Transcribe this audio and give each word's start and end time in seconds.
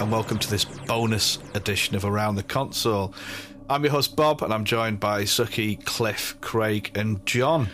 And 0.00 0.10
welcome 0.10 0.38
to 0.38 0.48
this 0.50 0.64
bonus 0.64 1.38
edition 1.52 1.94
of 1.94 2.06
Around 2.06 2.36
the 2.36 2.42
Console. 2.42 3.12
I'm 3.68 3.84
your 3.84 3.92
host, 3.92 4.16
Bob, 4.16 4.40
and 4.40 4.50
I'm 4.50 4.64
joined 4.64 4.98
by 4.98 5.24
Suki, 5.24 5.84
Cliff, 5.84 6.40
Craig, 6.40 6.90
and 6.94 7.24
John. 7.26 7.68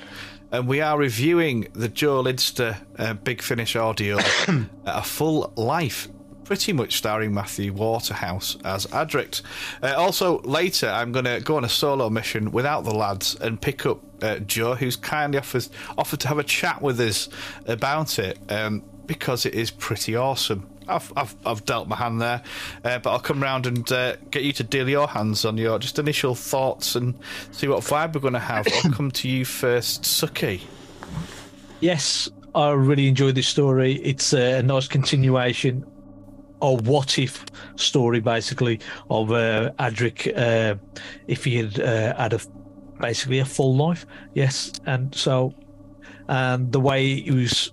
And 0.51 0.67
we 0.67 0.81
are 0.81 0.99
reviewing 0.99 1.69
the 1.73 1.89
Joe 1.89 2.25
Lidster 2.25 2.79
uh, 2.99 3.15
Big 3.15 3.43
Finish 3.43 3.77
audio, 3.77 4.19
A 4.87 5.05
Full 5.05 5.53
Life, 5.55 6.09
pretty 6.43 6.73
much 6.73 6.97
starring 6.97 7.33
Matthew 7.33 7.73
Waterhouse 7.73 8.57
as 8.65 8.87
Adric. 8.87 9.43
Uh, 9.81 9.95
also, 9.97 10.41
later, 10.41 10.89
I'm 10.89 11.13
going 11.13 11.27
to 11.27 11.39
go 11.39 11.57
on 11.57 11.65
a 11.65 11.69
solo 11.69 12.11
mission 12.11 12.51
without 12.51 12.83
the 12.83 12.95
lads 12.95 13.37
and 13.37 13.63
pick 13.63 13.87
up 13.87 14.01
uh, 14.25 14.41
Joe, 14.41 14.75
who's 14.75 14.97
kindly 14.97 15.39
offers, 15.39 15.71
offered 15.97 16.19
to 16.21 16.29
have 16.29 16.41
a 16.41 16.45
chat 16.45 16.83
with 16.83 16.99
us 16.99 17.29
about 17.67 18.19
it 18.19 18.37
um, 18.49 18.83
because 19.07 19.47
it 19.47 19.55
is 19.55 19.71
pretty 19.71 20.17
awesome. 20.17 20.69
I've, 20.89 21.13
I've, 21.17 21.35
I've 21.45 21.65
dealt 21.65 21.89
my 21.89 21.97
hand 21.97 22.21
there, 22.21 22.43
uh, 22.85 22.99
but 22.99 23.11
I'll 23.11 23.21
come 23.21 23.43
round 23.43 23.67
and 23.67 23.91
uh, 23.91 24.17
get 24.31 24.43
you 24.43 24.53
to 24.55 24.65
deal 24.65 24.89
your 24.89 25.09
hands 25.09 25.45
on 25.45 25.59
your 25.59 25.79
just 25.79 25.99
initial 25.99 26.35
thoughts 26.35 26.95
and 26.95 27.19
see 27.53 27.69
what 27.69 27.83
vibe 27.83 28.15
we're 28.15 28.21
going 28.21 28.35
to 28.35 28.39
have. 28.39 28.67
I'll 28.85 28.93
come 28.93 29.11
to 29.13 29.29
you 29.29 29.45
first, 29.45 30.03
Suki. 30.03 30.61
Yes, 31.81 32.29
I 32.55 32.71
really 32.71 33.09
enjoyed 33.09 33.35
this 33.35 33.49
story. 33.49 33.95
It's 33.97 34.33
a 34.33 34.63
nice 34.63 34.89
continuation 34.89 35.85
of 36.63 36.89
what 36.89 37.19
if 37.19 37.45
story, 37.77 38.21
basically, 38.21 38.81
of 39.11 39.31
uh, 39.31 39.73
Adric 39.79 40.37
uh, 40.37 40.77
if 41.27 41.45
he 41.45 41.57
had 41.57 41.79
uh, 41.79 42.17
had 42.17 42.33
a 42.33 42.41
basically 42.99 43.41
a 43.41 43.45
full 43.45 43.77
life. 43.77 44.07
Yes, 44.35 44.73
and 44.87 45.15
so 45.15 45.55
and 46.29 46.73
the 46.73 46.81
way 46.81 47.13
it 47.13 47.35
was 47.35 47.73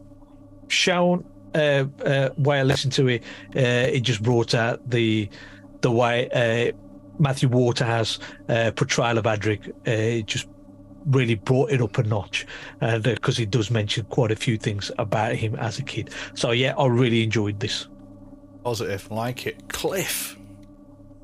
shown 0.68 1.26
uh, 1.56 1.86
uh, 2.06 2.30
way 2.38 2.60
I 2.60 2.64
listened 2.64 2.94
to 2.94 3.08
it, 3.08 3.24
uh, 3.56 3.60
it 3.94 4.02
just 4.02 4.22
brought 4.24 4.54
out 4.54 4.90
the 4.90 5.30
the 5.82 5.92
way 5.92 6.30
uh, 6.30 6.78
Matthew 7.20 7.50
Waterhouse 7.50 8.20
uh, 8.50 8.72
portrayal 8.76 9.18
of 9.18 9.26
Adric. 9.26 9.70
Uh, 9.70 9.92
it 10.20 10.26
just 10.26 10.48
really 11.06 11.36
brought 11.36 11.70
it 11.72 11.82
up 11.82 11.98
a 11.98 12.04
notch, 12.04 12.46
and 12.82 13.04
because 13.04 13.38
he 13.38 13.46
does 13.46 13.70
mention 13.70 14.06
quite 14.06 14.32
a 14.32 14.36
few 14.36 14.58
things 14.58 14.92
about 14.98 15.36
him 15.36 15.56
as 15.56 15.80
a 15.80 15.84
kid. 15.84 16.10
So 16.36 16.52
yeah, 16.52 16.74
I 16.78 16.86
really 16.88 17.24
enjoyed 17.24 17.60
this. 17.60 17.88
Positive, 18.64 19.12
like 19.12 19.46
it, 19.46 19.68
Cliff. 19.70 20.38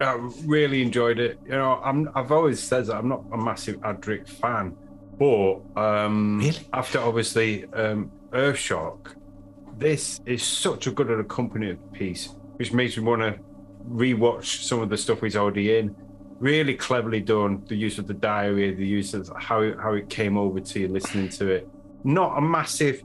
I 0.01 0.13
really 0.45 0.81
enjoyed 0.81 1.19
it. 1.19 1.39
You 1.45 1.51
know, 1.51 1.81
I'm 1.83 2.09
I've 2.15 2.31
always 2.31 2.61
said 2.61 2.85
that 2.87 2.95
I'm 2.95 3.07
not 3.09 3.23
a 3.31 3.37
massive 3.37 3.77
Adric 3.77 4.27
fan, 4.27 4.75
but 5.17 5.59
um, 5.75 6.39
Really? 6.39 6.67
after 6.73 6.99
obviously 6.99 7.65
um, 7.73 8.11
Earthshock, 8.31 9.15
this 9.79 10.19
is 10.25 10.43
such 10.43 10.87
a 10.87 10.91
good 10.91 11.09
accompanied 11.09 11.79
piece, 11.93 12.35
which 12.57 12.73
makes 12.73 12.97
me 12.97 13.03
want 13.03 13.21
to 13.21 13.39
rewatch 13.89 14.63
some 14.63 14.81
of 14.81 14.89
the 14.89 14.97
stuff 14.97 15.21
he's 15.21 15.35
already 15.37 15.77
in. 15.77 15.95
Really 16.39 16.75
cleverly 16.75 17.21
done. 17.21 17.63
The 17.67 17.75
use 17.75 17.97
of 17.97 18.07
the 18.07 18.13
diary, 18.13 18.73
the 18.73 18.85
use 18.85 19.13
of 19.13 19.31
how 19.37 19.61
it, 19.61 19.77
how 19.81 19.93
it 19.93 20.09
came 20.09 20.37
over 20.37 20.59
to 20.59 20.79
you 20.79 20.87
listening 20.87 21.29
to 21.29 21.49
it. 21.49 21.67
Not 22.03 22.37
a 22.37 22.41
massive, 22.41 23.03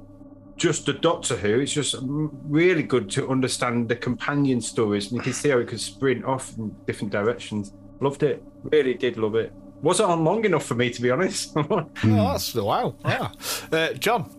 just 0.56 0.88
a 0.88 0.92
Doctor 0.92 1.36
Who. 1.36 1.60
It's 1.60 1.72
just 1.72 1.96
really 2.00 2.82
good 2.82 3.10
to 3.10 3.28
understand 3.28 3.88
the 3.88 3.96
companion 3.96 4.60
stories. 4.60 5.06
And 5.06 5.16
you 5.16 5.22
can 5.22 5.32
see 5.32 5.50
how 5.50 5.58
it 5.58 5.68
could 5.68 5.80
sprint 5.80 6.24
off 6.24 6.56
in 6.56 6.74
different 6.86 7.12
directions. 7.12 7.72
Loved 8.00 8.22
it. 8.22 8.42
Really 8.64 8.94
did 8.94 9.16
love 9.16 9.34
it. 9.36 9.52
Wasn't 9.82 10.08
on 10.08 10.24
long 10.24 10.44
enough 10.44 10.64
for 10.64 10.74
me, 10.74 10.90
to 10.90 11.02
be 11.02 11.10
honest. 11.10 11.54
Oh, 11.56 11.86
that's 12.02 12.54
wow. 12.54 12.94
Yeah. 13.04 13.30
Uh, 13.72 13.92
John. 13.94 14.30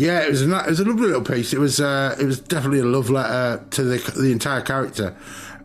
Yeah, 0.00 0.20
it 0.20 0.30
was 0.30 0.40
a, 0.40 0.58
it 0.60 0.66
was 0.66 0.80
a 0.80 0.84
lovely 0.86 1.08
little 1.08 1.22
piece. 1.22 1.52
It 1.52 1.58
was 1.58 1.78
uh, 1.78 2.16
it 2.18 2.24
was 2.24 2.40
definitely 2.40 2.78
a 2.80 2.86
love 2.86 3.10
letter 3.10 3.62
to 3.72 3.84
the 3.84 3.98
the 4.18 4.32
entire 4.32 4.62
character, 4.62 5.14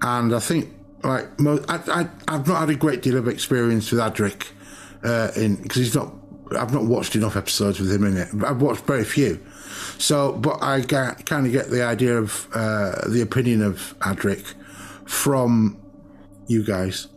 and 0.02 0.36
I 0.36 0.40
think 0.40 0.74
like 1.06 1.40
mo- 1.40 1.64
I, 1.70 1.76
I 1.88 2.10
I've 2.28 2.46
not 2.46 2.60
had 2.60 2.70
a 2.70 2.76
great 2.76 3.02
deal 3.02 3.16
of 3.16 3.30
experience 3.30 3.90
with 3.92 4.02
Adric, 4.02 4.48
uh, 5.06 5.32
in 5.38 5.56
because 5.56 5.78
he's 5.78 5.96
not 5.96 6.14
I've 6.52 6.74
not 6.74 6.84
watched 6.84 7.16
enough 7.16 7.38
episodes 7.38 7.80
with 7.80 7.90
him 7.90 8.04
in 8.04 8.18
it. 8.18 8.28
I've 8.46 8.62
watched 8.62 8.86
very 8.86 9.06
few, 9.06 9.40
so 9.98 10.34
but 10.34 10.62
I 10.62 10.82
kind 10.82 11.46
of 11.46 11.54
get 11.54 11.70
the 11.70 11.86
idea 11.86 12.18
of 12.18 12.50
uh, 12.54 13.08
the 13.08 13.22
opinion 13.22 13.62
of 13.62 13.96
Adric 14.00 14.54
from 15.06 15.78
you 16.48 16.62
guys, 16.62 17.08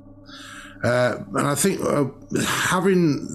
uh, 0.84 1.16
and 1.34 1.48
I 1.48 1.56
think 1.56 1.80
uh, 1.80 2.04
having 2.46 3.26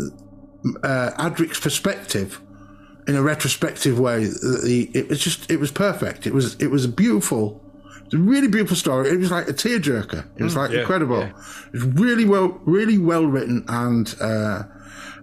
uh, 0.83 1.11
Adric's 1.19 1.59
perspective 1.59 2.39
in 3.07 3.15
a 3.15 3.21
retrospective 3.21 3.99
way. 3.99 4.25
The, 4.25 4.89
it 4.93 5.09
was 5.09 5.19
just 5.19 5.49
it 5.51 5.59
was 5.59 5.71
perfect. 5.71 6.27
It 6.27 6.33
was 6.33 6.55
it 6.61 6.67
was 6.67 6.85
a 6.85 6.89
beautiful, 6.89 7.61
it 7.97 8.05
was 8.05 8.13
a 8.13 8.17
really 8.17 8.47
beautiful 8.47 8.77
story. 8.77 9.09
It 9.09 9.19
was 9.19 9.31
like 9.31 9.47
a 9.47 9.53
tearjerker. 9.53 10.25
It 10.37 10.43
was 10.43 10.55
like 10.55 10.71
yeah, 10.71 10.81
incredible. 10.81 11.19
yeah. 11.19 11.29
It 11.67 11.73
was 11.73 11.83
really 11.83 12.25
well 12.25 12.59
really 12.65 12.97
well 12.97 13.25
written 13.25 13.65
and 13.67 14.15
uh, 14.21 14.63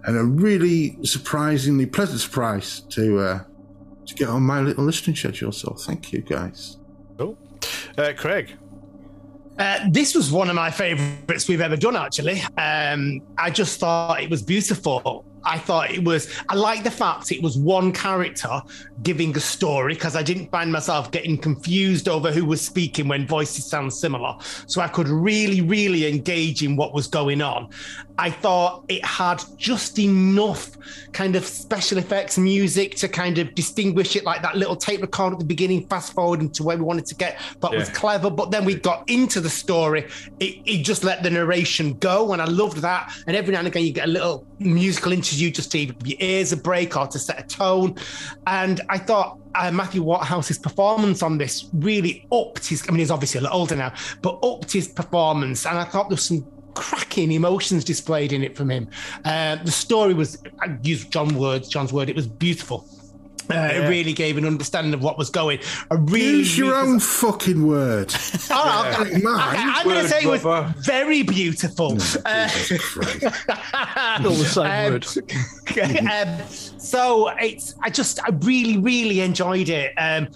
and 0.03 0.17
a 0.17 0.23
really 0.23 0.97
surprisingly 1.03 1.85
pleasant 1.85 2.19
surprise 2.21 2.81
to 2.89 3.19
uh, 3.19 3.43
to 4.05 4.15
get 4.15 4.29
on 4.29 4.43
my 4.43 4.61
little 4.61 4.83
listening 4.83 5.15
schedule. 5.15 5.51
So 5.51 5.73
thank 5.73 6.11
you 6.11 6.21
guys. 6.21 6.77
Cool. 7.17 7.37
Uh, 7.97 8.13
Craig. 8.15 8.57
Uh, 9.57 9.79
this 9.89 10.15
was 10.15 10.31
one 10.31 10.49
of 10.49 10.55
my 10.55 10.71
favorites 10.71 11.47
we've 11.47 11.61
ever 11.61 11.75
done, 11.75 11.95
actually. 11.95 12.41
Um, 12.57 13.21
I 13.37 13.51
just 13.51 13.79
thought 13.79 14.21
it 14.21 14.29
was 14.29 14.41
beautiful. 14.41 15.25
I 15.43 15.57
thought 15.57 15.91
it 15.91 16.03
was, 16.03 16.33
I 16.49 16.55
like 16.55 16.83
the 16.83 16.91
fact 16.91 17.31
it 17.31 17.41
was 17.41 17.57
one 17.57 17.91
character 17.91 18.61
giving 19.03 19.35
a 19.35 19.39
story 19.39 19.93
because 19.93 20.15
I 20.15 20.23
didn't 20.23 20.51
find 20.51 20.71
myself 20.71 21.11
getting 21.11 21.37
confused 21.37 22.07
over 22.07 22.31
who 22.31 22.45
was 22.45 22.61
speaking 22.61 23.07
when 23.07 23.27
voices 23.27 23.65
sound 23.65 23.93
similar. 23.93 24.35
So 24.67 24.81
I 24.81 24.87
could 24.87 25.07
really, 25.07 25.61
really 25.61 26.07
engage 26.07 26.63
in 26.63 26.75
what 26.75 26.93
was 26.93 27.07
going 27.07 27.41
on. 27.41 27.69
I 28.17 28.29
thought 28.29 28.85
it 28.87 29.03
had 29.03 29.43
just 29.57 29.97
enough 29.97 30.77
kind 31.11 31.35
of 31.35 31.45
special 31.45 31.97
effects 31.97 32.37
music 32.37 32.95
to 32.97 33.07
kind 33.07 33.39
of 33.39 33.55
distinguish 33.55 34.15
it, 34.15 34.23
like 34.23 34.43
that 34.43 34.55
little 34.55 34.75
tape 34.75 35.01
record 35.01 35.33
at 35.33 35.39
the 35.39 35.45
beginning, 35.45 35.87
fast 35.87 36.13
forwarding 36.13 36.51
to 36.51 36.63
where 36.63 36.77
we 36.77 36.83
wanted 36.83 37.07
to 37.07 37.15
get, 37.15 37.39
but 37.59 37.73
it 37.73 37.77
was 37.77 37.89
clever. 37.89 38.29
But 38.29 38.51
then 38.51 38.63
we 38.63 38.75
got 38.75 39.09
into 39.09 39.41
the 39.41 39.49
story, 39.49 40.07
it, 40.39 40.59
it 40.65 40.83
just 40.83 41.03
let 41.03 41.23
the 41.23 41.29
narration 41.31 41.93
go, 41.95 42.33
and 42.33 42.41
I 42.41 42.45
loved 42.45 42.77
that. 42.77 43.11
And 43.25 43.35
every 43.35 43.53
now 43.53 43.59
and 43.59 43.67
again, 43.67 43.85
you 43.85 43.93
get 43.93 44.05
a 44.05 44.11
little 44.11 44.45
musical 44.59 45.11
interview 45.31 45.51
just 45.51 45.71
give 45.71 45.95
your 46.05 46.17
ears 46.19 46.51
a 46.51 46.57
break 46.57 46.97
or 46.97 47.07
to 47.07 47.19
set 47.19 47.39
a 47.39 47.43
tone. 47.43 47.95
And 48.47 48.81
I 48.89 48.97
thought 48.97 49.39
uh, 49.55 49.71
Matthew 49.71 50.03
Waterhouse's 50.03 50.57
performance 50.57 51.23
on 51.23 51.37
this 51.37 51.69
really 51.73 52.27
upped 52.31 52.67
his. 52.67 52.83
I 52.87 52.91
mean, 52.91 52.99
he's 52.99 53.11
obviously 53.11 53.39
a 53.39 53.41
little 53.41 53.57
older 53.57 53.75
now, 53.75 53.93
but 54.21 54.39
upped 54.43 54.71
his 54.71 54.87
performance. 54.87 55.65
And 55.65 55.77
I 55.77 55.83
thought 55.83 56.09
there 56.09 56.15
was 56.15 56.25
some 56.25 56.45
cracking 56.73 57.31
emotions 57.31 57.83
displayed 57.83 58.33
in 58.33 58.43
it 58.43 58.55
from 58.55 58.69
him. 58.69 58.89
Uh, 59.25 59.57
the 59.57 59.71
story 59.71 60.13
was, 60.13 60.41
I 60.59 60.77
used 60.83 61.11
John 61.11 61.35
words, 61.35 61.67
John's 61.67 61.93
word. 61.93 62.09
It 62.09 62.15
was 62.15 62.27
beautiful. 62.27 62.87
Uh, 63.49 63.53
It 63.73 63.89
really 63.89 64.13
gave 64.13 64.37
an 64.37 64.45
understanding 64.45 64.93
of 64.93 65.01
what 65.01 65.17
was 65.17 65.29
going. 65.29 65.59
A 65.89 65.97
really, 65.97 66.39
Use 66.39 66.57
your 66.57 66.73
really- 66.75 66.89
own 66.93 66.99
fucking 66.99 67.65
word. 67.67 68.13
Oh, 68.53 68.85
Like 68.99 68.99
okay, 69.07 69.21
mine. 69.21 69.55
I'm 69.57 69.83
going 69.85 69.95
to 69.97 70.01
Word, 70.03 70.09
say 70.09 70.23
it 70.23 70.43
was 70.43 70.85
very 70.85 71.23
beautiful. 71.23 71.93
Uh, 72.25 72.49
All 74.23 74.31
the 74.31 74.45
same 74.45 74.93
word. 74.93 76.09
um, 76.11 76.47
so 76.79 77.29
it's 77.39 77.75
I 77.81 77.89
just 77.89 78.19
I 78.23 78.29
really 78.41 78.77
really 78.77 79.21
enjoyed 79.21 79.69
it. 79.69 79.93
Um, 79.97 80.27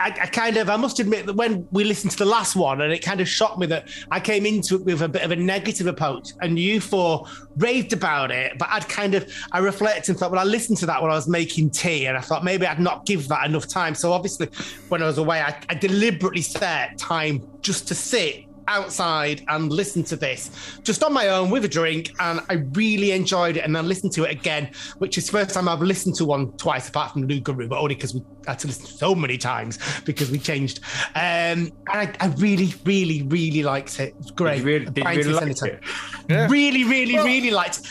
I, 0.00 0.06
I 0.06 0.26
kind 0.26 0.56
of 0.56 0.70
I 0.70 0.76
must 0.76 0.98
admit 0.98 1.26
that 1.26 1.34
when 1.34 1.68
we 1.70 1.84
listened 1.84 2.12
to 2.12 2.18
the 2.18 2.24
last 2.24 2.56
one, 2.56 2.80
and 2.80 2.92
it 2.92 3.00
kind 3.00 3.20
of 3.20 3.28
shocked 3.28 3.58
me 3.58 3.66
that 3.66 3.88
I 4.10 4.18
came 4.18 4.46
into 4.46 4.76
it 4.76 4.84
with 4.84 5.02
a 5.02 5.08
bit 5.08 5.22
of 5.22 5.30
a 5.30 5.36
negative 5.36 5.86
approach, 5.86 6.30
and 6.40 6.58
you 6.58 6.80
four 6.80 7.26
raved 7.58 7.92
about 7.92 8.30
it, 8.30 8.58
but 8.58 8.68
I'd 8.70 8.88
kind 8.88 9.14
of 9.14 9.30
I 9.52 9.58
reflected 9.58 10.10
and 10.10 10.18
thought, 10.18 10.30
well, 10.30 10.40
I 10.40 10.44
listened 10.44 10.78
to 10.78 10.86
that 10.86 11.02
when 11.02 11.10
I 11.10 11.14
was 11.14 11.28
making 11.28 11.70
tea, 11.70 12.06
and 12.06 12.16
I 12.16 12.20
thought 12.22 12.44
maybe 12.44 12.66
I'd 12.66 12.80
not 12.80 13.04
give 13.04 13.28
that 13.28 13.46
enough 13.46 13.68
time. 13.68 13.94
So 13.94 14.12
obviously, 14.12 14.48
when 14.88 15.02
I 15.02 15.06
was 15.06 15.18
away, 15.18 15.42
I, 15.42 15.54
I 15.68 15.74
deliberately 15.74 16.42
set 16.42 16.96
time 16.96 17.46
just 17.60 17.86
to 17.88 17.94
sit 17.94 18.46
outside 18.68 19.42
and 19.48 19.72
listen 19.72 20.02
to 20.04 20.16
this 20.16 20.50
just 20.82 21.02
on 21.02 21.12
my 21.12 21.28
own 21.28 21.50
with 21.50 21.64
a 21.64 21.68
drink 21.68 22.12
and 22.20 22.40
I 22.48 22.54
really 22.72 23.12
enjoyed 23.12 23.56
it 23.56 23.64
and 23.64 23.74
then 23.74 23.86
listened 23.88 24.12
to 24.12 24.24
it 24.24 24.30
again 24.30 24.70
which 24.98 25.18
is 25.18 25.26
the 25.26 25.32
first 25.32 25.54
time 25.54 25.68
I've 25.68 25.80
listened 25.80 26.14
to 26.16 26.24
one 26.24 26.52
twice 26.52 26.88
apart 26.88 27.12
from 27.12 27.26
Loups-Garoux 27.26 27.68
but 27.68 27.78
only 27.78 27.94
because 27.94 28.14
we 28.14 28.22
had 28.46 28.58
to 28.60 28.66
listen 28.66 28.86
so 28.86 29.14
many 29.14 29.38
times 29.38 29.78
because 30.04 30.30
we 30.30 30.38
changed 30.38 30.80
um 31.14 31.22
and 31.22 31.72
I, 31.86 32.12
I 32.20 32.26
really 32.38 32.74
really 32.84 33.22
really 33.22 33.62
liked 33.62 33.98
it 34.00 34.10
it 34.10 34.16
was 34.16 34.30
great 34.30 34.56
Did 34.56 34.60
you 34.60 34.64
really, 34.66 34.84
did 34.86 35.04
you 35.04 35.10
really 35.10 35.54
to 35.54 35.64
like 35.64 35.72
it? 35.72 35.80
Yeah. 36.28 36.46
really 36.48 36.84
really 36.84 37.16
really 37.16 37.50
liked 37.50 37.78
it. 37.78 37.86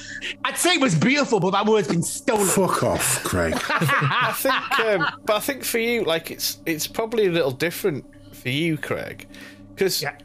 I'd 0.46 0.58
say 0.58 0.74
it 0.76 0.82
was 0.82 0.96
beautiful 0.96 1.40
but 1.40 1.52
that 1.52 1.66
word's 1.66 1.88
been 1.88 2.04
stolen 2.04 2.48
Fuck 2.48 2.84
off, 2.84 3.24
Craig. 3.24 3.54
I 3.70 4.34
think, 4.36 4.80
um, 4.80 5.08
but 5.26 5.36
I 5.36 5.40
think 5.40 5.64
for 5.64 5.78
you, 5.78 6.04
like 6.04 6.32
it's 6.32 6.60
it's 6.66 6.88
probably 6.88 7.28
a 7.28 7.32
little 7.32 7.52
different 7.52 8.06
for 8.36 8.50
you, 8.50 8.78
Craig, 8.78 9.28
because 9.76 10.02
Yeah. 10.02 10.18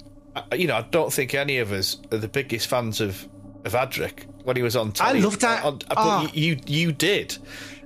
You 0.54 0.66
know 0.66 0.76
I 0.76 0.82
don't 0.82 1.12
think 1.12 1.34
any 1.34 1.58
of 1.58 1.72
us 1.72 1.98
are 2.12 2.18
the 2.18 2.28
biggest 2.28 2.66
fans 2.68 3.00
of 3.00 3.28
of 3.64 3.72
Adric 3.72 4.24
when 4.44 4.56
he 4.56 4.62
was 4.62 4.76
on. 4.76 4.88
I 4.88 4.92
Telly. 4.92 5.20
loved 5.22 5.40
that. 5.40 5.64
On, 5.64 5.78
but 5.78 5.94
Ah. 5.96 6.30
you 6.34 6.58
you 6.66 6.92
did, 6.92 7.36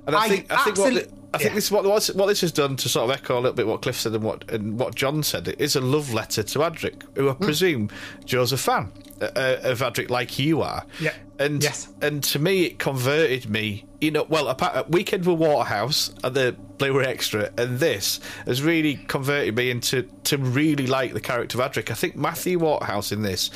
and 0.07 0.15
I, 0.15 0.25
I 0.25 0.29
think 0.29 0.51
I 0.51 0.63
think 0.63 0.77
what 0.77 0.93
the, 0.93 1.09
I 1.33 1.37
think 1.37 1.51
Yeah. 1.51 1.55
this 1.55 1.65
is 1.65 1.71
what 1.71 1.85
what 1.85 2.25
this 2.27 2.41
has 2.41 2.51
done 2.51 2.75
to 2.77 2.89
sort 2.89 3.09
of 3.09 3.15
echo 3.15 3.35
a 3.35 3.39
little 3.41 3.53
bit 3.53 3.67
what 3.67 3.81
Cliff 3.81 3.95
said 3.99 4.13
and 4.13 4.23
what 4.23 4.49
and 4.51 4.79
what 4.79 4.95
John 4.95 5.23
said. 5.23 5.47
It 5.47 5.61
is 5.61 5.75
a 5.75 5.81
love 5.81 6.13
letter 6.13 6.43
to 6.43 6.59
Adric, 6.59 7.03
who 7.15 7.29
I 7.29 7.33
Hmm. 7.33 7.43
presume 7.43 7.89
Joe's 8.25 8.51
a 8.51 8.57
fan 8.57 8.91
uh, 9.21 9.25
uh, 9.35 9.59
of 9.63 9.79
Adric, 9.79 10.09
like 10.09 10.37
you 10.39 10.61
are. 10.61 10.85
Yeah. 10.99 11.13
And 11.39 11.63
Yes. 11.63 11.87
and 12.01 12.21
to 12.25 12.39
me, 12.39 12.65
it 12.65 12.79
converted 12.79 13.49
me. 13.49 13.85
You 14.01 14.11
know, 14.11 14.25
well, 14.29 14.47
apart, 14.49 14.75
uh, 14.75 14.83
Weekend 14.89 15.25
with 15.25 15.39
Waterhouse 15.39 16.11
and 16.23 16.35
the 16.35 16.55
Blu-ray 16.77 17.05
extra, 17.05 17.49
and 17.57 17.79
this 17.79 18.19
has 18.45 18.61
really 18.61 18.95
converted 19.07 19.55
me 19.55 19.71
into 19.71 20.03
to 20.25 20.37
really 20.37 20.85
like 20.87 21.13
the 21.13 21.21
character 21.21 21.61
of 21.61 21.71
Adric. 21.71 21.89
I 21.89 21.93
think 21.95 22.15
Matthew 22.15 22.59
Waterhouse 22.59 23.11
in 23.11 23.21
this 23.23 23.51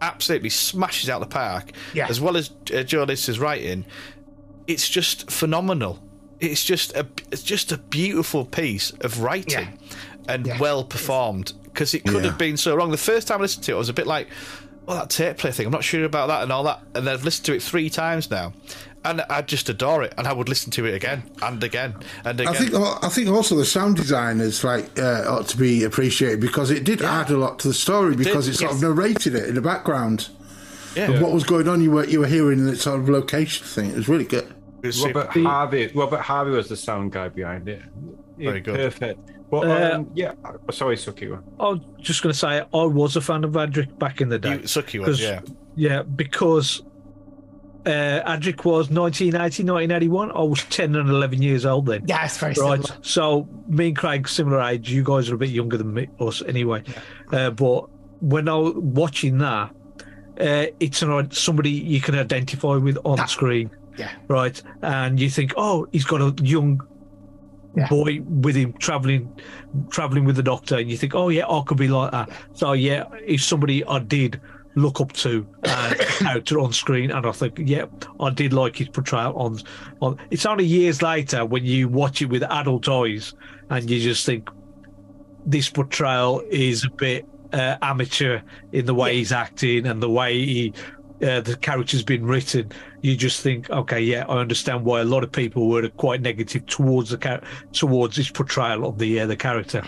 absolutely 0.00 0.50
smashes 0.50 1.08
out 1.08 1.20
the 1.20 1.26
park, 1.26 1.72
Yeah. 1.94 2.06
as 2.08 2.20
well 2.20 2.36
as 2.36 2.50
uh, 2.74 2.82
Joe 2.82 3.04
Lidster's 3.06 3.38
writing 3.38 3.84
it's 4.66 4.86
just 4.88 5.30
phenomenal. 5.30 5.98
It's 6.40 6.62
just 6.62 6.94
a 6.94 7.06
it's 7.32 7.42
just 7.42 7.72
a 7.72 7.78
beautiful 7.78 8.44
piece 8.44 8.90
of 9.00 9.20
writing 9.22 9.78
and 10.28 10.46
Yeah. 10.46 10.58
well 10.58 10.84
performed 10.84 11.54
because 11.64 11.94
it 11.94 12.04
could 12.04 12.22
Yeah. 12.22 12.30
have 12.30 12.38
been 12.38 12.56
so 12.58 12.74
wrong. 12.76 12.90
The 12.90 12.98
first 12.98 13.28
time 13.28 13.38
I 13.38 13.42
listened 13.42 13.64
to 13.64 13.72
it, 13.72 13.74
I 13.76 13.78
was 13.78 13.88
a 13.88 13.94
bit 13.94 14.06
like, 14.06 14.28
"Well, 14.88 14.96
that 14.96 15.10
tape 15.10 15.36
play 15.36 15.52
thing. 15.52 15.66
I'm 15.66 15.72
not 15.72 15.84
sure 15.84 16.04
about 16.04 16.28
that 16.28 16.42
and 16.42 16.50
all 16.50 16.64
that." 16.64 16.80
And 16.94 17.08
I've 17.08 17.22
listened 17.24 17.46
to 17.46 17.54
it 17.54 17.62
three 17.62 17.90
times 17.90 18.30
now, 18.30 18.54
and 19.04 19.20
I 19.28 19.42
just 19.42 19.68
adore 19.68 20.02
it. 20.02 20.14
And 20.18 20.26
I 20.26 20.32
would 20.32 20.48
listen 20.48 20.70
to 20.72 20.86
it 20.86 20.94
again 20.94 21.22
and 21.42 21.62
again 21.62 21.94
and 22.24 22.40
again. 22.40 22.52
I 22.54 22.56
think 22.56 22.74
I 22.74 23.08
think 23.10 23.28
also 23.28 23.54
the 23.56 23.64
sound 23.64 23.96
design 23.96 24.40
is 24.40 24.64
like 24.64 24.98
uh, 24.98 25.24
ought 25.28 25.46
to 25.48 25.56
be 25.56 25.84
appreciated 25.84 26.40
because 26.40 26.70
it 26.70 26.82
did 26.84 27.02
add 27.02 27.30
a 27.30 27.36
lot 27.36 27.58
to 27.60 27.68
the 27.68 27.74
story 27.74 28.16
because 28.16 28.48
it 28.48 28.54
sort 28.54 28.72
of 28.72 28.80
narrated 28.80 29.34
it 29.34 29.48
in 29.48 29.54
the 29.54 29.60
background. 29.62 30.28
yeah, 30.96 31.10
Of 31.12 31.20
what 31.20 31.32
was 31.32 31.44
going 31.44 31.68
on, 31.68 31.80
you 31.82 31.90
were 31.90 32.04
you 32.06 32.20
were 32.20 32.26
hearing 32.26 32.64
the 32.64 32.74
sort 32.74 32.98
of 33.00 33.08
location 33.08 33.66
thing. 33.66 33.90
It 33.90 33.96
was 33.96 34.08
really 34.08 34.24
good. 34.24 34.52
It 34.82 34.86
was 34.88 34.96
super- 35.02 35.20
Robert 35.26 35.42
Harvey. 35.42 35.90
Robert 35.94 36.20
Harvey 36.20 36.50
was 36.52 36.68
the 36.68 36.76
sound 36.76 37.12
guy 37.12 37.28
behind 37.28 37.68
it. 37.68 37.82
Very 38.38 38.60
good. 38.60 38.76
Perfect. 38.76 39.20
But 39.50 39.66
Uh, 39.66 39.96
um, 39.96 40.10
yeah, 40.14 40.32
sorry, 40.70 40.96
Suki. 40.96 41.32
I 41.58 41.62
was 41.62 41.80
just 42.00 42.22
going 42.22 42.32
to 42.32 42.38
say 42.38 42.58
I 42.60 42.84
was 42.84 43.16
a 43.16 43.20
fan 43.20 43.44
of 43.44 43.52
Adric 43.52 43.98
back 43.98 44.20
in 44.20 44.28
the 44.28 44.38
day. 44.38 44.52
you, 44.52 44.58
Suki 44.60 44.98
was 44.98 45.08
'Cause- 45.08 45.20
yeah. 45.20 45.40
Yeah, 45.74 46.02
because 46.02 46.82
uh, 47.86 47.90
Adric 48.26 48.64
was 48.64 48.90
1980, 48.90 49.62
1981. 49.62 50.30
I 50.32 50.42
was 50.42 50.62
10 50.64 50.94
and 50.96 51.08
11 51.08 51.40
years 51.40 51.64
old 51.64 51.86
then. 51.86 52.02
Yeah, 52.06 52.24
it's 52.24 52.36
very 52.36 52.50
Right. 52.60 52.82
similar. 52.84 53.02
So 53.02 53.48
me 53.68 53.88
and 53.88 53.96
Craig, 53.96 54.28
similar 54.28 54.60
age. 54.60 54.90
You 54.90 55.02
guys 55.02 55.30
are 55.30 55.36
a 55.36 55.38
bit 55.38 55.50
younger 55.50 55.78
than 55.78 55.94
me, 55.94 56.08
us 56.20 56.42
anyway. 56.46 56.82
Uh, 57.32 57.50
but 57.50 57.84
when 58.20 58.48
I 58.48 58.54
was 58.56 58.74
watching 58.76 59.38
that, 59.38 59.70
uh, 60.40 60.66
it's 60.80 61.00
an, 61.02 61.30
somebody 61.30 61.70
you 61.70 62.00
can 62.00 62.14
identify 62.16 62.74
with 62.76 62.98
on 63.04 63.16
That- 63.16 63.30
screen, 63.30 63.70
Yeah. 63.96 64.10
right? 64.28 64.60
And 64.82 65.18
you 65.18 65.30
think, 65.30 65.54
oh, 65.56 65.86
he's 65.92 66.04
got 66.04 66.20
a 66.20 66.34
young 66.44 66.80
Yeah. 67.76 67.88
boy 67.88 68.20
with 68.22 68.56
him 68.56 68.72
traveling, 68.74 69.32
traveling 69.90 70.24
with 70.24 70.36
the 70.36 70.42
doctor, 70.42 70.78
and 70.78 70.90
you 70.90 70.96
think, 70.96 71.14
oh 71.14 71.28
yeah, 71.28 71.46
I 71.46 71.62
could 71.66 71.76
be 71.78 71.88
like 71.88 72.10
that. 72.12 72.30
So 72.54 72.72
yeah, 72.72 73.04
if 73.24 73.42
somebody 73.42 73.84
I 73.84 73.98
did 74.00 74.40
look 74.74 75.00
up 75.00 75.12
to 75.12 75.46
uh, 75.64 75.94
character 76.18 76.58
on 76.60 76.72
screen, 76.72 77.10
and 77.10 77.26
I 77.26 77.32
think, 77.32 77.58
yeah, 77.58 77.86
I 78.20 78.30
did 78.30 78.52
like 78.52 78.76
his 78.76 78.88
portrayal 78.88 79.36
on. 79.36 79.60
On 80.00 80.18
it's 80.30 80.46
only 80.46 80.64
years 80.64 81.02
later 81.02 81.44
when 81.44 81.64
you 81.64 81.88
watch 81.88 82.22
it 82.22 82.26
with 82.26 82.42
adult 82.44 82.88
eyes, 82.88 83.34
and 83.70 83.88
you 83.88 84.00
just 84.00 84.24
think 84.24 84.48
this 85.44 85.68
portrayal 85.68 86.42
is 86.50 86.84
a 86.84 86.90
bit 86.90 87.26
uh, 87.52 87.76
amateur 87.82 88.40
in 88.72 88.86
the 88.86 88.94
way 88.94 89.16
he's 89.16 89.32
acting 89.32 89.86
and 89.86 90.02
the 90.02 90.10
way 90.10 90.38
he. 90.44 90.72
Uh, 91.20 91.40
the 91.40 91.56
character's 91.56 92.02
been 92.04 92.24
written, 92.24 92.70
you 93.02 93.16
just 93.16 93.40
think, 93.40 93.68
okay, 93.70 94.00
yeah, 94.00 94.24
I 94.28 94.38
understand 94.38 94.84
why 94.84 95.00
a 95.00 95.04
lot 95.04 95.24
of 95.24 95.32
people 95.32 95.68
were 95.68 95.88
quite 95.88 96.20
negative 96.20 96.64
towards 96.66 97.10
the 97.10 97.16
char- 97.18 97.42
towards 97.72 98.16
his 98.16 98.30
portrayal 98.30 98.86
of 98.86 98.98
the 98.98 99.20
uh, 99.20 99.26
the 99.26 99.34
character. 99.36 99.82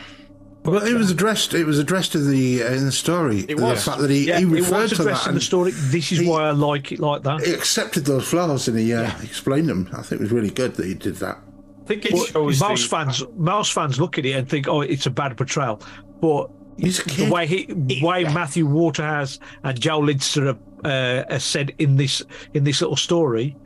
Well, 0.65 0.85
it 0.85 0.93
was 0.95 1.11
addressed. 1.11 1.55
It 1.55 1.65
was 1.65 1.79
addressed 1.79 2.15
in 2.17 2.29
the 2.31 2.65
uh, 2.65 2.73
in 2.73 2.85
the 2.85 2.93
story. 2.93 3.45
It 3.49 3.61
was. 3.61 3.85
the 3.85 3.91
fact 3.93 4.03
that 4.03 4.11
he, 4.11 4.27
Yeah, 4.27 4.39
he 4.39 4.45
it 4.45 4.49
referred 4.49 4.83
was 4.83 4.91
to 4.93 5.03
addressed 5.03 5.25
that. 5.25 5.31
in 5.31 5.35
the 5.37 5.41
story. 5.41 5.71
This 5.73 6.11
is 6.13 6.19
he- 6.19 6.29
why 6.29 6.49
I 6.49 6.51
like 6.51 6.91
it 6.93 6.99
like 6.99 7.23
that. 7.23 7.43
He 7.47 7.53
accepted 7.55 8.05
those 8.07 8.27
flaws 8.29 8.67
and 8.69 8.77
he 8.79 8.93
uh, 8.93 9.11
explained 9.23 9.69
them. 9.69 9.89
I 9.93 10.03
think 10.03 10.21
it 10.21 10.25
was 10.25 10.33
really 10.33 10.51
good 10.51 10.75
that 10.75 10.85
he 10.87 10.95
did 10.95 11.17
that. 11.17 11.39
I 11.39 11.87
think 11.87 12.07
it 12.07 12.13
But 12.13 12.27
shows 12.27 12.61
most 12.61 12.83
the- 12.83 12.89
fans, 12.97 13.23
Mouse 13.37 13.71
fans 13.71 14.01
look 14.01 14.19
at 14.19 14.27
it 14.27 14.33
and 14.33 14.49
think, 14.49 14.67
"Oh, 14.69 14.81
it's 14.81 15.07
a 15.07 15.11
bad 15.11 15.37
portrayal," 15.37 15.81
but 16.21 16.51
He's 16.81 16.99
a 17.01 17.05
the 17.05 17.11
kid. 17.11 17.31
way 17.33 17.47
he, 17.47 18.01
way 18.03 18.25
Matthew 18.25 18.67
Waterhouse 18.67 19.39
and 19.65 19.79
Joe 19.81 20.01
Lidster 20.01 20.47
have, 20.47 20.59
uh, 20.85 21.31
have 21.33 21.43
said 21.43 21.73
in 21.79 21.97
this 21.97 22.23
in 22.55 22.65
this 22.65 22.81
little 22.81 22.97
story, 22.97 23.57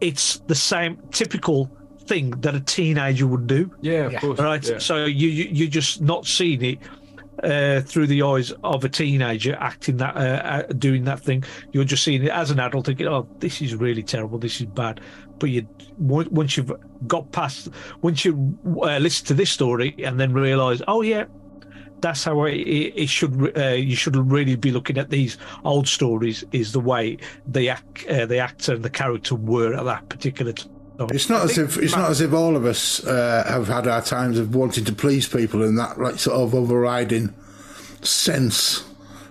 it's 0.00 0.38
the 0.46 0.54
same 0.54 0.98
typical 1.12 1.70
thing 2.06 2.30
that 2.40 2.54
a 2.54 2.60
teenager 2.60 3.26
would 3.26 3.46
do. 3.46 3.70
Yeah, 3.80 4.06
of 4.06 4.12
Yeah. 4.12 4.20
course. 4.20 4.38
Right. 4.40 4.68
yeah. 4.68 4.78
So 4.78 5.04
you, 5.04 5.28
you 5.28 5.44
you're 5.52 5.68
just 5.68 6.00
not 6.00 6.26
seeing 6.26 6.62
it 6.64 6.78
uh, 7.42 7.80
through 7.82 8.06
the 8.06 8.22
eyes 8.22 8.52
of 8.64 8.84
a 8.84 8.88
teenager 8.88 9.56
acting 9.60 9.96
that, 9.98 10.14
uh, 10.16 10.18
uh, 10.20 10.62
doing 10.74 11.04
that 11.04 11.20
thing. 11.20 11.42
You're 11.72 11.84
just 11.84 12.02
seeing 12.04 12.22
it 12.24 12.30
as 12.30 12.50
an 12.50 12.58
adult, 12.60 12.86
thinking, 12.86 13.06
"Oh, 13.06 13.28
this 13.38 13.62
is 13.62 13.74
really 13.76 14.02
terrible. 14.02 14.38
This 14.38 14.60
is 14.60 14.66
bad." 14.66 15.00
But 15.38 15.48
you, 15.50 15.66
on- 16.10 16.28
once 16.30 16.56
you've 16.58 16.72
got 17.06 17.30
past, 17.32 17.68
once 18.02 18.24
you 18.26 18.58
uh, 18.82 18.98
listen 18.98 19.24
to 19.26 19.34
this 19.34 19.50
story 19.50 19.94
and 20.04 20.18
then 20.20 20.32
realise, 20.32 20.82
"Oh 20.88 21.02
yeah." 21.02 21.24
That's 22.00 22.24
how 22.24 22.44
it, 22.44 22.54
it 22.54 22.94
it 22.96 23.08
should. 23.08 23.56
Uh, 23.56 23.70
you 23.70 23.96
should 23.96 24.16
really 24.16 24.56
be 24.56 24.70
looking 24.70 24.98
at 24.98 25.10
these 25.10 25.38
old 25.64 25.88
stories. 25.88 26.44
Is 26.52 26.72
the 26.72 26.80
way 26.80 27.18
the 27.46 27.68
act, 27.68 28.06
uh, 28.06 28.26
the 28.26 28.38
actor 28.38 28.74
and 28.74 28.84
the 28.84 28.90
character 28.90 29.34
were 29.34 29.74
at 29.74 29.84
that 29.84 30.08
particular 30.08 30.52
time. 30.52 30.70
It's 31.10 31.30
not 31.30 31.44
as 31.44 31.56
if 31.56 31.78
it's 31.78 31.96
not 31.96 32.10
as 32.10 32.20
if 32.20 32.32
all 32.34 32.56
of 32.56 32.66
us 32.66 33.04
uh, 33.06 33.44
have 33.48 33.68
had 33.68 33.86
our 33.86 34.02
times 34.02 34.38
of 34.38 34.54
wanting 34.54 34.84
to 34.84 34.92
please 34.92 35.26
people 35.26 35.62
in 35.62 35.76
that 35.76 35.98
like 35.98 36.18
sort 36.18 36.36
of 36.36 36.54
overriding 36.54 37.34
sense. 38.02 38.84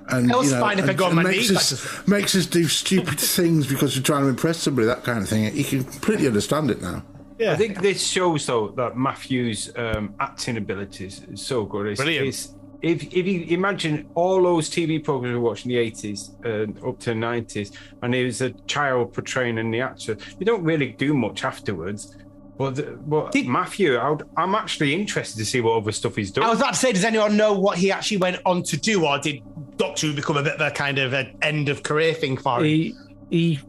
And 0.08 0.32
I 0.32 0.38
was 0.38 0.48
you 0.50 0.56
know, 0.56 0.62
fine 0.62 0.80
if 0.80 0.86
I 0.86 0.90
and- 0.90 0.98
got 0.98 1.08
and 1.08 1.18
my 1.18 1.24
makes 1.24 1.50
knees, 1.50 1.74
us, 1.74 2.08
makes 2.08 2.36
us 2.36 2.48
do 2.48 2.68
stupid 2.68 3.20
things 3.20 3.68
because 3.68 3.96
we're 3.96 4.02
trying 4.02 4.24
to 4.24 4.30
impress 4.30 4.58
somebody. 4.58 4.88
That 4.88 5.04
kind 5.04 5.20
of 5.20 5.30
thing. 5.30 5.56
You 5.56 5.64
can 5.64 5.84
completely 5.84 6.26
understand 6.26 6.72
it 6.72 6.82
now. 6.82 7.04
Yeah. 7.38 7.54
I 7.54 7.56
think 7.56 7.82
this 7.82 8.06
shows 8.06 8.46
though 8.48 8.70
that 8.70 8.98
Matthew's 8.98 9.72
um, 9.78 10.14
acting 10.20 10.58
abilities 10.58 11.22
is 11.32 11.46
so 11.46 11.66
good. 11.66 11.88
It's, 11.88 12.02
Brilliant. 12.02 12.28
It's, 12.28 12.54
if 12.82 13.04
if 13.14 13.26
you 13.26 13.46
imagine 13.50 14.10
all 14.16 14.42
those 14.42 14.70
TV 14.70 15.04
programs 15.04 15.34
we 15.34 15.40
watched 15.40 15.66
in 15.66 15.70
the 15.70 15.78
eighties 15.78 16.32
uh, 16.46 16.66
up 16.88 17.00
to 17.00 17.10
the 17.12 17.16
nineties, 17.16 17.72
and 18.02 18.14
he 18.14 18.24
was 18.24 18.42
a 18.42 18.52
child 18.68 19.14
portraying 19.14 19.58
in 19.58 19.72
the 19.72 19.82
actor, 19.82 20.18
you 20.40 20.46
don't 20.46 20.64
really 20.64 20.92
do 20.92 21.14
much 21.14 21.44
afterwards. 21.44 22.16
But 22.58 23.10
but 23.10 23.32
Did- 23.32 23.48
Matthew, 23.48 23.98
I 23.98 24.16
I'm 24.38 24.56
actually 24.56 24.94
interested 24.94 25.38
to 25.38 25.46
see 25.46 25.62
what 25.62 25.78
other 25.78 25.92
stuff 25.92 26.16
he's 26.16 26.32
done. 26.32 26.44
I 26.44 26.50
was 26.50 26.60
about 26.60 26.74
to 26.74 26.80
say, 26.80 26.92
does 26.92 27.06
anyone 27.06 27.38
know 27.38 27.54
what 27.54 27.78
he 27.78 27.92
actually 27.92 28.18
went 28.18 28.42
on 28.46 28.64
to 28.64 28.78
do, 28.78 29.06
or 29.06 29.18
did 29.20 29.42
Doctor 29.78 30.08
Who 30.08 30.14
become 30.14 30.38
a 30.38 30.44
bit 30.44 30.56
of 30.56 30.62
a 30.62 30.72
kind 30.72 31.00
of 31.00 31.14
an 31.14 31.38
end 31.42 31.70
of 31.70 31.84
career 31.84 32.14
thing 32.14 32.38
for 32.38 32.60
him? 32.60 32.66
he 32.66 32.96
he 33.30 33.60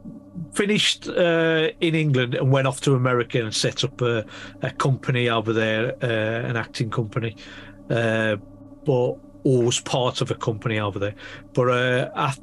finished 0.52 1.08
uh, 1.08 1.68
in 1.80 1.94
England 1.94 2.34
and 2.34 2.50
went 2.50 2.66
off 2.66 2.80
to 2.80 2.94
America 2.94 3.42
and 3.42 3.54
set 3.54 3.84
up 3.84 4.00
a, 4.00 4.24
a 4.62 4.70
company 4.70 5.28
over 5.28 5.52
there, 5.52 5.94
uh, 6.02 6.48
an 6.48 6.56
acting 6.56 6.90
company, 6.90 7.36
uh, 7.90 8.36
but 8.84 9.14
or 9.42 9.62
was 9.62 9.80
part 9.80 10.20
of 10.20 10.30
a 10.30 10.34
company 10.34 10.78
over 10.78 10.98
there. 10.98 11.14
But 11.54 11.68
uh, 11.68 12.10
af- 12.14 12.40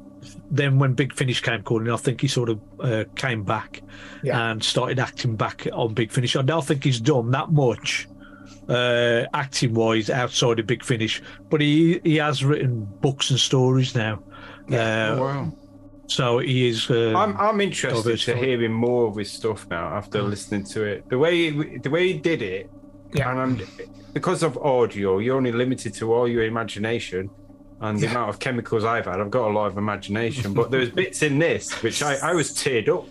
then 0.50 0.78
when 0.80 0.94
Big 0.94 1.14
Finish 1.14 1.40
came 1.40 1.62
calling, 1.62 1.88
I 1.90 1.96
think 1.96 2.20
he 2.20 2.26
sort 2.28 2.48
of 2.48 2.60
uh, 2.80 3.04
came 3.14 3.44
back 3.44 3.82
Yeah. 4.24 4.50
and 4.50 4.62
started 4.64 4.98
acting 4.98 5.36
back 5.36 5.68
on 5.72 5.94
Big 5.94 6.10
Finish. 6.10 6.34
I 6.36 6.42
don't 6.42 6.64
think 6.64 6.82
he's 6.84 7.00
done 7.00 7.30
that 7.30 7.50
much. 7.52 8.08
Uh, 8.68 9.24
acting 9.32 9.72
wise 9.72 10.10
outside 10.10 10.58
of 10.58 10.66
Big 10.66 10.84
Finish, 10.84 11.22
but 11.48 11.60
he 11.60 12.00
he 12.04 12.16
has 12.16 12.44
written 12.44 12.84
books 13.00 13.30
and 13.30 13.38
stories 13.40 13.94
now. 13.94 14.22
Oh, 14.70 14.74
Uh, 14.76 15.16
wow. 15.18 15.52
so 16.06 16.38
he 16.40 16.68
is. 16.68 16.90
Uh, 16.90 17.14
I'm 17.16 17.34
I'm 17.38 17.60
interested 17.62 18.18
to 18.18 18.36
hearing 18.36 18.72
more 18.72 19.06
of 19.08 19.16
his 19.16 19.30
stuff 19.32 19.66
now 19.70 19.86
after 19.96 20.20
listening 20.22 20.64
to 20.64 20.82
it. 20.84 21.08
The 21.08 21.16
way 21.16 21.50
he, 21.50 21.78
the 21.78 21.88
way 21.88 22.12
he 22.12 22.18
did 22.18 22.42
it, 22.42 22.70
Yeah. 23.12 23.30
and 23.30 23.40
I'm, 23.40 23.60
because 24.12 24.42
of 24.42 24.56
audio, 24.58 25.18
you're 25.18 25.36
only 25.36 25.52
limited 25.52 25.94
to 25.94 26.12
all 26.12 26.28
your 26.28 26.44
imagination. 26.44 27.30
And 27.80 28.00
the 28.00 28.08
amount 28.08 28.28
of 28.30 28.40
chemicals 28.40 28.84
I've 28.84 29.04
had, 29.06 29.20
I've 29.20 29.30
got 29.30 29.48
a 29.48 29.52
lot 29.54 29.66
of 29.66 29.78
imagination. 29.78 30.52
But 30.52 30.72
there's 30.72 30.90
bits 30.90 31.22
in 31.22 31.38
this 31.38 31.80
which 31.82 32.02
I, 32.02 32.16
I 32.16 32.34
was 32.34 32.50
teared 32.50 32.88
up. 32.88 33.06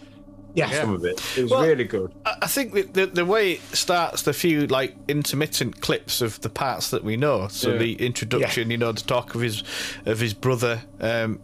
Yeah. 0.56 0.70
Some 0.72 0.94
of 0.94 1.06
it. 1.06 1.22
It 1.38 1.44
was 1.44 1.52
Well, 1.52 1.62
really 1.66 1.86
good. 1.86 2.12
I 2.26 2.36
I 2.42 2.48
think 2.48 2.74
the, 2.74 2.82
the 2.82 3.06
the 3.06 3.26
way 3.26 3.54
it 3.54 3.62
starts, 3.74 4.24
the 4.24 4.34
few 4.34 4.68
like 4.68 4.96
intermittent 5.08 5.80
clips 5.82 6.20
of 6.20 6.42
the 6.42 6.50
parts 6.50 6.90
that 6.90 7.04
we 7.04 7.16
know. 7.16 7.48
So 7.48 7.72
Yeah. 7.74 7.78
the 7.78 7.94
introduction, 8.06 8.70
you 8.72 8.78
know, 8.78 8.92
the 8.92 9.02
talk 9.04 9.36
of 9.36 9.42
his 9.42 9.64
of 10.06 10.20
his 10.20 10.34
brother 10.34 10.82
um, 11.00 11.40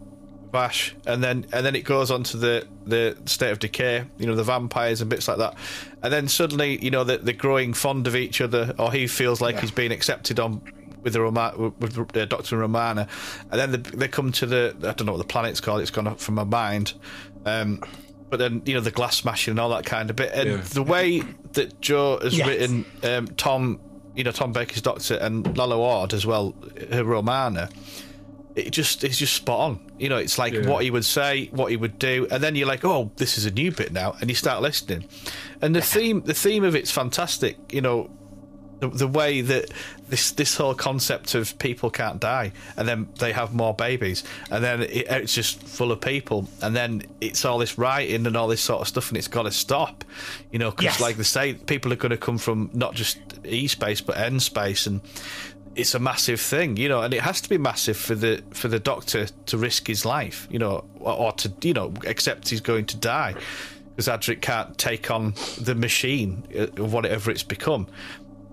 Varsh, 0.53 0.93
and 1.05 1.22
then 1.24 1.45
and 1.51 1.65
then 1.65 1.75
it 1.75 1.83
goes 1.83 2.12
on 2.12 2.24
to 2.24 2.38
the 2.38 2.65
the 2.86 3.17
state 3.25 3.51
of 3.51 3.60
decay. 3.60 4.05
You 4.19 4.27
know, 4.27 4.36
the 4.36 4.43
vampires 4.43 5.01
and 5.01 5.10
bits 5.10 5.27
like 5.27 5.39
that. 5.39 5.55
And 6.01 6.13
then 6.13 6.27
suddenly, 6.29 6.77
you 6.81 6.91
know, 6.91 7.03
that 7.03 7.25
they're 7.25 7.33
growing 7.33 7.74
fond 7.74 8.05
of 8.07 8.15
each 8.15 8.39
other, 8.39 8.74
or 8.79 8.91
he 8.91 9.07
feels 9.07 9.41
like 9.41 9.60
he's 9.60 9.72
being 9.72 9.91
accepted 9.91 10.39
on. 10.39 10.62
With 11.01 11.12
the 11.12 11.19
Roma- 11.22 11.74
with 11.79 12.00
uh, 12.15 12.24
Doctor 12.24 12.55
Romana, 12.57 13.10
and 13.51 13.60
then 13.60 13.72
they, 13.72 13.77
they 13.77 14.07
come 14.07 14.31
to 14.31 14.45
the 14.45 14.74
I 14.83 14.93
don't 14.93 15.05
know 15.05 15.12
what 15.12 15.17
the 15.17 15.25
planet's 15.25 15.60
called. 15.60 15.81
It's 15.81 15.91
gone 15.91 16.07
up 16.07 16.22
from 16.22 16.36
my 16.36 16.45
mind. 16.45 16.93
Um, 17.45 17.81
but 18.29 18.38
then 18.39 18.62
you 18.65 18.74
know 18.74 18.79
the 18.79 18.89
glass 18.91 19.17
smashing 19.17 19.51
and 19.51 19.60
all 19.60 19.67
that 19.72 19.86
kind 19.86 20.10
of 20.10 20.15
bit, 20.15 20.31
and 20.33 20.50
Yeah. 20.50 20.57
the 20.62 20.81
way 20.83 21.19
that 21.53 21.81
Joe 21.81 22.19
has 22.22 22.38
Yes. 22.38 22.48
written 22.48 22.86
um, 23.03 23.27
Tom, 23.36 23.81
you 24.15 24.24
know 24.24 24.31
Tom 24.31 24.53
Baker's 24.53 24.81
Doctor 24.81 25.15
and 25.15 25.57
Lalla 25.57 25.77
Ward 25.77 26.13
as 26.13 26.25
well, 26.25 26.55
her 26.93 27.03
Romana. 27.03 27.67
It 28.55 28.69
just 28.72 29.03
it's 29.03 29.17
just 29.17 29.33
spot 29.33 29.60
on. 29.60 29.79
You 29.98 30.10
know, 30.10 30.17
it's 30.17 30.38
like 30.38 30.53
Yeah. 30.53 30.67
what 30.69 30.83
he 30.83 30.91
would 30.91 31.05
say, 31.05 31.50
what 31.51 31.72
he 31.72 31.77
would 31.77 31.98
do, 31.98 32.27
and 32.29 32.43
then 32.43 32.55
you're 32.55 32.67
like, 32.67 32.86
oh, 32.86 33.12
this 33.15 33.38
is 33.38 33.45
a 33.45 33.51
new 33.51 33.72
bit 33.72 33.91
now, 33.91 34.15
and 34.22 34.29
you 34.29 34.36
start 34.36 34.62
listening, 34.62 35.05
and 35.62 35.75
the 35.75 35.81
theme 35.81 36.22
the 36.22 36.33
theme 36.36 36.63
of 36.63 36.75
it's 36.75 36.91
fantastic. 36.91 37.57
You 37.74 37.81
know, 37.81 38.10
the, 38.79 38.89
the 38.89 39.07
way 39.07 39.41
that 39.41 39.72
this 40.10 40.31
this 40.31 40.55
whole 40.57 40.75
concept 40.75 41.33
of 41.33 41.57
people 41.57 41.89
can't 41.89 42.19
die 42.19 42.51
and 42.77 42.88
then 42.88 43.07
they 43.17 43.31
have 43.31 43.53
more 43.55 43.74
babies 43.74 44.24
and 44.51 44.63
then 44.63 44.81
it, 44.83 45.07
it's 45.10 45.33
just 45.33 45.63
full 45.63 45.91
of 45.91 46.01
people 46.01 46.48
and 46.62 46.75
then 46.75 47.01
it's 47.22 47.45
all 47.45 47.57
this 47.57 47.77
writing 47.79 48.27
and 48.27 48.36
all 48.38 48.48
this 48.50 48.62
sort 48.62 48.81
of 48.81 48.88
stuff 48.88 49.07
and 49.10 49.17
it's 49.17 49.29
got 49.29 49.43
to 49.43 49.51
stop 49.51 50.03
you 50.51 50.60
know 50.60 50.69
because 50.69 50.83
Yes. 50.83 51.01
like 51.01 51.15
they 51.15 51.24
say 51.24 51.53
people 51.53 51.91
are 51.93 51.95
going 51.95 52.12
to 52.12 52.17
come 52.17 52.38
from 52.38 52.69
not 52.74 52.93
just 52.93 53.17
e 53.45 53.65
space 53.67 54.01
but 54.01 54.17
n 54.17 54.39
space 54.39 54.86
and 54.86 55.01
it's 55.75 55.95
a 55.95 55.99
massive 55.99 56.39
thing 56.39 56.77
you 56.77 56.87
know 56.87 57.01
and 57.01 57.13
it 57.13 57.21
has 57.21 57.41
to 57.41 57.49
be 57.49 57.57
massive 57.57 57.97
for 57.97 58.15
the 58.15 58.43
for 58.51 58.67
the 58.67 58.79
doctor 58.79 59.25
to 59.45 59.57
risk 59.57 59.87
his 59.87 60.05
life 60.05 60.47
you 60.51 60.59
know 60.59 60.83
or, 60.99 61.13
or 61.13 61.31
to 61.31 61.51
you 61.61 61.73
know 61.73 61.93
accept 62.05 62.49
he's 62.49 62.61
going 62.61 62.85
to 62.85 62.97
die 62.97 63.33
because 63.95 64.07
Adric 64.07 64.41
can't 64.41 64.77
take 64.77 65.09
on 65.11 65.33
the 65.59 65.75
machine 65.75 66.43
uh, 66.57 66.65
whatever 66.83 67.29
it's 67.29 67.43
become. 67.43 67.87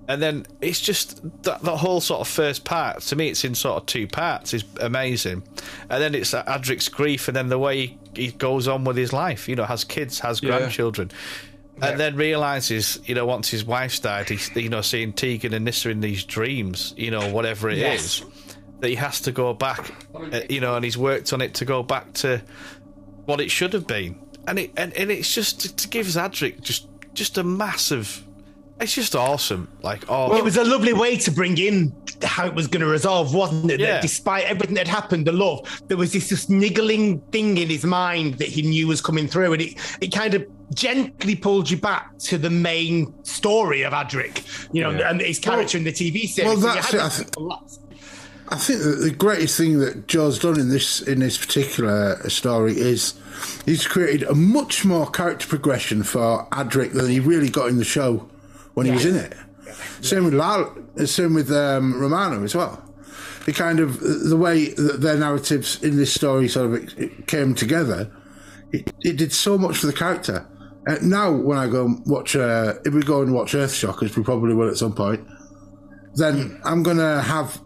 And 0.07 0.21
then 0.21 0.45
it's 0.61 0.81
just 0.81 1.23
that 1.45 1.63
the 1.63 1.77
whole 1.77 2.01
sort 2.01 2.21
of 2.21 2.29
first 2.29 2.65
part 2.65 3.01
to 3.03 3.17
me 3.17 3.29
it's 3.29 3.45
in 3.45 3.55
sort 3.55 3.77
of 3.81 3.87
two 3.87 4.07
parts 4.09 4.53
is 4.53 4.65
amazing. 4.81 5.43
And 5.89 6.03
then 6.03 6.15
it's 6.15 6.33
Adric's 6.33 6.89
grief 6.89 7.29
and 7.29 7.37
then 7.37 7.49
the 7.49 7.59
way 7.59 7.87
he, 7.87 7.99
he 8.17 8.33
goes 8.33 8.67
on 8.69 8.85
with 8.85 8.97
his 8.97 9.13
life 9.13 9.49
you 9.49 9.57
know 9.57 9.65
has 9.65 9.85
kids 9.85 10.19
has 10.21 10.43
Yeah. 10.43 10.59
grandchildren 10.59 11.11
and 11.83 11.99
then 12.01 12.17
realizes 12.17 13.01
you 13.05 13.15
know 13.15 13.27
once 13.27 13.49
his 13.49 13.65
wife's 13.65 13.99
died 14.01 14.29
he's 14.29 14.55
you 14.57 14.69
know 14.69 14.81
seeing 14.81 15.13
Tegan 15.13 15.55
and 15.55 15.65
Nyssa 15.65 15.91
in 15.91 16.01
these 16.01 16.25
dreams 16.25 16.95
you 16.97 17.11
know 17.11 17.33
whatever 17.33 17.69
it 17.71 17.79
is, 17.79 18.21
Yes. 18.21 18.25
that 18.81 18.89
he 18.89 18.95
has 18.97 19.21
to 19.23 19.33
go 19.33 19.55
back 19.55 19.91
uh, 20.15 20.41
you 20.49 20.61
know 20.61 20.77
and 20.77 20.85
he's 20.85 20.99
worked 20.99 21.33
on 21.33 21.41
it 21.41 21.55
to 21.55 21.65
go 21.65 21.83
back 21.83 22.13
to 22.15 22.41
what 23.27 23.41
it 23.41 23.51
should 23.51 23.73
have 23.73 23.87
been 23.87 24.19
and 24.47 24.59
it 24.59 24.73
and, 24.77 24.93
and 24.95 25.11
it's 25.11 25.33
just 25.35 25.65
it 25.65 25.87
gives 25.91 26.17
Adric 26.17 26.61
just 26.61 26.89
just 27.15 27.39
a 27.39 27.45
massive 27.45 28.25
it's 28.81 28.95
just 28.95 29.15
awesome 29.15 29.69
like 29.83 30.03
oh 30.09 30.37
it 30.37 30.43
was 30.43 30.57
a 30.57 30.65
lovely 30.65 30.93
way 30.95 31.17
to 31.17 31.31
bring 31.31 31.59
in 31.59 31.95
how 32.23 32.47
it 32.47 32.55
was 32.55 32.67
going 32.67 32.83
to 32.83 32.87
resolve, 32.87 33.35
wasn't 33.35 33.71
it? 33.71 33.81
Yeah. 33.81 33.93
That 33.95 34.03
despite 34.03 34.45
everything 34.45 34.75
that 34.75 34.87
happened, 34.87 35.27
the 35.27 35.33
love, 35.33 35.67
there 35.89 35.97
was 35.97 36.13
this 36.13 36.29
just 36.29 36.51
niggling 36.51 37.21
thing 37.33 37.57
in 37.57 37.69
his 37.71 37.83
mind 37.83 38.35
that 38.35 38.49
he 38.49 38.61
knew 38.61 38.89
was 38.89 39.01
coming 39.01 39.27
through, 39.27 39.55
and 39.55 39.63
it 39.63 39.75
it 40.03 40.13
kind 40.13 40.35
of 40.35 40.47
gently 40.75 41.35
pulled 41.35 41.69
you 41.71 41.77
back 41.77 42.17
to 42.19 42.39
the 42.39 42.51
main 42.51 43.13
story 43.25 43.83
of 43.83 43.93
Adric, 43.93 44.69
you 44.73 44.83
know, 44.83 44.91
Yeah. 44.91 45.11
and 45.11 45.21
his 45.21 45.39
character 45.39 45.77
in 45.79 45.85
the 45.85 45.93
TV 45.93 46.27
series. 46.27 46.49
well, 46.63 46.75
that's 46.75 46.95
it, 46.95 47.01
I 47.01 47.05
this 47.05 47.19
think- 47.19 47.53
I 48.53 48.57
think 48.57 48.83
that 48.83 48.97
the 48.97 49.11
greatest 49.13 49.57
thing 49.57 49.79
that 49.79 50.09
Joe's 50.09 50.41
done 50.41 50.59
in 50.59 50.71
this 50.71 51.01
in 51.03 51.21
this 51.21 51.39
particular 51.39 52.21
story 52.29 52.77
is 52.77 53.15
he's 53.65 53.87
created 53.87 54.25
a 54.29 54.35
much 54.35 54.85
more 54.85 55.09
character 55.09 55.47
progression 55.47 56.03
for 56.03 56.49
Adric 56.51 56.93
than 56.93 57.09
he 57.09 57.21
really 57.21 57.49
got 57.49 57.69
in 57.69 57.77
the 57.79 57.85
show 57.85 58.29
when 58.75 58.87
he 58.87 58.93
was 58.93 59.05
in 59.07 59.15
it. 59.15 59.35
Same 60.01 60.25
with 60.25 60.35
Lal, 60.35 60.75
same 61.05 61.35
with 61.35 61.53
um, 61.53 62.01
Romana 62.01 62.43
as 62.43 62.57
well. 62.57 62.83
He 63.47 63.53
kind 63.53 63.79
of 63.79 64.01
the 64.01 64.37
way 64.37 64.71
that 64.75 65.01
their 65.01 65.17
narratives 65.17 65.81
in 65.81 65.97
this 65.97 66.13
story 66.13 66.49
sort 66.49 66.67
of 66.67 66.75
it, 66.75 66.99
it 66.99 67.27
came 67.29 67.55
together. 67.55 68.11
It, 68.73 68.93
it 69.03 69.17
did 69.17 69.33
so 69.33 69.59
much 69.59 69.79
for 69.79 69.87
the 69.87 69.93
character. 69.93 70.45
Uh, 70.91 70.99
now, 71.03 71.31
when 71.33 71.59
I 71.59 71.67
go 71.69 71.87
and 71.87 72.03
watch, 72.07 72.35
uh, 72.37 72.75
if 72.85 72.93
we 72.95 73.03
go 73.03 73.23
and 73.23 73.33
watch 73.33 73.53
Earthshock, 73.53 74.03
as 74.03 74.17
we 74.17 74.23
probably 74.23 74.55
will 74.55 74.69
at 74.69 74.77
some 74.77 74.93
point, 74.95 75.27
then 76.15 76.61
I'm 76.65 76.83
gonna 76.83 77.23
have 77.23 77.61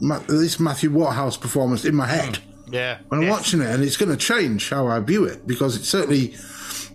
Ma- 0.00 0.20
this 0.28 0.58
Matthew 0.60 0.90
Waterhouse 0.90 1.36
performance 1.36 1.84
in 1.84 1.94
my 1.94 2.06
head 2.06 2.38
yeah 2.70 2.98
when 3.08 3.22
I'm 3.22 3.28
watching 3.28 3.60
it, 3.60 3.66
and 3.70 3.82
it's 3.82 3.96
going 3.96 4.10
to 4.10 4.16
change 4.16 4.70
how 4.70 4.86
I 4.86 5.00
view 5.00 5.24
it 5.24 5.46
because 5.46 5.74
it 5.76 5.84
certainly 5.84 6.34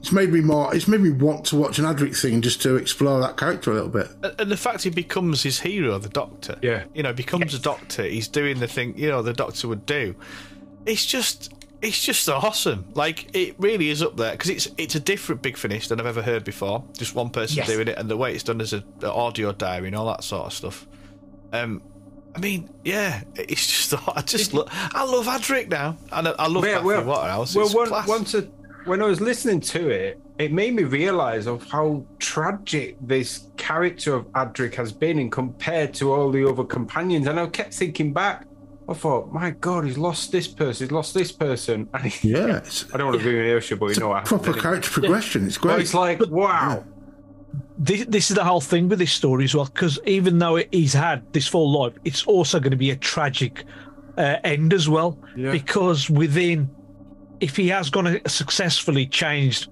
it's 0.04 0.12
made 0.12 0.32
me 0.32 0.42
more. 0.42 0.74
It's 0.76 0.88
made 0.88 1.02
me 1.02 1.10
want 1.12 1.46
to 1.48 1.56
watch 1.56 1.80
an 1.80 1.86
Adric 1.86 2.20
thing 2.20 2.42
just 2.42 2.62
to 2.64 2.76
explore 2.76 3.20
that 3.22 3.38
character 3.38 3.72
a 3.72 3.74
little 3.74 3.90
bit. 3.90 4.08
and 4.40 4.52
the 4.52 4.58
fact 4.58 4.84
he 4.84 4.90
becomes 4.90 5.44
his 5.44 5.60
hero, 5.62 5.98
the 5.98 6.10
Doctor. 6.10 6.58
Yeah. 6.62 6.84
you 6.94 7.04
know, 7.04 7.14
becomes 7.14 7.54
a 7.54 7.60
Doctor. 7.60 8.04
He's 8.04 8.28
doing 8.28 8.60
the 8.60 8.68
thing 8.68 8.98
you 8.98 9.10
know 9.10 9.22
the 9.22 9.34
Doctor 9.34 9.68
would 9.70 9.86
do. 9.86 10.16
It's 10.86 11.06
just, 11.06 11.54
it's 11.84 12.02
just 12.04 12.28
awesome. 12.30 12.86
Like 12.96 13.36
it 13.36 13.56
really 13.60 13.90
is 13.90 14.02
up 14.02 14.18
there 14.18 14.32
because 14.32 14.50
it's 14.50 14.68
it's 14.78 14.96
a 14.96 15.00
different 15.00 15.42
Big 15.42 15.58
Finish 15.58 15.88
than 15.90 16.00
I've 16.00 16.06
ever 16.08 16.22
heard 16.24 16.44
before. 16.44 16.84
Just 16.98 17.14
one 17.14 17.30
person 17.30 17.58
Yes. 17.58 17.68
doing 17.68 17.88
it, 17.88 17.98
and 17.98 18.10
the 18.10 18.18
way 18.18 18.34
it's 18.34 18.44
done 18.44 18.62
as 18.62 18.74
an 18.74 18.84
audio 19.04 19.52
diary 19.52 19.88
and 19.88 19.96
all 19.96 20.08
that 20.08 20.24
sort 20.24 20.48
of 20.48 20.54
stuff. 20.54 20.88
Um, 21.52 21.82
I 22.36 22.40
mean, 22.40 22.70
yeah, 22.84 23.22
it's 23.36 23.68
just 23.68 23.94
I 24.18 24.22
just 24.22 24.54
lo- 24.54 24.68
I 24.72 25.04
love 25.04 25.28
Adric 25.28 25.70
now, 25.70 25.98
and 26.12 26.30
I, 26.30 26.32
I 26.40 26.48
love 26.48 26.66
Yeah, 26.66 26.76
Matthew 26.76 26.88
well, 26.88 27.04
Waterhouse. 27.06 27.56
well 27.56 27.70
one, 27.70 27.92
once 28.08 28.34
a, 28.34 28.42
when 28.86 29.02
I 29.02 29.06
was 29.06 29.22
listening 29.22 29.60
to 29.62 29.90
it, 29.90 30.20
it 30.40 30.52
made 30.52 30.74
me 30.74 30.84
realise 30.84 31.46
of 31.46 31.64
how 31.70 32.04
tragic 32.20 32.98
this 33.02 33.48
character 33.58 34.16
of 34.16 34.26
Adric 34.32 34.74
has 34.76 34.92
been 34.92 35.20
in 35.20 35.30
compared 35.30 35.94
to 35.96 36.12
all 36.12 36.32
the 36.32 36.44
other 36.50 36.64
companions. 36.64 37.28
And 37.28 37.40
I 37.40 37.46
kept 37.48 37.74
thinking 37.74 38.14
back. 38.14 38.48
I 38.88 38.94
thought, 38.94 39.32
my 39.32 39.52
God, 39.52 39.86
he's 39.86 39.98
lost 39.98 40.32
this 40.32 40.48
person, 40.48 40.86
he's 40.88 40.92
lost 40.92 41.14
this 41.14 41.32
person, 41.32 41.88
and 41.94 42.04
he, 42.06 42.30
Yeah, 42.32 42.62
I 42.94 42.98
don't 42.98 43.08
want 43.08 43.20
to 43.20 43.24
be 43.24 43.40
an 43.40 43.46
Ayrshire, 43.46 43.78
but 43.78 43.88
you 43.96 44.00
know 44.02 44.10
what? 44.10 44.26
proper 44.26 44.48
happened. 44.48 44.62
character 44.62 44.90
progression. 44.90 45.46
It's 45.48 45.58
But 45.58 45.62
great. 45.70 45.82
it's 45.82 45.94
like, 45.94 46.20
wow. 46.28 46.84
this, 47.78 48.06
this 48.08 48.30
is 48.30 48.36
the 48.36 48.44
whole 48.44 48.62
thing 48.62 48.90
with 48.90 49.00
this 49.00 49.12
story 49.14 49.46
as 49.46 49.56
well 49.56 49.66
because 49.66 50.00
even 50.06 50.38
though 50.40 50.62
he's 50.72 50.94
had 50.94 51.32
this 51.34 51.48
full 51.48 51.72
life 51.72 51.94
it's 52.04 52.24
also 52.26 52.60
going 52.60 52.72
to 52.72 52.78
be 52.78 52.92
a 52.92 52.96
tragic 52.96 53.64
uh, 54.18 54.38
end 54.44 54.74
as 54.74 54.88
well 54.90 55.18
Yeah. 55.36 55.52
because 55.52 56.10
within 56.10 56.70
if 57.40 57.56
he 57.56 57.68
has 57.70 57.90
gone 57.90 58.06
to 58.06 58.22
successfully 58.30 59.06
changed 59.08 59.70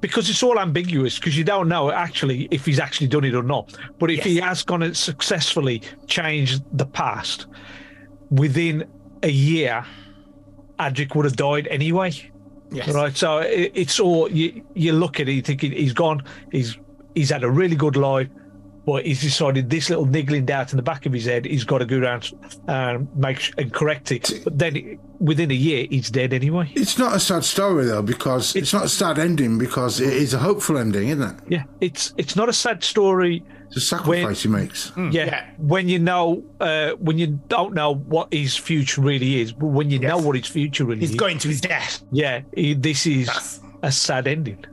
because 0.00 0.28
it's 0.28 0.42
all 0.42 0.58
ambiguous 0.58 1.18
because 1.18 1.36
you 1.38 1.44
don't 1.44 1.68
know 1.68 1.90
actually 1.90 2.48
if 2.50 2.64
he's 2.66 2.78
actually 2.80 3.06
done 3.08 3.24
it 3.24 3.34
or 3.34 3.42
not 3.44 3.76
but 3.98 4.10
if 4.10 4.24
he 4.24 4.36
has 4.38 4.62
gone 4.62 4.80
to 4.80 4.94
successfully 4.94 5.82
changed 6.06 6.62
the 6.78 6.86
past 6.86 7.46
within 8.30 8.84
a 9.22 9.30
year 9.30 9.84
Adric 10.78 11.14
would 11.14 11.24
have 11.24 11.36
died 11.36 11.66
anyway 11.68 12.12
Yes. 12.70 12.88
Right, 12.92 13.16
so 13.16 13.38
it, 13.38 13.72
it's 13.74 14.00
all 14.00 14.30
you. 14.30 14.64
You 14.74 14.92
look 14.92 15.20
at 15.20 15.28
it, 15.28 15.32
you 15.32 15.42
think 15.42 15.62
he's 15.62 15.92
gone. 15.92 16.22
He's 16.50 16.76
he's 17.14 17.30
had 17.30 17.44
a 17.44 17.50
really 17.50 17.76
good 17.76 17.96
life, 17.96 18.28
but 18.84 19.06
he's 19.06 19.20
decided 19.20 19.70
this 19.70 19.88
little 19.88 20.06
niggling 20.06 20.46
doubt 20.46 20.72
in 20.72 20.76
the 20.76 20.82
back 20.82 21.06
of 21.06 21.12
his 21.12 21.26
head. 21.26 21.44
He's 21.44 21.64
got 21.64 21.78
to 21.78 21.86
go 21.86 21.98
around 21.98 22.32
and 22.66 23.08
make 23.16 23.52
and 23.56 23.72
correct 23.72 24.10
it. 24.10 24.40
But 24.42 24.58
then 24.58 24.98
within 25.20 25.50
a 25.50 25.54
year, 25.54 25.86
he's 25.88 26.10
dead 26.10 26.32
anyway. 26.32 26.70
It's 26.74 26.98
not 26.98 27.14
a 27.14 27.20
sad 27.20 27.44
story 27.44 27.86
though 27.86 28.02
because 28.02 28.56
it's 28.56 28.72
not 28.72 28.84
a 28.84 28.88
sad 28.88 29.18
ending 29.18 29.58
because 29.58 30.00
it 30.00 30.12
is 30.12 30.34
a 30.34 30.38
hopeful 30.38 30.76
ending, 30.76 31.08
isn't 31.08 31.22
it? 31.22 31.40
Yeah, 31.48 31.64
it's 31.80 32.14
it's 32.16 32.34
not 32.34 32.48
a 32.48 32.52
sad 32.52 32.82
story. 32.82 33.44
It's 33.68 33.76
a 33.76 33.80
sacrifice 33.80 34.42
he 34.42 34.48
makes. 34.48 34.92
Yeah, 34.96 35.10
Yeah. 35.10 35.50
when 35.58 35.88
you 35.88 35.98
know 35.98 36.44
uh, 36.60 36.92
when 36.92 37.18
you 37.18 37.26
don't 37.48 37.74
know 37.74 37.94
what 37.94 38.32
his 38.32 38.56
future 38.56 39.00
really 39.00 39.40
is, 39.40 39.52
but 39.52 39.66
when 39.66 39.90
you 39.90 39.98
know 39.98 40.18
what 40.18 40.36
his 40.36 40.46
future 40.46 40.84
really 40.84 41.00
He's 41.00 41.10
is, 41.10 41.14
he's 41.14 41.20
going 41.20 41.38
to 41.38 41.48
his 41.48 41.60
death. 41.60 42.02
yeah, 42.12 42.42
he, 42.54 42.74
this 42.74 43.06
is 43.06 43.26
That's- 43.26 43.60
a 43.82 43.90
sad 43.92 44.26
ending 44.26 44.64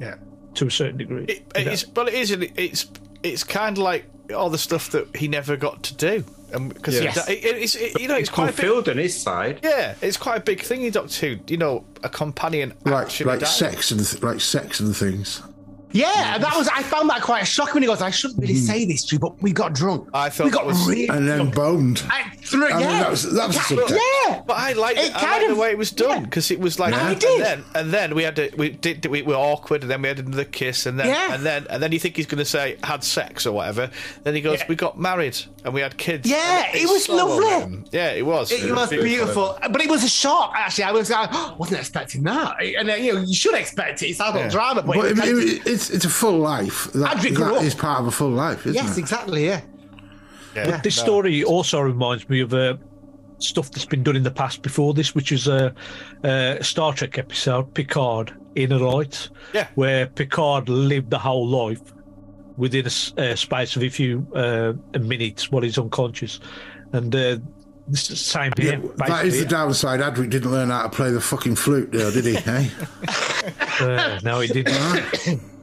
Yeah. 0.00 0.16
to 0.54 0.66
a 0.66 0.70
certain 0.70 0.98
degree. 0.98 1.24
It, 1.24 1.46
you 1.58 1.64
know? 1.64 1.70
it's, 1.72 1.86
well, 1.88 2.06
it 2.08 2.14
is. 2.14 2.30
It's 2.30 2.86
it's 3.22 3.42
kind 3.44 3.76
of 3.78 3.82
like 3.82 4.04
all 4.34 4.50
the 4.50 4.58
stuff 4.58 4.90
that 4.90 5.14
he 5.16 5.28
never 5.28 5.56
got 5.56 5.82
to 5.84 5.94
do, 5.94 6.24
and 6.52 6.72
because 6.72 7.00
Yes. 7.00 7.28
it, 7.28 7.40
it's 7.44 7.74
it, 7.74 8.00
you 8.00 8.06
know 8.08 8.14
it's 8.14 8.28
It's 8.28 8.30
quite 8.30 8.50
a 8.50 8.52
big, 8.52 8.56
fulfilled 8.56 8.88
on 8.90 8.98
his 8.98 9.20
side. 9.20 9.60
yeah, 9.62 9.94
it's 10.02 10.16
quite 10.16 10.36
a 10.38 10.40
big 10.44 10.60
thing 10.62 10.82
in 10.82 10.92
Doctor 10.92 11.26
Who. 11.26 11.38
You 11.48 11.56
know, 11.56 11.84
a 12.02 12.08
companion 12.08 12.74
Like 12.84 13.18
like 13.24 13.40
died. 13.40 13.48
sex 13.48 13.90
and 13.90 14.04
th- 14.04 14.22
like 14.22 14.40
sex 14.40 14.78
and 14.80 14.94
things. 14.96 15.42
Yeah, 15.96 16.34
and 16.34 16.42
that 16.44 16.56
was 16.56 16.68
I 16.68 16.82
found 16.82 17.08
that 17.10 17.22
quite 17.22 17.44
shocking 17.44 17.74
when 17.74 17.82
he 17.82 17.86
goes, 17.88 18.02
I 18.02 18.10
shouldn't 18.10 18.40
really 18.40 18.54
say 18.56 18.84
this 18.84 19.04
to 19.06 19.16
you, 19.16 19.18
but 19.18 19.40
we 19.42 19.52
got 19.52 19.72
drunk. 19.72 20.08
I 20.14 20.28
thought 20.30 20.44
we 20.44 20.50
got 20.50 20.60
that 20.62 20.66
was- 20.66 20.86
really 20.86 21.08
And 21.08 21.28
then 21.28 21.36
drunk. 21.50 21.54
boned. 21.54 22.02
I, 22.08 22.30
through, 22.44 22.66
I 22.68 22.72
mean, 22.72 22.80
yeah. 22.80 23.00
that 23.00 23.10
was- 23.10 23.32
that 23.34 23.46
was 23.48 23.56
the 23.56 23.74
yeah, 23.74 23.80
subject. 23.80 24.00
yeah. 24.28 24.42
But 24.46 24.56
I 24.58 24.72
like 24.74 24.96
It 24.98 25.14
I 25.16 25.18
kind 25.20 25.30
like 25.32 25.46
the 25.46 25.52
of- 25.52 25.58
way 25.58 25.70
it 25.70 25.78
was 25.78 25.90
done 25.90 26.10
yeah. 26.10 26.20
because 26.20 26.50
it 26.50 26.60
was 26.60 26.78
like 26.78 26.90
No, 26.92 26.98
and, 26.98 27.12
it 27.12 27.20
did. 27.20 27.40
then 27.42 27.64
and 27.74 27.90
then 27.92 28.14
we 28.14 28.22
had 28.22 28.36
to, 28.36 28.50
we 28.56 28.70
did 28.70 29.04
we 29.06 29.22
were 29.22 29.34
awkward 29.34 29.82
and 29.82 29.90
then 29.90 30.02
we 30.02 30.08
had 30.08 30.18
another 30.18 30.44
kiss 30.44 30.86
and 30.86 30.98
then 30.98 31.08
Yeah. 31.08 31.34
and 31.34 31.44
then 31.44 31.66
and 31.70 31.82
then 31.82 31.92
you 31.92 31.98
think 31.98 32.16
he's 32.16 32.26
going 32.26 32.38
to 32.38 32.44
say 32.44 32.76
had 32.84 33.02
sex 33.02 33.46
or 33.46 33.52
whatever 33.52 33.90
then 34.24 34.34
he 34.34 34.40
goes 34.40 34.60
Yeah. 34.60 34.66
we 34.68 34.74
got 34.76 34.98
married 34.98 35.36
and 35.64 35.74
we 35.74 35.80
had 35.80 35.96
kids 35.96 36.28
Yeah, 36.28 36.64
And 36.66 36.74
it 36.76 36.82
it's 36.82 36.90
was 36.92 37.04
so 37.06 37.16
lovely. 37.16 37.38
well 37.44 37.58
written. 37.60 37.86
yeah 37.92 38.10
it 38.12 38.24
was 38.24 38.52
It 38.52 38.70
was 38.70 38.90
beautiful, 38.90 39.58
but 39.70 39.80
it 39.80 39.88
was 39.90 40.04
a 40.04 40.08
shock. 40.08 40.52
Actually, 40.54 40.84
I 40.84 40.92
was 40.92 41.10
I 41.10 41.54
wasn't 41.58 41.80
expecting 41.80 42.22
that, 42.24 42.56
and 42.62 42.90
uh, 42.90 42.94
you 42.94 43.14
know 43.14 43.20
you 43.20 43.34
should 43.34 43.54
expect 43.54 44.02
it. 44.02 44.10
It's 44.10 44.20
adult 44.20 44.36
Yeah. 44.44 44.48
drama, 44.50 44.82
but, 44.82 44.96
But 44.96 45.04
it 45.06 45.18
it, 45.18 45.38
it, 45.38 45.66
it's 45.66 45.85
it's 45.90 46.04
a 46.04 46.08
full 46.10 46.38
life. 46.38 46.84
That, 46.92 47.16
Adric 47.16 47.34
grew 47.34 47.44
that 47.46 47.54
up. 47.56 47.62
is 47.62 47.74
part 47.74 48.00
of 48.00 48.06
a 48.06 48.10
full 48.10 48.30
life, 48.30 48.66
isn't 48.66 48.74
yes, 48.74 48.96
it? 48.96 49.00
exactly. 49.00 49.46
Yeah, 49.46 49.60
yeah, 50.54 50.80
This 50.82 50.96
no. 50.98 51.02
story 51.04 51.44
also 51.44 51.80
reminds 51.80 52.28
me 52.28 52.40
of 52.40 52.52
uh, 52.54 52.76
stuff 53.38 53.70
that's 53.70 53.84
been 53.84 54.02
done 54.02 54.16
in 54.16 54.22
the 54.22 54.30
past 54.30 54.62
before 54.62 54.94
this, 54.94 55.14
which 55.14 55.32
is 55.32 55.46
a, 55.48 55.74
a 56.22 56.58
Star 56.62 56.92
Trek 56.94 57.18
episode, 57.18 57.74
Picard, 57.74 58.34
Inner 58.54 58.78
Light, 58.78 59.28
Yeah. 59.52 59.68
where 59.74 60.06
Picard 60.06 60.68
lived 60.68 61.10
the 61.10 61.18
whole 61.18 61.46
life 61.46 61.82
within 62.56 62.86
a, 62.86 63.20
uh, 63.32 63.36
space 63.36 63.76
of 63.76 63.82
a 63.82 63.88
few 63.90 64.26
uh, 64.34 64.72
minutes 64.98 65.52
while 65.52 65.62
he's 65.62 65.76
unconscious, 65.78 66.40
and 66.92 67.14
uh, 67.14 67.36
it's 67.90 68.08
the 68.08 68.16
same 68.16 68.50
here. 68.56 68.80
that 68.96 69.26
is 69.26 69.38
the 69.38 69.44
downside. 69.44 70.00
Adric 70.00 70.30
didn't 70.30 70.50
learn 70.50 70.70
how 70.70 70.84
to 70.84 70.88
play 70.88 71.10
the 71.10 71.20
fucking 71.20 71.54
flute, 71.56 71.92
though, 71.92 72.10
did 72.10 72.24
he? 72.24 72.36
eh? 72.46 72.68
Uh, 73.78 74.18
no, 74.24 74.40
he 74.40 74.48
didn't. 74.48 75.40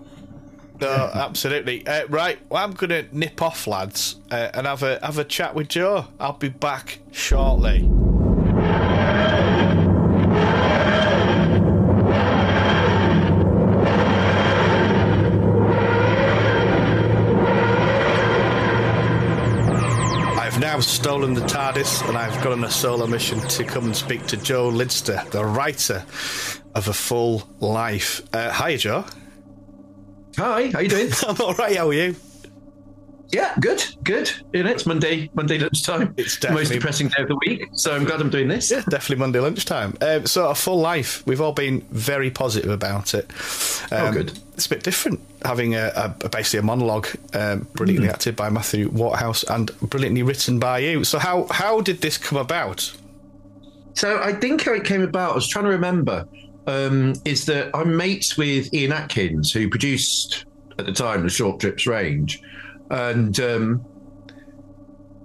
No, 0.83 1.09
absolutely. 1.13 1.85
Uh, 1.87 2.07
right, 2.07 2.39
well, 2.49 2.63
I'm 2.63 2.73
going 2.73 2.89
to 2.89 3.05
nip 3.17 3.41
off, 3.41 3.67
lads, 3.67 4.17
uh, 4.31 4.49
and 4.53 4.67
have 4.67 4.83
a 4.83 4.99
have 5.01 5.17
a 5.17 5.23
chat 5.23 5.55
with 5.55 5.69
Joe. 5.69 6.07
I'll 6.19 6.33
be 6.33 6.49
back 6.49 6.99
shortly. 7.11 7.89
I've 20.37 20.59
now 20.59 20.79
stolen 20.81 21.33
the 21.33 21.41
TARDIS 21.41 22.07
and 22.07 22.17
I've 22.17 22.43
gone 22.43 22.53
on 22.53 22.63
a 22.63 22.69
solo 22.69 23.07
mission 23.07 23.39
to 23.39 23.63
come 23.63 23.85
and 23.85 23.95
speak 23.95 24.27
to 24.27 24.37
Joe 24.37 24.69
Lidster, 24.69 25.27
the 25.31 25.43
writer 25.43 26.05
of 26.75 26.87
A 26.87 26.93
Full 26.93 27.41
Life. 27.59 28.21
Uh, 28.33 28.51
hi, 28.51 28.75
Joe. 28.75 29.05
Hi, 30.37 30.67
how 30.73 30.79
you 30.79 30.89
doing? 30.89 31.11
I'm 31.27 31.39
all 31.41 31.53
right. 31.55 31.75
How 31.75 31.89
are 31.89 31.93
you? 31.93 32.15
yeah, 33.31 33.55
good, 33.59 33.83
good. 34.03 34.31
You 34.53 34.61
know, 34.63 34.69
it's 34.69 34.85
Monday, 34.85 35.27
Monday 35.33 35.57
lunchtime. 35.57 36.13
It's 36.17 36.37
the 36.37 36.51
most 36.51 36.69
depressing 36.71 37.07
day 37.07 37.23
of 37.23 37.29
the 37.29 37.37
week. 37.47 37.67
So 37.73 37.95
I'm 37.95 38.03
glad 38.03 38.21
I'm 38.21 38.29
doing 38.29 38.47
this. 38.47 38.69
Yeah, 38.69 38.81
definitely 38.89 39.15
Monday 39.17 39.39
lunchtime. 39.39 39.95
Um, 40.01 40.27
so, 40.27 40.49
a 40.49 40.55
full 40.55 40.79
life. 40.79 41.25
We've 41.25 41.41
all 41.41 41.51
been 41.53 41.81
very 41.89 42.29
positive 42.29 42.69
about 42.69 43.13
it. 43.15 43.31
Um, 43.91 44.07
Oh, 44.07 44.11
good. 44.11 44.37
It's 44.53 44.67
a 44.67 44.69
bit 44.69 44.83
different 44.83 45.19
having 45.43 45.73
a, 45.73 46.15
a, 46.23 46.29
basically 46.29 46.59
a 46.59 46.63
monologue, 46.63 47.07
um, 47.33 47.67
brilliantly 47.73 48.07
Hmm. 48.07 48.13
acted 48.13 48.35
by 48.35 48.49
Matthew 48.51 48.89
Waterhouse 48.89 49.43
and 49.43 49.71
brilliantly 49.81 50.21
written 50.21 50.59
by 50.59 50.79
you. 50.79 51.03
So, 51.03 51.17
how 51.17 51.47
how 51.49 51.81
did 51.81 52.01
this 52.01 52.17
come 52.19 52.37
about? 52.37 52.91
So 53.95 54.19
I 54.21 54.33
think 54.33 54.63
how 54.63 54.73
it 54.73 54.85
came 54.85 55.01
about, 55.03 55.31
I 55.31 55.35
was 55.35 55.47
trying 55.47 55.65
to 55.65 55.71
remember, 55.71 56.25
um, 56.67 57.13
is 57.25 57.45
that 57.45 57.69
I'm 57.75 57.95
mates 57.95 58.37
with 58.37 58.73
Ian 58.73 58.93
Atkins, 58.93 59.51
who 59.51 59.69
produced 59.69 60.45
at 60.79 60.85
the 60.85 60.93
time 60.93 61.23
the 61.23 61.29
Short 61.29 61.59
Trips 61.59 61.85
range. 61.85 62.41
And 62.89 63.39
um, 63.39 63.85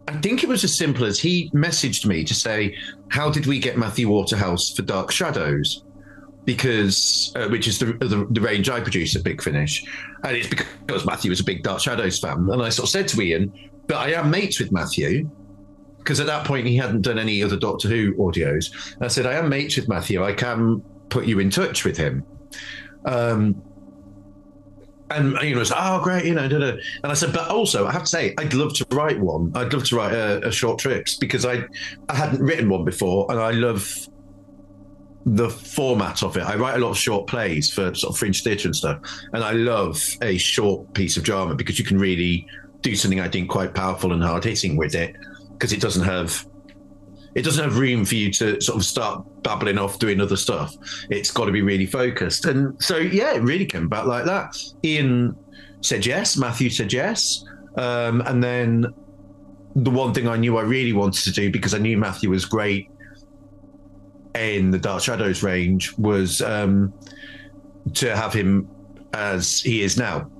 I 0.06 0.16
think 0.20 0.42
it 0.42 0.48
was 0.48 0.64
as 0.64 0.76
simple 0.76 1.04
as 1.04 1.18
he 1.18 1.50
messaged 1.50 2.06
me 2.06 2.24
to 2.24 2.34
say, 2.34 2.76
How 3.08 3.30
did 3.30 3.46
we 3.46 3.58
get 3.58 3.78
Matthew 3.78 4.08
Waterhouse 4.08 4.70
for 4.70 4.82
Dark 4.82 5.10
Shadows? 5.10 5.84
Because, 6.44 7.30
uh, 7.36 7.48
which 7.48 7.68
is 7.68 7.78
the, 7.78 7.92
the, 7.92 8.26
the 8.30 8.40
range 8.40 8.70
I 8.70 8.80
produce 8.80 9.14
at 9.14 9.22
Big 9.22 9.42
Finish. 9.42 9.84
And 10.24 10.34
it's 10.34 10.48
because 10.48 11.04
Matthew 11.04 11.30
was 11.30 11.40
a 11.40 11.44
big 11.44 11.62
Dark 11.62 11.80
Shadows 11.80 12.18
fan. 12.18 12.48
And 12.50 12.62
I 12.62 12.70
sort 12.70 12.84
of 12.84 12.90
said 12.90 13.08
to 13.08 13.20
Ian, 13.20 13.52
But 13.86 13.96
I 13.98 14.12
am 14.12 14.30
mates 14.30 14.58
with 14.58 14.72
Matthew 14.72 15.28
because 15.98 16.20
at 16.20 16.26
that 16.26 16.46
point 16.46 16.66
he 16.66 16.74
hadn't 16.74 17.02
done 17.02 17.18
any 17.18 17.42
other 17.42 17.58
Doctor 17.58 17.86
Who 17.86 18.14
audios. 18.14 18.72
I 19.02 19.08
said, 19.08 19.26
I 19.26 19.34
am 19.34 19.50
mates 19.50 19.76
with 19.76 19.88
Matthew. 19.88 20.24
I 20.24 20.32
can 20.32 20.82
put 21.08 21.26
you 21.26 21.38
in 21.38 21.50
touch 21.50 21.84
with 21.84 21.96
him. 21.96 22.24
Um, 23.04 23.62
and 25.10 25.38
you 25.42 25.54
know, 25.54 25.60
it's 25.60 25.72
oh 25.74 26.00
great, 26.02 26.24
you 26.24 26.34
know, 26.34 26.48
da, 26.48 26.58
da. 26.58 26.68
and 27.02 27.12
I 27.12 27.14
said, 27.14 27.32
but 27.32 27.48
also 27.48 27.86
I 27.86 27.92
have 27.92 28.02
to 28.02 28.08
say, 28.08 28.34
I'd 28.36 28.52
love 28.54 28.74
to 28.74 28.86
write 28.90 29.18
one. 29.18 29.52
I'd 29.54 29.72
love 29.72 29.84
to 29.84 29.96
write 29.96 30.12
a, 30.12 30.46
a 30.46 30.52
short 30.52 30.78
trips 30.78 31.16
because 31.16 31.46
I 31.46 31.64
I 32.08 32.14
hadn't 32.14 32.42
written 32.42 32.68
one 32.68 32.84
before, 32.84 33.26
and 33.30 33.40
I 33.40 33.52
love 33.52 33.90
the 35.24 35.48
format 35.50 36.22
of 36.22 36.36
it. 36.36 36.42
I 36.42 36.56
write 36.56 36.76
a 36.76 36.78
lot 36.78 36.90
of 36.90 36.98
short 36.98 37.26
plays 37.26 37.70
for 37.70 37.94
sort 37.94 38.14
of 38.14 38.18
fringe 38.18 38.42
theatre 38.42 38.68
and 38.68 38.76
stuff, 38.76 38.98
and 39.32 39.42
I 39.42 39.52
love 39.52 40.02
a 40.22 40.36
short 40.36 40.92
piece 40.94 41.16
of 41.16 41.22
drama 41.22 41.54
because 41.54 41.78
you 41.78 41.84
can 41.84 41.98
really 41.98 42.46
do 42.82 42.94
something 42.94 43.20
I 43.20 43.28
think 43.28 43.48
quite 43.48 43.74
powerful 43.74 44.12
and 44.12 44.22
hard 44.22 44.44
hitting 44.44 44.76
with 44.76 44.94
it 44.94 45.16
because 45.52 45.72
it 45.72 45.80
doesn't 45.80 46.04
have 46.04 46.46
it 47.34 47.42
doesn't 47.42 47.62
have 47.62 47.78
room 47.78 48.04
for 48.04 48.14
you 48.14 48.32
to 48.32 48.60
sort 48.60 48.76
of 48.76 48.84
start 48.84 49.24
babbling 49.42 49.78
off 49.78 49.98
doing 49.98 50.20
other 50.20 50.36
stuff. 50.36 50.74
It's 51.10 51.30
got 51.30 51.44
to 51.44 51.52
be 51.52 51.62
really 51.62 51.86
focused. 51.86 52.46
And 52.46 52.80
so 52.82 52.96
yeah, 52.96 53.34
it 53.34 53.42
really 53.42 53.66
came 53.66 53.84
about 53.84 54.06
like 54.06 54.24
that. 54.24 54.56
Ian 54.84 55.36
said 55.80 56.06
yes, 56.06 56.36
Matthew 56.36 56.70
said 56.70 56.92
yes, 56.92 57.44
um, 57.76 58.20
and 58.22 58.42
then 58.42 58.86
the 59.76 59.90
one 59.90 60.12
thing 60.12 60.26
I 60.26 60.36
knew 60.36 60.56
I 60.56 60.62
really 60.62 60.92
wanted 60.92 61.22
to 61.24 61.32
do 61.32 61.50
because 61.50 61.74
I 61.74 61.78
knew 61.78 61.96
Matthew 61.96 62.30
was 62.30 62.44
great 62.44 62.90
in 64.34 64.70
the 64.70 64.78
Dark 64.78 65.02
Shadows 65.02 65.42
range 65.42 65.96
was 65.98 66.40
um, 66.42 66.92
to 67.94 68.16
have 68.16 68.32
him 68.32 68.68
as 69.12 69.60
he 69.60 69.82
is 69.82 69.96
now. 69.96 70.30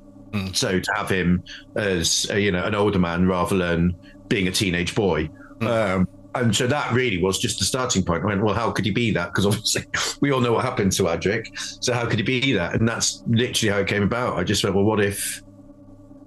So 0.53 0.79
to 0.79 0.93
have 0.95 1.09
him 1.09 1.43
as 1.75 2.27
uh, 2.31 2.37
you 2.37 2.53
know 2.53 2.65
an 2.65 2.75
older 2.75 2.99
man 2.99 3.27
rather 3.27 3.57
than 3.57 3.97
being 4.29 4.47
a 4.47 4.53
teenage 4.53 4.95
boy. 4.95 5.31
Um, 5.61 6.07
and 6.41 6.55
so 6.55 6.67
that 6.67 6.93
really 6.93 7.23
was 7.23 7.39
just 7.39 7.59
the 7.59 7.65
starting 7.65 8.05
point. 8.05 8.23
I 8.25 8.27
went, 8.27 8.43
well, 8.43 8.55
how 8.55 8.71
could 8.71 8.85
he 8.85 8.91
be 8.91 9.11
that? 9.13 9.29
Because 9.29 9.47
obviously 9.47 9.85
we 10.21 10.31
all 10.31 10.41
know 10.41 10.53
what 10.53 10.65
happened 10.65 10.93
to 10.93 11.05
Adric. 11.05 11.47
So 11.83 11.93
how 11.93 12.07
could 12.07 12.19
he 12.19 12.25
be 12.25 12.53
that? 12.53 12.75
And 12.75 12.89
that's 12.89 13.23
literally 13.27 13.73
how 13.73 13.81
it 13.81 13.87
came 13.87 14.03
about. 14.03 14.37
I 14.37 14.45
just 14.45 14.65
went, 14.65 14.75
well, 14.75 14.85
what 14.85 15.01
if 15.01 15.43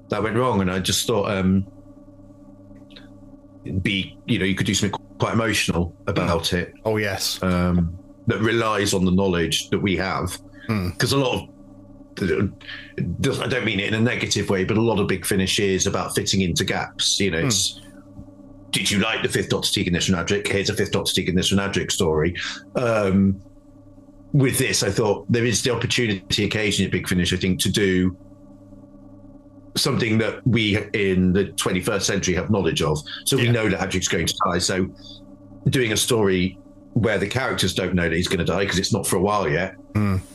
that 0.09 0.21
went 0.23 0.35
wrong? 0.35 0.61
And 0.61 0.71
I 0.71 0.79
just 0.79 1.07
thought, 1.07 1.31
um, 1.31 1.67
be, 3.81 4.17
you 4.25 4.39
know, 4.39 4.45
you 4.45 4.55
could 4.55 4.67
do 4.67 4.73
something 4.73 4.99
quite 5.19 5.33
emotional 5.33 5.95
about 6.07 6.53
it 6.53 6.73
Oh 6.83 6.97
yes, 6.97 7.41
um, 7.43 7.97
that 8.27 8.39
relies 8.39 8.93
on 8.93 9.05
the 9.05 9.11
knowledge 9.11 9.69
that 9.69 9.79
we 9.79 9.95
have. 9.97 10.37
Because 10.67 11.11
a 11.13 11.17
lot 11.17 11.43
of 11.43 11.49
I 12.19 13.47
don't 13.47 13.65
mean 13.65 13.79
it 13.79 13.87
in 13.87 13.93
a 13.93 14.01
negative 14.01 14.49
way, 14.49 14.63
but 14.63 14.77
a 14.77 14.81
lot 14.81 14.99
of 14.99 15.07
big 15.07 15.25
finish 15.25 15.59
is 15.59 15.87
about 15.87 16.13
fitting 16.13 16.41
into 16.41 16.63
gaps. 16.63 17.19
You 17.19 17.31
know, 17.31 17.39
it's 17.39 17.79
did 18.71 18.89
you 18.89 18.99
like 18.99 19.21
the 19.21 19.29
fifth 19.29 19.49
Doctor 19.49 19.69
Tegan 19.71 19.93
Nyssa 19.93 20.15
and 20.15 20.27
Adric? 20.27 20.47
Here's 20.47 20.69
a 20.69 20.73
fifth 20.73 20.91
Doctor 20.91 21.13
Tegan 21.13 21.35
Nyssa 21.35 21.57
and 21.57 21.73
Adric 21.73 21.91
story. 21.91 22.35
Um, 22.75 23.41
with 24.33 24.57
this, 24.57 24.81
I 24.81 24.89
thought 24.89 25.29
there 25.29 25.45
is 25.45 25.61
the 25.61 25.71
opportunity 25.71 26.45
occasionally 26.45 26.85
at 26.85 26.91
Big 26.91 27.07
Finish, 27.07 27.33
I 27.33 27.37
think, 27.37 27.59
to 27.61 27.69
do 27.69 28.15
something 29.75 30.17
that 30.17 30.45
we 30.47 30.77
in 30.93 31.33
the 31.33 31.45
21st 31.45 32.01
century 32.01 32.33
have 32.35 32.49
knowledge 32.49 32.81
of. 32.81 32.99
So 33.25 33.37
we 33.37 33.49
know 33.49 33.69
that 33.69 33.79
Adric's 33.79 34.07
going 34.07 34.27
to 34.27 34.35
die. 34.45 34.59
So 34.59 34.89
doing 35.69 35.91
a 35.91 35.97
story 35.97 36.57
where 36.93 37.17
the 37.17 37.27
characters 37.27 37.73
don't 37.73 37.93
know 37.95 38.03
that 38.09 38.15
he's 38.15 38.27
going 38.27 38.39
to 38.39 38.45
die 38.45 38.59
because 38.63 38.77
it's 38.77 38.91
not 38.93 39.07
for 39.07 39.15
a 39.15 39.21
while 39.21 39.47
yet, 39.49 39.75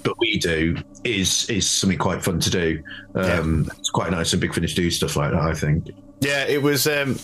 but 0.03 0.19
we 0.19 0.39
do 0.39 0.77
is 1.05 1.49
is 1.51 1.69
something 1.69 1.99
quite 1.99 2.23
fun 2.23 2.41
to 2.41 2.51
do. 2.51 2.83
Um, 3.15 3.71
It's 3.79 3.91
quite 3.91 4.11
nice 4.11 4.33
and 4.33 4.41
Big 4.41 4.55
Finish 4.55 4.75
do 4.75 4.91
stuff 4.91 5.17
like 5.17 5.33
that. 5.33 5.41
I 5.41 5.53
think. 5.55 5.89
yeah. 6.21 6.45
It 6.45 6.63
was, 6.63 6.87
um, 6.87 7.19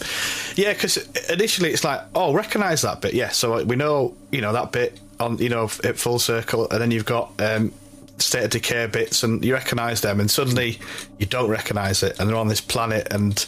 yeah, 0.56 0.72
because 0.74 0.98
initially 1.30 1.70
it's 1.70 1.82
like, 1.84 2.00
oh, 2.14 2.34
recognise 2.34 2.82
that 2.82 3.00
bit, 3.00 3.14
yeah. 3.14 3.30
So 3.30 3.64
we 3.64 3.76
know, 3.76 4.14
you 4.30 4.40
know, 4.40 4.52
that 4.52 4.70
bit 4.72 5.00
on, 5.18 5.38
you 5.38 5.48
know, 5.48 5.64
at 5.84 5.96
full 5.96 6.18
circle, 6.18 6.68
and 6.70 6.80
then 6.80 6.90
you've 6.90 7.06
got 7.06 7.32
um, 7.40 7.72
state 8.18 8.44
of 8.44 8.50
decay 8.50 8.86
bits, 8.86 9.22
and 9.22 9.42
you 9.44 9.54
recognise 9.54 10.02
them, 10.02 10.20
and 10.20 10.30
suddenly 10.30 10.78
you 11.18 11.26
don't 11.26 11.48
recognise 11.50 12.02
it, 12.02 12.18
and 12.20 12.28
they're 12.28 12.36
on 12.36 12.48
this 12.48 12.60
planet, 12.60 13.08
and 13.10 13.46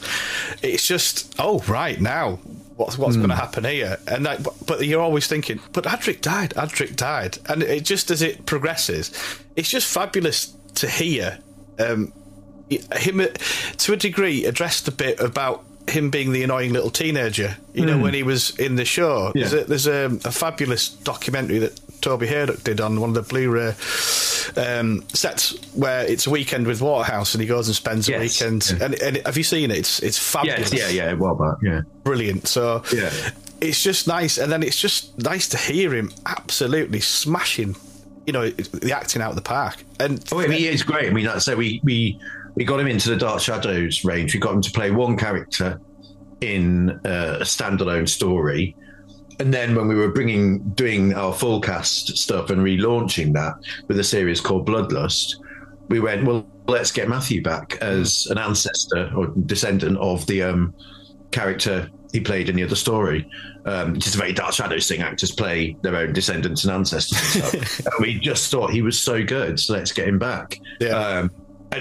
it's 0.63 0.87
just, 0.87 1.35
oh, 1.39 1.59
right 1.69 2.01
now. 2.01 2.39
What's, 2.77 2.99
what's 2.99 3.17
going 3.17 3.29
to 3.29 3.37
happen 3.37 3.65
here? 3.65 3.99
And 4.09 4.25
like, 4.25 4.43
but, 4.43 4.55
but 4.67 4.87
you're 4.87 5.01
always 5.01 5.29
thinking, 5.29 5.61
but 5.73 5.85
Adric 5.85 6.21
died. 6.21 6.51
Adric 6.57 6.97
died, 6.97 7.39
and 7.49 7.63
it 7.63 7.85
just 7.85 8.11
as 8.11 8.21
it 8.21 8.47
progresses, 8.47 9.13
it's 9.55 9.69
just 9.69 9.87
fabulous 9.87 10.53
to 10.77 10.89
hear 10.89 11.39
um, 11.79 12.13
him 12.69 13.21
uh, 13.21 13.27
to 13.79 13.93
a 13.93 13.97
degree 13.97 14.45
addressed 14.45 14.89
a 14.89 14.93
bit 14.93 15.21
about 15.21 15.65
him 15.89 16.11
being 16.11 16.33
the 16.33 16.43
annoying 16.43 16.73
little 16.73 16.91
teenager. 16.91 17.57
You 17.75 17.87
know, 17.87 17.99
when 17.99 18.15
he 18.15 18.23
was 18.23 18.59
in 18.59 18.77
the 18.77 18.85
show. 18.85 19.33
There's, 19.35 19.53
a, 19.53 19.65
there's 19.65 19.87
a, 19.87 20.07
a 20.25 20.33
fabulous 20.33 20.89
documentary 20.89 21.59
that 21.59 21.79
Toby 22.01 22.27
Hadoke 22.27 22.63
did 22.65 22.81
on 22.81 23.01
one 23.01 23.11
of 23.11 23.15
the 23.15 23.23
Blu-ray 23.23 23.75
um, 24.57 25.03
sets 25.09 25.51
where 25.75 26.05
it's 26.05 26.27
a 26.27 26.31
weekend 26.31 26.67
with 26.67 26.81
Waterhouse, 26.83 27.35
and 27.35 27.41
he 27.41 27.47
goes 27.49 27.67
and 27.69 27.75
spends 27.75 28.09
a 28.09 28.13
Yes. 28.13 28.41
weekend. 28.41 28.77
And, 28.83 28.95
and 29.03 29.17
have 29.27 29.37
you 29.37 29.43
seen 29.45 29.71
it? 29.71 29.79
It's 29.79 30.01
it's 30.01 30.19
fabulous 30.19 30.73
Yes, 30.73 30.93
yeah, 30.93 31.05
yeah, 31.07 31.13
well 31.15 31.35
back, 31.35 31.57
yeah. 31.63 31.81
brilliant. 32.03 32.47
So 32.47 32.83
Yeah. 32.93 33.11
it's 33.61 33.83
just 33.83 34.07
nice, 34.07 34.39
and 34.39 34.53
then 34.53 34.63
it's 34.63 34.79
just 34.79 35.19
nice 35.19 35.49
to 35.49 35.57
hear 35.57 35.95
him 35.95 36.13
absolutely 36.27 37.01
smashing, 37.01 37.75
you 38.27 38.33
know, 38.33 38.51
the 38.51 38.93
acting 38.93 39.23
out 39.23 39.31
of 39.31 39.37
the 39.37 39.43
park. 39.43 39.83
And 39.99 40.23
Oh, 40.31 40.41
I 40.41 40.47
mean, 40.47 40.63
is 40.65 40.83
great. 40.83 41.09
I 41.09 41.13
mean, 41.13 41.25
like 41.27 41.37
I 41.37 41.39
say, 41.39 41.55
we 41.55 41.81
we 41.83 42.21
we 42.55 42.65
got 42.65 42.79
him 42.81 42.87
into 42.87 43.09
the 43.11 43.17
Dark 43.17 43.41
Shadows 43.41 44.05
range. 44.05 44.35
We 44.35 44.41
got 44.41 44.55
him 44.55 44.63
to 44.63 44.71
play 44.71 44.91
one 44.91 45.17
character 45.17 45.81
in 46.41 46.91
uh, 47.07 47.39
a 47.41 47.45
standalone 47.45 48.09
story, 48.09 48.77
and 49.41 49.53
then 49.53 49.75
when 49.75 49.89
we 49.89 49.95
were 49.95 50.11
bringing 50.11 50.61
doing 50.71 51.15
our 51.15 51.33
full 51.33 51.61
cast 51.61 52.17
stuff 52.17 52.51
and 52.51 52.63
relaunching 52.63 53.33
that 53.35 53.55
with 53.89 53.99
a 53.99 54.05
series 54.05 54.41
called 54.41 54.67
Bloodlust, 54.67 55.37
we 55.89 56.01
went 56.01 56.25
well. 56.25 56.47
Let's 56.67 56.93
get 56.93 57.11
Matthew 57.11 57.43
back 57.43 57.77
as 57.83 58.27
an 58.31 58.39
ancestor 58.39 59.13
or 59.15 59.27
descendant 59.27 59.99
of 59.99 60.27
the 60.27 60.43
um, 60.45 60.75
character 61.31 61.91
he 62.11 62.21
played 62.21 62.49
in 62.49 62.57
the 62.57 62.63
other 62.63 62.77
story. 62.77 63.29
Um, 63.67 63.95
which 63.95 64.07
is 64.07 64.15
a 64.15 64.19
very 64.19 64.33
Dark 64.33 64.55
Shadows 64.55 64.89
thing. 64.89 65.03
Actors 65.03 65.31
play 65.31 65.77
their 65.83 65.97
own 65.97 66.13
descendants 66.13 66.65
and 66.65 66.73
ancestors 66.73 67.19
and 67.35 67.45
stuff. 67.45 67.79
and 67.87 67.95
we 67.99 68.19
just 68.19 68.51
thought 68.51 68.71
he 68.71 68.83
was 68.83 69.01
so 69.01 69.25
good, 69.25 69.59
so 69.59 69.73
let's 69.73 69.93
get 69.93 70.07
him 70.07 70.19
back. 70.19 70.59
Yeah. 70.81 70.89
Um, 70.91 71.31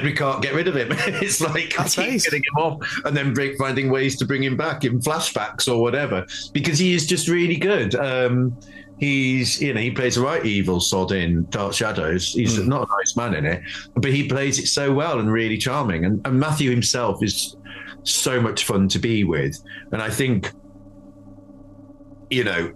we 0.02 0.14
can't 0.14 0.42
get 0.42 0.54
rid 0.54 0.68
of 0.68 0.76
him. 0.76 0.88
it's 1.22 1.42
like 1.42 1.76
That's 1.78 1.96
keep 1.96 2.10
nice. 2.10 2.24
getting 2.24 2.42
him 2.44 2.64
off 2.64 3.02
and 3.06 3.16
then 3.16 3.34
bring, 3.34 3.56
finding 3.58 3.90
ways 3.90 4.16
to 4.18 4.26
bring 4.26 4.44
him 4.44 4.56
back 4.58 4.84
in 4.86 5.00
flashbacks 5.00 5.68
or 5.72 5.82
whatever 5.82 6.26
because 6.54 6.80
he 6.80 6.94
is 6.94 7.06
just 7.06 7.28
really 7.28 7.58
good. 7.58 7.94
Um, 7.96 8.58
he's 9.00 9.62
you 9.62 9.74
know 9.74 9.82
he 9.82 9.92
plays 9.92 10.16
the 10.16 10.22
right 10.22 10.46
evil 10.46 10.80
sod 10.80 11.12
in 11.12 11.46
Dark 11.50 11.74
Shadows. 11.74 12.32
He's 12.34 12.58
Hmm. 12.58 12.70
not 12.70 12.88
a 12.88 12.92
nice 13.02 13.16
man 13.18 13.34
in 13.36 13.46
it, 13.46 13.62
but 13.96 14.12
he 14.12 14.28
plays 14.28 14.60
it 14.60 14.68
so 14.68 14.94
well 14.94 15.20
and 15.20 15.32
really 15.32 15.58
charming. 15.58 16.06
And, 16.06 16.26
and 16.26 16.40
Matthew 16.40 16.70
himself 16.72 17.22
is 17.24 17.56
so 18.04 18.40
much 18.42 18.64
fun 18.66 18.88
to 18.90 19.00
be 19.00 19.24
with. 19.24 19.62
And 19.92 20.02
I 20.02 20.10
think 20.10 20.52
you 22.30 22.44
know 22.44 22.72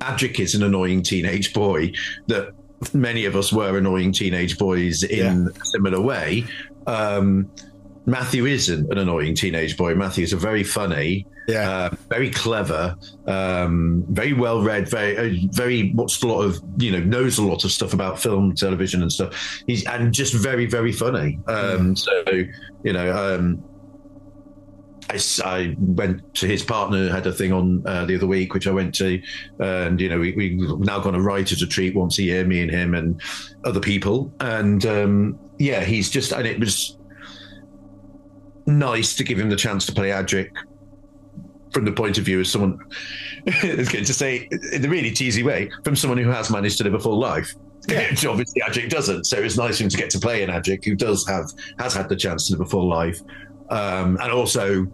Adric 0.00 0.38
is 0.40 0.54
an 0.54 0.62
annoying 0.62 1.02
teenage 1.02 1.52
boy 1.52 1.92
that 2.26 2.50
many 2.94 3.24
of 3.24 3.36
us 3.36 3.52
were 3.52 3.76
annoying 3.78 4.12
teenage 4.12 4.58
boys 4.58 5.02
in 5.02 5.48
a 5.48 5.64
similar 5.64 6.00
way. 6.00 6.44
Um, 6.86 7.50
Matthew 8.06 8.46
isn't 8.46 8.90
an 8.92 8.98
annoying 8.98 9.34
teenage 9.34 9.76
boy. 9.76 9.94
Matthew 9.96 10.22
is 10.22 10.32
a 10.32 10.36
very 10.36 10.62
funny, 10.62 11.26
Yeah. 11.48 11.68
uh, 11.70 11.90
very 12.08 12.30
clever, 12.30 12.94
um, 13.26 14.04
very 14.10 14.32
well 14.32 14.62
read, 14.62 14.88
very, 14.88 15.16
uh, 15.18 15.48
very 15.52 15.90
what's 15.90 16.22
a 16.22 16.26
lot 16.28 16.42
of, 16.42 16.60
you 16.78 16.92
know, 16.92 17.00
knows 17.00 17.38
a 17.38 17.42
lot 17.42 17.64
of 17.64 17.72
stuff 17.72 17.92
about 17.92 18.20
film, 18.20 18.54
television, 18.54 19.02
and 19.02 19.10
stuff. 19.12 19.34
He's 19.66 19.84
and 19.86 20.14
just 20.14 20.34
very, 20.34 20.66
very 20.66 20.92
funny. 20.92 21.40
Um, 21.48 21.96
So, 21.96 22.12
you 22.84 22.92
know, 22.92 23.10
um, 23.34 23.62
I, 25.10 25.20
I 25.44 25.76
went 25.78 26.34
to 26.34 26.46
his 26.46 26.62
partner 26.62 27.10
had 27.10 27.26
a 27.26 27.32
thing 27.32 27.52
on 27.52 27.86
uh, 27.86 28.04
the 28.04 28.16
other 28.16 28.26
week, 28.26 28.54
which 28.54 28.66
I 28.66 28.72
went 28.72 28.94
to, 28.96 29.20
and 29.58 30.00
you 30.00 30.08
know 30.08 30.18
we 30.18 30.32
we 30.32 30.50
now 30.78 30.98
gone 31.00 31.14
a 31.14 31.20
writers 31.20 31.62
retreat 31.62 31.94
once 31.94 32.18
a 32.18 32.22
year, 32.22 32.44
me 32.44 32.62
and 32.62 32.70
him 32.70 32.94
and 32.94 33.20
other 33.64 33.80
people, 33.80 34.32
and 34.40 34.84
um, 34.86 35.38
yeah, 35.58 35.84
he's 35.84 36.10
just 36.10 36.32
and 36.32 36.46
it 36.46 36.58
was 36.58 36.98
nice 38.66 39.14
to 39.16 39.24
give 39.24 39.38
him 39.38 39.48
the 39.48 39.56
chance 39.56 39.86
to 39.86 39.92
play 39.92 40.10
Adric 40.10 40.50
from 41.76 41.84
the 41.84 41.92
point 41.92 42.16
of 42.16 42.24
view 42.24 42.40
of 42.40 42.46
someone, 42.46 42.78
it's 43.46 43.90
good 43.90 44.06
to 44.06 44.14
say 44.14 44.48
in 44.72 44.82
a 44.82 44.88
really 44.88 45.12
cheesy 45.12 45.42
way, 45.42 45.70
from 45.84 45.94
someone 45.94 46.16
who 46.16 46.30
has 46.30 46.50
managed 46.50 46.78
to 46.78 46.84
live 46.84 46.94
a 46.94 46.98
full 46.98 47.18
life. 47.18 47.54
Which 47.88 48.24
obviously 48.24 48.62
Adric 48.62 48.88
doesn't. 48.88 49.26
So 49.26 49.36
it's 49.36 49.58
nice 49.58 49.76
for 49.76 49.84
him 49.84 49.90
to 49.90 49.96
get 49.98 50.08
to 50.10 50.18
play 50.18 50.42
an 50.42 50.48
Adric 50.48 50.84
who 50.86 50.96
does 50.96 51.28
have 51.28 51.52
has 51.78 51.94
had 51.94 52.08
the 52.08 52.16
chance 52.16 52.46
to 52.46 52.54
live 52.54 52.62
a 52.62 52.70
full 52.70 52.88
life. 52.88 53.20
Um, 53.70 54.18
and 54.22 54.30
also 54.32 54.86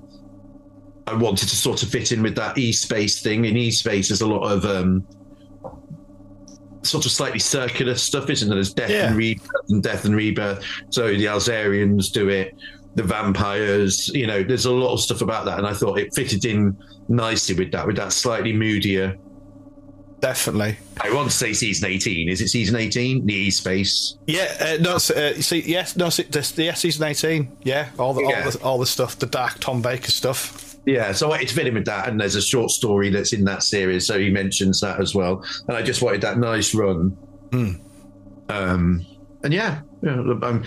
I 1.06 1.14
wanted 1.14 1.48
to 1.48 1.56
sort 1.56 1.82
of 1.82 1.88
fit 1.88 2.12
in 2.12 2.22
with 2.22 2.34
that 2.36 2.56
E 2.56 2.72
space 2.72 3.20
thing. 3.20 3.44
In 3.44 3.56
E 3.56 3.70
space, 3.70 4.08
there's 4.08 4.20
a 4.22 4.26
lot 4.26 4.44
of 4.50 4.64
um, 4.64 5.06
sort 6.82 7.04
of 7.06 7.12
slightly 7.12 7.38
circular 7.38 7.94
stuff, 7.94 8.30
isn't 8.30 8.48
there? 8.48 8.56
There's 8.56 8.72
death 8.72 8.90
Yeah. 8.90 9.08
and 9.08 9.16
rebirth 9.16 9.48
and 9.68 9.82
death 9.82 10.04
and 10.04 10.16
rebirth. 10.16 10.64
So 10.90 11.08
the 11.08 11.26
Alzarians 11.26 12.10
do 12.12 12.28
it, 12.28 12.56
the 12.94 13.02
vampires, 13.02 14.08
you 14.08 14.26
know, 14.26 14.42
there's 14.42 14.66
a 14.66 14.72
lot 14.72 14.92
of 14.92 15.00
stuff 15.00 15.20
about 15.22 15.44
that. 15.46 15.58
And 15.58 15.66
I 15.66 15.74
thought 15.74 15.98
it 15.98 16.14
fitted 16.14 16.44
in 16.44 16.76
nicely 17.08 17.54
with 17.54 17.72
that, 17.72 17.86
with 17.86 17.96
that 17.96 18.12
slightly 18.12 18.52
moodier. 18.52 19.16
Definitely. 20.22 20.76
I 21.00 21.12
want 21.12 21.28
to 21.28 21.36
say 21.36 21.52
season 21.52 21.90
18. 21.90 22.28
Is 22.28 22.40
it 22.40 22.46
season 22.48 22.76
18? 22.76 23.26
The 23.26 23.34
E 23.34 23.50
space. 23.50 24.16
Yeah, 24.28 24.54
uh, 24.60 24.80
no, 24.80 24.94
uh, 24.94 24.98
see, 25.00 25.62
yes, 25.66 25.96
no, 25.96 26.10
see, 26.10 26.22
this, 26.22 26.56
yeah, 26.56 26.74
season 26.74 27.04
eighteen. 27.08 27.50
Yeah, 27.64 27.88
all 27.98 28.14
the, 28.14 28.22
Yeah. 28.22 28.44
all 28.44 28.50
the 28.50 28.62
all 28.62 28.78
the 28.78 28.86
stuff, 28.86 29.18
the 29.18 29.26
dark 29.26 29.58
Tom 29.58 29.82
Baker 29.82 30.12
stuff. 30.12 30.76
Yeah, 30.86 31.10
so 31.10 31.26
I 31.26 31.30
wanted 31.30 31.48
to 31.48 31.54
fit 31.54 31.66
in 31.66 31.74
with 31.74 31.86
that, 31.86 32.08
and 32.08 32.20
there's 32.20 32.36
a 32.36 32.42
short 32.42 32.70
story 32.70 33.10
that's 33.10 33.32
in 33.32 33.44
that 33.46 33.64
series, 33.64 34.06
so 34.06 34.16
he 34.16 34.30
mentions 34.30 34.80
that 34.80 35.00
as 35.00 35.12
well. 35.12 35.44
And 35.66 35.76
I 35.76 35.82
just 35.82 36.02
wanted 36.02 36.20
that 36.20 36.38
nice 36.38 36.72
run. 36.72 37.16
Um, 37.52 39.04
and 39.42 39.52
yeah, 39.52 39.80
yeah 40.02 40.12
um, 40.12 40.62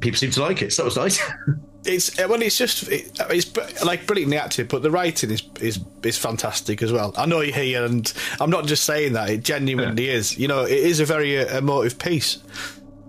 people 0.00 0.16
seem 0.18 0.30
to 0.30 0.40
like 0.40 0.62
it, 0.62 0.72
so 0.72 0.82
that 0.82 0.86
was 0.86 0.96
nice. 0.96 1.20
It's 1.86 2.18
uh, 2.18 2.26
well, 2.28 2.40
it's 2.42 2.56
just 2.56 2.88
it, 2.88 3.18
it's 3.30 3.84
like 3.84 4.06
brilliantly 4.06 4.38
acted, 4.38 4.68
but 4.68 4.82
the 4.82 4.90
writing 4.90 5.30
is 5.30 5.42
is 5.60 5.78
is 6.02 6.16
fantastic 6.18 6.82
as 6.82 6.92
well. 6.92 7.12
I 7.16 7.26
know 7.26 7.40
you're 7.40 7.54
here, 7.54 7.84
and 7.84 8.10
I'm 8.40 8.50
not 8.50 8.66
just 8.66 8.84
saying 8.84 9.12
that; 9.14 9.28
it 9.30 9.44
genuinely 9.44 10.08
is. 10.08 10.38
You 10.38 10.48
know, 10.48 10.62
it 10.64 10.72
is 10.72 11.00
a 11.00 11.04
very 11.04 11.38
uh, 11.38 11.58
emotive 11.58 11.98
piece. 11.98 12.38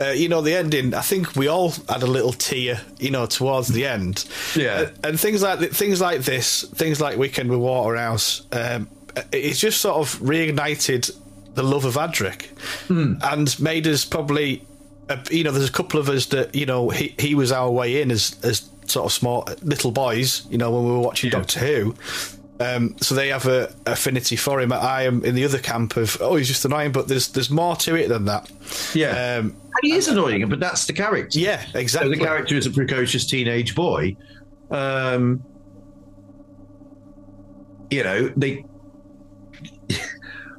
Uh, 0.01 0.07
you 0.07 0.27
know, 0.27 0.41
the 0.41 0.53
ending. 0.53 0.93
I 0.93 0.99
think 1.01 1.37
we 1.37 1.47
all 1.47 1.71
had 1.87 2.03
a 2.03 2.07
little 2.07 2.33
tear. 2.33 2.81
You 2.99 3.11
know, 3.11 3.25
towards 3.25 3.69
the 3.69 3.85
end. 3.85 4.25
Yeah. 4.55 4.81
and, 4.81 5.05
and 5.05 5.19
things 5.19 5.41
like 5.41 5.71
things 5.71 6.01
like 6.01 6.21
this, 6.21 6.63
things 6.63 6.99
like 6.99 7.17
Weekend 7.17 7.49
with 7.49 7.59
Waterhouse. 7.59 8.45
Um, 8.51 8.89
it's 9.31 9.59
just 9.59 9.79
sort 9.79 9.95
of 9.95 10.19
reignited 10.19 11.15
the 11.53 11.63
love 11.63 11.85
of 11.85 11.93
Adric, 11.95 12.47
and 12.89 13.59
made 13.59 13.87
us 13.87 14.03
probably. 14.03 14.65
Uh, 15.09 15.17
you 15.29 15.43
know, 15.43 15.51
there's 15.51 15.69
a 15.69 15.71
couple 15.71 15.99
of 15.99 16.09
us 16.09 16.25
that 16.27 16.55
you 16.55 16.65
know 16.65 16.89
he, 16.89 17.13
he 17.19 17.35
was 17.35 17.51
our 17.51 17.69
way 17.69 18.01
in 18.01 18.11
as 18.11 18.37
as 18.43 18.69
sort 18.87 19.05
of 19.05 19.11
small 19.13 19.47
little 19.61 19.91
boys. 19.91 20.45
You 20.49 20.57
know, 20.57 20.71
when 20.71 20.85
we 20.85 20.91
were 20.91 20.99
watching 20.99 21.29
Doctor 21.29 21.59
Who. 21.59 21.95
Um, 22.57 22.95
so 23.01 23.15
they 23.15 23.27
have 23.27 23.45
a 23.47 23.75
affinity 23.85 24.37
for 24.37 24.61
him. 24.61 24.71
I 24.71 25.01
am 25.03 25.25
in 25.25 25.35
the 25.35 25.43
other 25.43 25.59
camp 25.59 25.97
of 25.97 26.17
oh 26.21 26.37
he's 26.37 26.47
just 26.47 26.63
annoying, 26.63 26.93
but 26.93 27.07
there's 27.09 27.27
there's 27.29 27.49
more 27.49 27.75
to 27.77 27.95
it 27.95 28.07
than 28.07 28.25
that. 28.25 28.49
Yeah. 28.93 29.09
um, 29.39 29.47
and 29.47 29.79
he 29.81 29.93
is 29.93 30.07
annoying, 30.07 30.47
but 30.47 30.61
that's 30.61 30.85
the 30.85 30.93
character. 30.93 31.37
yeah, 31.37 31.65
So 31.73 31.79
exactly. 31.79 32.17
the 32.17 32.23
character 32.23 32.55
is 32.55 32.65
a 32.65 32.71
precocious 32.71 33.25
teenage 33.25 33.75
boy. 33.75 34.15
Um, 34.71 35.43
you 37.91 38.03
know, 38.03 38.29
they. 38.37 38.63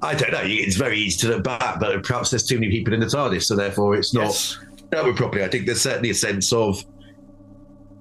I 0.07 0.14
don't 0.14 0.33
know. 0.33 0.40
It's 0.45 0.77
very 0.77 0.99
easy 0.99 1.19
to 1.27 1.35
look 1.35 1.45
back, 1.45 1.81
but 1.81 2.03
perhaps 2.05 2.31
there's 2.31 2.47
too 2.47 2.59
many 2.59 2.71
people 2.71 2.95
in 2.95 3.01
the 3.01 3.07
TARDIS, 3.07 3.45
so 3.45 3.57
therefore 3.57 3.97
it's 3.97 4.14
not 4.14 4.25
Yes. 4.25 4.59
dealt 4.90 5.07
with 5.07 5.16
properly. 5.16 5.45
I 5.45 5.49
think 5.49 5.66
there's 5.66 5.81
certainly 5.81 6.11
a 6.11 6.14
sense 6.14 6.53
of 6.53 6.85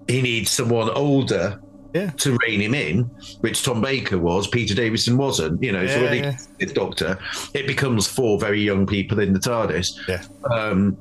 he 0.07 0.21
needs 0.21 0.51
someone 0.51 0.89
older 0.91 1.59
Yeah. 1.95 2.11
to 2.17 2.37
rein 2.45 2.61
him 2.61 2.73
in, 2.75 3.09
which 3.41 3.63
Tom 3.63 3.81
Baker 3.81 4.17
was. 4.19 4.47
Peter 4.47 4.75
Davison 4.75 5.17
wasn't. 5.17 5.63
You 5.63 5.71
know, 5.71 5.85
so 5.87 5.95
Yeah, 5.95 6.01
when 6.03 6.23
yeah. 6.23 6.37
he 6.59 6.65
the 6.65 6.73
Doctor, 6.73 7.17
it 7.53 7.65
becomes 7.67 8.05
four 8.07 8.39
very 8.39 8.61
young 8.61 8.85
people 8.85 9.19
in 9.19 9.33
the 9.33 9.39
TARDIS 9.39 9.97
Yeah. 10.07 10.21
um, 10.53 10.97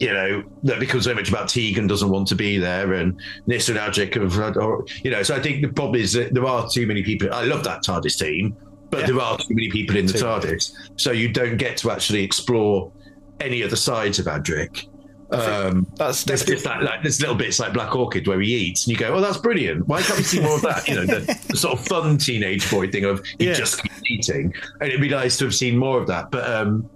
you 0.00 0.12
know, 0.12 0.42
that 0.64 0.80
becomes 0.80 1.04
so 1.04 1.14
much 1.14 1.28
about 1.28 1.48
Tegan 1.48 1.86
doesn't 1.86 2.10
want 2.10 2.26
to 2.28 2.34
be 2.34 2.58
there 2.58 2.94
and 2.94 3.14
Nyssa 3.46 3.72
and 3.78 3.80
Adric 3.80 4.14
have 4.20 4.56
or, 4.56 4.84
you 5.04 5.10
know, 5.10 5.22
so 5.22 5.36
I 5.36 5.40
think 5.40 5.62
the 5.62 5.68
problem 5.72 6.00
is 6.02 6.12
that 6.14 6.34
there 6.34 6.44
are 6.44 6.68
too 6.68 6.84
many 6.86 7.02
people. 7.04 7.32
I 7.32 7.44
love 7.44 7.62
that 7.64 7.84
TARDIS 7.84 8.18
team, 8.18 8.56
but 8.90 9.00
Yeah. 9.00 9.06
there 9.06 9.20
are 9.20 9.38
too 9.38 9.54
many 9.54 9.70
people 9.70 9.96
in 9.96 10.06
the 10.06 10.12
TARDIS. 10.12 10.72
So 10.96 11.10
you 11.12 11.28
don't 11.32 11.56
get 11.56 11.76
to 11.78 11.90
actually 11.90 12.22
explore 12.22 12.92
any 13.40 13.62
other 13.62 13.76
sides 13.76 14.18
of 14.18 14.26
Adric. 14.26 14.86
Um, 15.30 15.86
That's 15.96 16.22
there's 16.22 16.44
just 16.44 16.62
that, 16.64 16.82
like, 16.84 17.02
there's 17.02 17.20
little 17.20 17.34
bits 17.34 17.58
like 17.58 17.72
Black 17.72 17.96
Orchid 17.96 18.28
where 18.28 18.40
he 18.40 18.54
eats, 18.54 18.86
and 18.86 18.92
you 18.92 18.96
go, 18.98 19.14
"Oh, 19.14 19.20
that's 19.20 19.38
brilliant! 19.38 19.88
Why 19.88 20.00
can't 20.02 20.18
we 20.18 20.22
see 20.22 20.38
more 20.38 20.54
of 20.56 20.62
that?" 20.62 20.86
You 20.86 20.94
know, 20.96 21.06
the, 21.06 21.40
the 21.48 21.56
sort 21.56 21.76
of 21.78 21.84
fun 21.86 22.18
teenage 22.18 22.70
boy 22.70 22.88
thing 22.88 23.04
of 23.04 23.24
he 23.38 23.46
Yeah. 23.46 23.54
just 23.54 23.82
keeps 23.82 24.00
eating, 24.08 24.54
and 24.80 24.88
it'd 24.90 25.00
be 25.00 25.08
nice 25.08 25.36
to 25.38 25.44
have 25.46 25.54
seen 25.54 25.76
more 25.76 25.98
of 25.98 26.06
that. 26.06 26.30
But 26.30 26.48
um, 26.48 26.88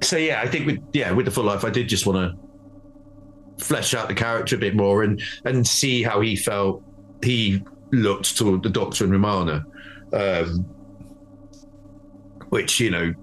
so 0.00 0.16
yeah, 0.16 0.42
I 0.42 0.46
think 0.46 0.66
with 0.66 0.78
yeah 0.92 1.10
with 1.12 1.24
the 1.26 1.32
full 1.32 1.44
life, 1.44 1.64
I 1.64 1.70
did 1.70 1.88
just 1.88 2.06
want 2.06 2.18
to 2.18 3.64
flesh 3.64 3.94
out 3.94 4.06
the 4.08 4.14
character 4.14 4.54
a 4.56 4.58
bit 4.58 4.76
more 4.76 5.02
and 5.02 5.20
and 5.44 5.66
see 5.66 6.02
how 6.02 6.20
he 6.20 6.36
felt 6.36 6.82
he 7.24 7.62
looked 7.92 8.36
toward 8.36 8.62
the 8.62 8.70
Doctor 8.70 9.02
and 9.04 9.12
Romana, 9.12 9.64
um, 10.12 10.64
which 12.50 12.80
you 12.80 12.90
know 12.90 13.14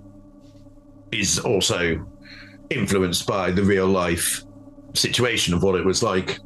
is 1.11 1.39
also 1.39 2.05
influenced 2.69 3.25
by 3.27 3.51
the 3.51 3.63
real 3.63 3.87
life 3.87 4.43
situation 4.93 5.53
of 5.53 5.63
what 5.63 5.75
it 5.75 5.85
was 5.85 6.03
like 6.03 6.39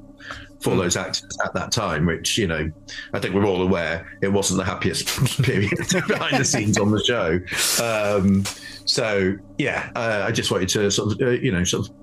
for 0.62 0.76
those 0.78 0.96
actors 0.96 1.38
at 1.44 1.54
that 1.54 1.74
time, 1.74 2.06
which, 2.06 2.38
you 2.38 2.48
know, 2.48 2.72
I 3.14 3.20
think 3.20 3.36
we're 3.36 3.46
all 3.46 3.62
aware 3.62 4.18
it 4.22 4.30
wasn't 4.30 4.60
the 4.60 4.64
happiest 4.64 5.08
period 5.44 5.72
behind 6.08 6.38
the 6.40 6.46
scenes 6.46 6.78
on 6.78 6.92
the 6.92 7.04
show. 7.04 7.40
Um, 7.84 8.46
so, 8.86 9.36
yeah, 9.58 9.92
uh, 9.96 10.24
I 10.26 10.32
just 10.32 10.52
wanted 10.52 10.70
to 10.70 10.90
sort 10.90 11.12
of, 11.14 11.22
uh, 11.22 11.32
you 11.32 11.52
know, 11.52 11.66
sort 11.66 11.90
of 11.90 11.96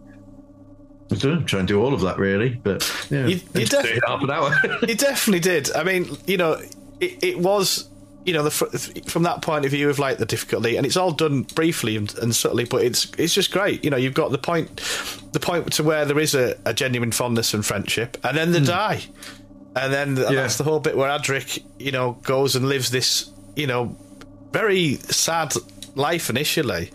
I 1.12 1.14
don't 1.16 1.40
know, 1.40 1.44
try 1.46 1.58
and 1.60 1.66
do 1.66 1.82
all 1.82 1.92
of 1.94 2.02
that 2.02 2.18
really, 2.18 2.50
but 2.50 2.82
yeah, 3.10 3.26
You- 3.26 3.40
you 3.54 3.66
def- 3.66 3.98
half 4.06 4.22
an 4.22 4.30
hour. 4.30 4.54
it 4.82 4.98
definitely 4.98 5.40
did. 5.40 5.72
I 5.74 5.82
mean, 5.82 6.16
you 6.26 6.36
know, 6.36 6.60
it, 7.00 7.22
it 7.24 7.38
was, 7.38 7.89
you 8.24 8.34
know, 8.34 8.42
the, 8.42 8.50
from 9.06 9.22
that 9.22 9.42
point 9.42 9.64
of 9.64 9.70
view 9.70 9.88
of 9.88 9.98
like 9.98 10.18
the 10.18 10.26
difficulty, 10.26 10.76
and 10.76 10.84
it's 10.84 10.96
all 10.96 11.12
done 11.12 11.42
briefly 11.42 11.96
and, 11.96 12.16
and 12.18 12.34
subtly, 12.34 12.64
but 12.64 12.82
it's 12.82 13.10
it's 13.16 13.34
just 13.34 13.50
great. 13.50 13.82
You 13.82 13.90
know, 13.90 13.96
you've 13.96 14.14
got 14.14 14.30
the 14.30 14.38
point, 14.38 14.76
the 15.32 15.40
point 15.40 15.72
to 15.74 15.82
where 15.82 16.04
there 16.04 16.18
is 16.18 16.34
a, 16.34 16.58
a 16.64 16.74
genuine 16.74 17.12
fondness 17.12 17.54
and 17.54 17.64
friendship, 17.64 18.18
and 18.22 18.36
then 18.36 18.52
they 18.52 18.58
hmm. 18.58 18.66
die, 18.66 19.02
and 19.74 19.92
then 19.92 20.16
th- 20.16 20.28
that's 20.28 20.58
the 20.58 20.64
whole 20.64 20.80
bit 20.80 20.96
where 20.96 21.08
Adric, 21.08 21.64
you 21.78 21.92
know, 21.92 22.12
goes 22.22 22.56
and 22.56 22.68
lives 22.68 22.90
this, 22.90 23.30
you 23.56 23.66
know, 23.66 23.96
very 24.52 24.96
sad 24.96 25.54
life 25.94 26.28
initially. 26.28 26.90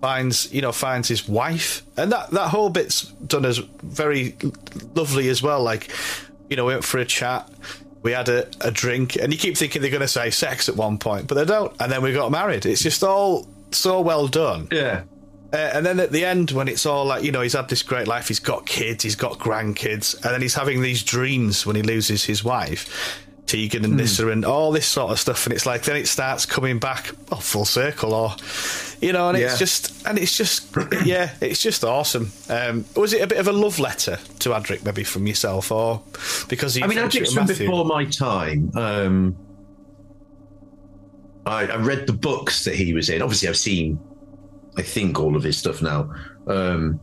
Finds 0.00 0.52
you 0.52 0.62
know 0.62 0.70
finds 0.70 1.08
his 1.08 1.28
wife, 1.28 1.82
and 1.96 2.12
that 2.12 2.30
that 2.30 2.50
whole 2.50 2.70
bit's 2.70 3.02
done 3.02 3.44
as 3.44 3.58
very 3.58 4.36
lovely 4.94 5.28
as 5.28 5.42
well. 5.42 5.60
Like, 5.60 5.90
you 6.48 6.56
know, 6.56 6.66
went 6.66 6.84
for 6.84 6.98
a 6.98 7.04
chat. 7.04 7.50
We 8.02 8.12
had 8.12 8.28
a, 8.28 8.46
a 8.60 8.70
drink, 8.70 9.16
and 9.16 9.32
you 9.32 9.38
keep 9.38 9.56
thinking 9.56 9.82
they're 9.82 9.90
going 9.90 10.00
to 10.00 10.08
say 10.08 10.30
sex 10.30 10.68
at 10.68 10.76
one 10.76 10.98
point, 10.98 11.26
but 11.26 11.34
they 11.34 11.44
don't. 11.44 11.74
And 11.80 11.90
then 11.90 12.02
we 12.02 12.12
got 12.12 12.30
married. 12.30 12.64
It's 12.64 12.82
just 12.82 13.02
all 13.02 13.46
so 13.70 14.00
well 14.00 14.28
done. 14.28 14.68
Yeah. 14.70 15.02
Uh, 15.52 15.56
and 15.56 15.86
then 15.86 15.98
at 15.98 16.12
the 16.12 16.24
end, 16.24 16.50
when 16.50 16.68
it's 16.68 16.84
all 16.84 17.06
like, 17.06 17.24
you 17.24 17.32
know, 17.32 17.40
he's 17.40 17.54
had 17.54 17.68
this 17.68 17.82
great 17.82 18.06
life, 18.06 18.28
he's 18.28 18.38
got 18.38 18.66
kids, 18.66 19.02
he's 19.02 19.16
got 19.16 19.38
grandkids, 19.38 20.14
and 20.22 20.34
then 20.34 20.42
he's 20.42 20.54
having 20.54 20.82
these 20.82 21.02
dreams 21.02 21.64
when 21.64 21.74
he 21.74 21.82
loses 21.82 22.24
his 22.24 22.44
wife, 22.44 23.26
Tegan 23.48 23.84
and 23.84 23.96
Nyssa, 23.96 24.28
and 24.28 24.44
all 24.44 24.70
this 24.70 24.86
sort 24.86 25.10
of 25.10 25.18
stuff. 25.18 25.46
And 25.46 25.52
it's 25.52 25.66
like, 25.66 25.82
then 25.82 25.96
it 25.96 26.06
starts 26.06 26.46
coming 26.46 26.78
back, 26.78 27.10
oh, 27.32 27.36
full 27.36 27.64
circle, 27.64 28.14
or, 28.14 28.32
you 29.00 29.12
know, 29.12 29.30
and 29.30 29.38
Yeah. 29.38 29.46
it's 29.46 29.58
just, 29.58 30.06
and 30.06 30.18
it's 30.18 30.36
just, 30.36 30.68
yeah, 31.04 31.30
it's 31.40 31.60
just 31.62 31.82
awesome. 31.84 32.30
Um, 32.48 32.84
was 32.94 33.12
it 33.12 33.22
a 33.22 33.26
bit 33.26 33.38
of 33.38 33.48
a 33.48 33.52
love 33.52 33.78
letter 33.78 34.18
to 34.40 34.50
Adric, 34.50 34.84
maybe 34.84 35.02
from 35.02 35.26
yourself, 35.26 35.72
or 35.72 36.02
because 36.48 36.74
he 36.74 36.82
I 36.82 36.86
mean, 36.86 36.98
I 36.98 37.02
friendship 37.02 37.20
did 37.20 37.28
with 37.28 37.34
some 37.34 37.46
Matthew? 37.46 37.66
before 37.66 37.84
my 37.86 38.04
time. 38.04 38.70
Um, 38.76 39.36
I, 41.46 41.66
I 41.66 41.76
read 41.76 42.06
the 42.06 42.12
books 42.12 42.64
that 42.64 42.74
he 42.74 42.92
was 42.92 43.08
in. 43.08 43.22
Obviously, 43.22 43.48
I've 43.48 43.56
seen, 43.56 43.98
I 44.76 44.82
think, 44.82 45.18
all 45.18 45.34
of 45.36 45.42
his 45.42 45.56
stuff 45.56 45.80
now. 45.82 46.10
Um, 46.46 47.00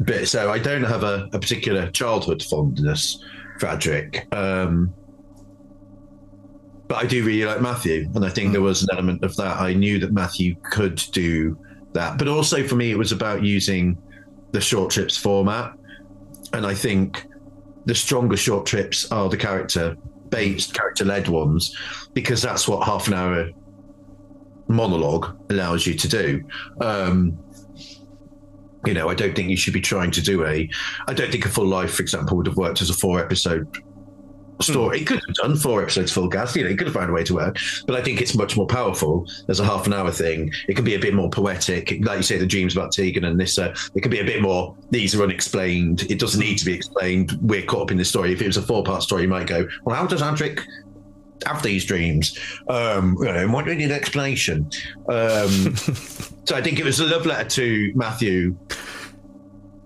but 0.00 0.26
so 0.26 0.50
I 0.50 0.58
don't 0.58 0.82
have 0.82 1.04
a, 1.04 1.28
a 1.32 1.38
particular 1.38 1.88
childhood 1.92 2.42
fondness 2.42 3.22
for 3.60 3.66
Adric. 3.66 4.32
Um, 4.34 4.92
but 6.92 7.02
I 7.02 7.06
do 7.06 7.24
really 7.24 7.46
like 7.46 7.62
Matthew, 7.62 8.06
and 8.14 8.22
I 8.22 8.28
think 8.28 8.52
there 8.52 8.60
was 8.60 8.82
an 8.82 8.90
element 8.92 9.24
of 9.24 9.34
that. 9.36 9.58
I 9.58 9.72
knew 9.72 9.98
that 10.00 10.12
Matthew 10.12 10.56
could 10.56 10.96
do 11.12 11.56
that, 11.94 12.18
but 12.18 12.28
also 12.28 12.68
for 12.68 12.76
me, 12.76 12.90
it 12.90 12.98
was 12.98 13.12
about 13.12 13.42
using 13.42 13.96
the 14.50 14.60
short 14.60 14.90
trips 14.90 15.16
format, 15.16 15.72
and 16.52 16.66
I 16.66 16.74
think 16.74 17.24
the 17.86 17.94
stronger 17.94 18.36
short 18.36 18.66
trips 18.66 19.10
are 19.10 19.30
the 19.30 19.38
character 19.38 19.96
based, 20.28 20.74
character 20.74 21.06
led 21.06 21.28
ones, 21.28 21.74
because 22.12 22.42
that's 22.42 22.68
what 22.68 22.86
half 22.86 23.08
an 23.08 23.14
hour 23.14 23.48
monologue 24.68 25.34
allows 25.48 25.86
you 25.86 25.94
to 25.94 26.08
do. 26.08 26.44
Um, 26.82 27.38
you 28.84 28.92
know, 28.92 29.08
I 29.08 29.14
don't 29.14 29.34
think 29.34 29.48
you 29.48 29.56
should 29.56 29.72
be 29.72 29.80
trying 29.80 30.10
to 30.10 30.20
do 30.20 30.44
a. 30.44 30.68
I 31.08 31.14
don't 31.14 31.32
think 31.32 31.46
a 31.46 31.48
full 31.48 31.64
life, 31.64 31.94
for 31.94 32.02
example, 32.02 32.36
would 32.36 32.46
have 32.48 32.58
worked 32.58 32.82
as 32.82 32.90
a 32.90 32.94
four 32.94 33.18
episode 33.18 33.82
story. 34.62 35.00
It 35.00 35.06
could 35.06 35.20
have 35.26 35.34
done 35.36 35.56
four 35.56 35.82
episodes 35.82 36.12
full 36.12 36.28
cast. 36.28 36.56
You 36.56 36.64
know, 36.64 36.70
it 36.70 36.78
could 36.78 36.86
have 36.86 36.94
found 36.94 37.10
a 37.10 37.12
way 37.12 37.24
to 37.24 37.34
work. 37.34 37.56
But 37.86 37.96
I 37.96 38.02
think 38.02 38.20
it's 38.20 38.34
much 38.34 38.56
more 38.56 38.66
powerful 38.66 39.26
as 39.48 39.60
a 39.60 39.64
half 39.64 39.86
an 39.86 39.92
hour 39.92 40.10
thing. 40.10 40.52
It 40.68 40.74
can 40.74 40.84
be 40.84 40.94
a 40.94 40.98
bit 40.98 41.14
more 41.14 41.28
poetic, 41.30 41.90
like 42.04 42.16
you 42.18 42.22
say, 42.22 42.38
the 42.38 42.46
dreams 42.46 42.76
about 42.76 42.92
Tegan 42.92 43.24
and 43.24 43.36
Nyssa. 43.36 43.74
It 43.94 44.00
can 44.00 44.10
be 44.10 44.20
a 44.20 44.24
bit 44.24 44.40
more. 44.42 44.74
These 44.90 45.14
are 45.14 45.22
unexplained. 45.22 46.02
It 46.10 46.18
doesn't 46.18 46.40
need 46.40 46.58
to 46.58 46.64
be 46.64 46.74
explained. 46.74 47.38
We're 47.42 47.62
caught 47.62 47.82
up 47.82 47.90
in 47.90 47.96
this 47.96 48.08
story. 48.08 48.32
If 48.32 48.40
it 48.42 48.46
was 48.46 48.56
a 48.56 48.62
four 48.62 48.82
part 48.84 49.02
story, 49.02 49.22
you 49.22 49.28
might 49.28 49.46
go, 49.46 49.66
"Well, 49.84 49.96
how 49.96 50.06
does 50.06 50.22
Adric?" 50.22 50.60
Have 51.44 51.60
these 51.60 51.84
dreams, 51.84 52.38
um, 52.68 53.16
you 53.18 53.24
know, 53.24 53.48
why 53.48 53.64
do 53.64 53.70
we 53.70 53.74
need 53.76 53.86
an 53.86 53.90
explanation? 53.90 54.70
Um, 55.08 55.74
so 56.44 56.54
I 56.54 56.62
think 56.62 56.78
it 56.78 56.84
was 56.84 57.00
a 57.00 57.04
love 57.06 57.26
letter 57.26 57.48
to 57.48 57.92
Matthew 57.96 58.54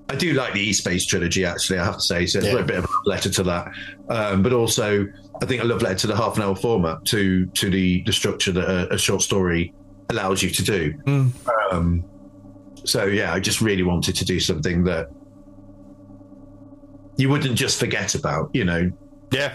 I 0.09 0.15
do 0.15 0.35
like 0.35 0.53
the 0.53 0.61
East 0.61 0.81
Space 0.81 1.05
trilogy, 1.05 1.45
actually, 1.45 1.79
I 1.81 1.85
have 1.85 1.95
to 1.97 2.01
say. 2.01 2.27
So 2.27 2.39
it's 2.39 2.47
Yeah. 2.49 2.59
a 2.61 2.65
bit 2.65 2.77
of 2.79 2.85
a 2.85 3.09
letter 3.09 3.29
to 3.31 3.43
that. 3.45 3.73
Um, 4.09 4.43
but 4.43 4.53
also, 4.53 5.07
I 5.43 5.47
think 5.47 5.63
a 5.63 5.65
love 5.65 5.83
letter 5.83 5.97
to 5.97 6.07
the 6.07 6.17
half 6.17 6.37
an 6.37 6.43
hour 6.43 6.55
format, 6.55 7.05
to 7.07 7.47
to 7.47 7.71
the, 7.71 8.03
the 8.03 8.13
structure 8.13 8.53
that 8.53 8.69
a, 8.69 8.95
a 8.95 8.99
short 8.99 9.23
story 9.23 9.75
allows 10.11 10.43
you 10.43 10.51
to 10.51 10.63
do. 10.63 10.95
Um, 11.73 12.05
so, 12.85 13.07
yeah, 13.07 13.33
I 13.33 13.41
just 13.41 13.61
really 13.61 13.83
wanted 13.83 14.15
to 14.17 14.25
do 14.25 14.39
something 14.39 14.85
that 14.85 15.09
you 17.17 17.29
wouldn't 17.29 17.57
just 17.57 17.81
forget 17.81 18.15
about, 18.15 18.51
you 18.53 18.65
know. 18.65 18.93
Yeah. 19.33 19.55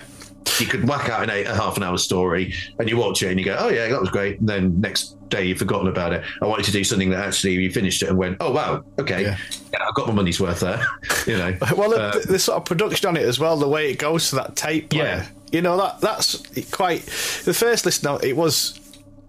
You 0.62 0.68
could 0.68 0.88
whack 0.88 1.10
out 1.10 1.24
an 1.24 1.30
eight, 1.30 1.48
a 1.48 1.56
half 1.56 1.76
an 1.78 1.84
hour 1.84 1.98
story 1.98 2.54
and 2.80 2.88
you 2.90 2.98
watch 2.98 3.24
it 3.24 3.30
and 3.30 3.40
you 3.40 3.46
go, 3.46 3.58
oh, 3.60 3.70
yeah, 3.70 3.88
that 3.88 4.00
was 4.00 4.10
great. 4.10 4.40
And 4.40 4.48
then 4.48 4.80
next 4.80 5.18
day 5.30 5.46
you've 5.46 5.58
forgotten 5.58 5.88
about 5.88 6.14
it. 6.14 6.24
I 6.42 6.46
wanted 6.46 6.66
to 6.66 6.72
do 6.72 6.84
something 6.84 7.10
that 7.10 7.26
actually 7.26 7.54
you 7.54 7.72
finished 7.72 8.04
it 8.04 8.10
and 8.10 8.18
went, 8.18 8.38
oh, 8.40 8.52
wow, 8.52 8.84
okay. 9.00 9.24
Yeah. 9.24 9.38
Yeah, 9.74 9.84
I 9.84 9.92
got 9.96 10.08
my 10.08 10.14
money's 10.14 10.40
worth 10.40 10.60
there. 10.60 10.86
you 11.28 11.38
know. 11.38 11.58
Well, 11.76 11.90
the, 11.90 12.00
Uh, 12.00 12.20
the 12.28 12.40
sort 12.40 12.58
of 12.58 12.66
production 12.66 13.10
on 13.10 13.18
it 13.18 13.24
as 13.24 13.40
well, 13.40 13.58
the 13.58 13.68
way 13.68 13.90
it 13.92 13.98
goes 13.98 14.30
to 14.30 14.36
that 14.36 14.56
tape 14.56 14.90
player. 14.92 15.04
Yeah. 15.04 15.28
You 15.52 15.62
know, 15.62 15.76
that 15.78 16.00
that's 16.00 16.38
quite. 16.72 17.02
The 17.44 17.54
first 17.54 17.86
listen, 17.86 18.18
it 18.24 18.38
was, 18.38 18.80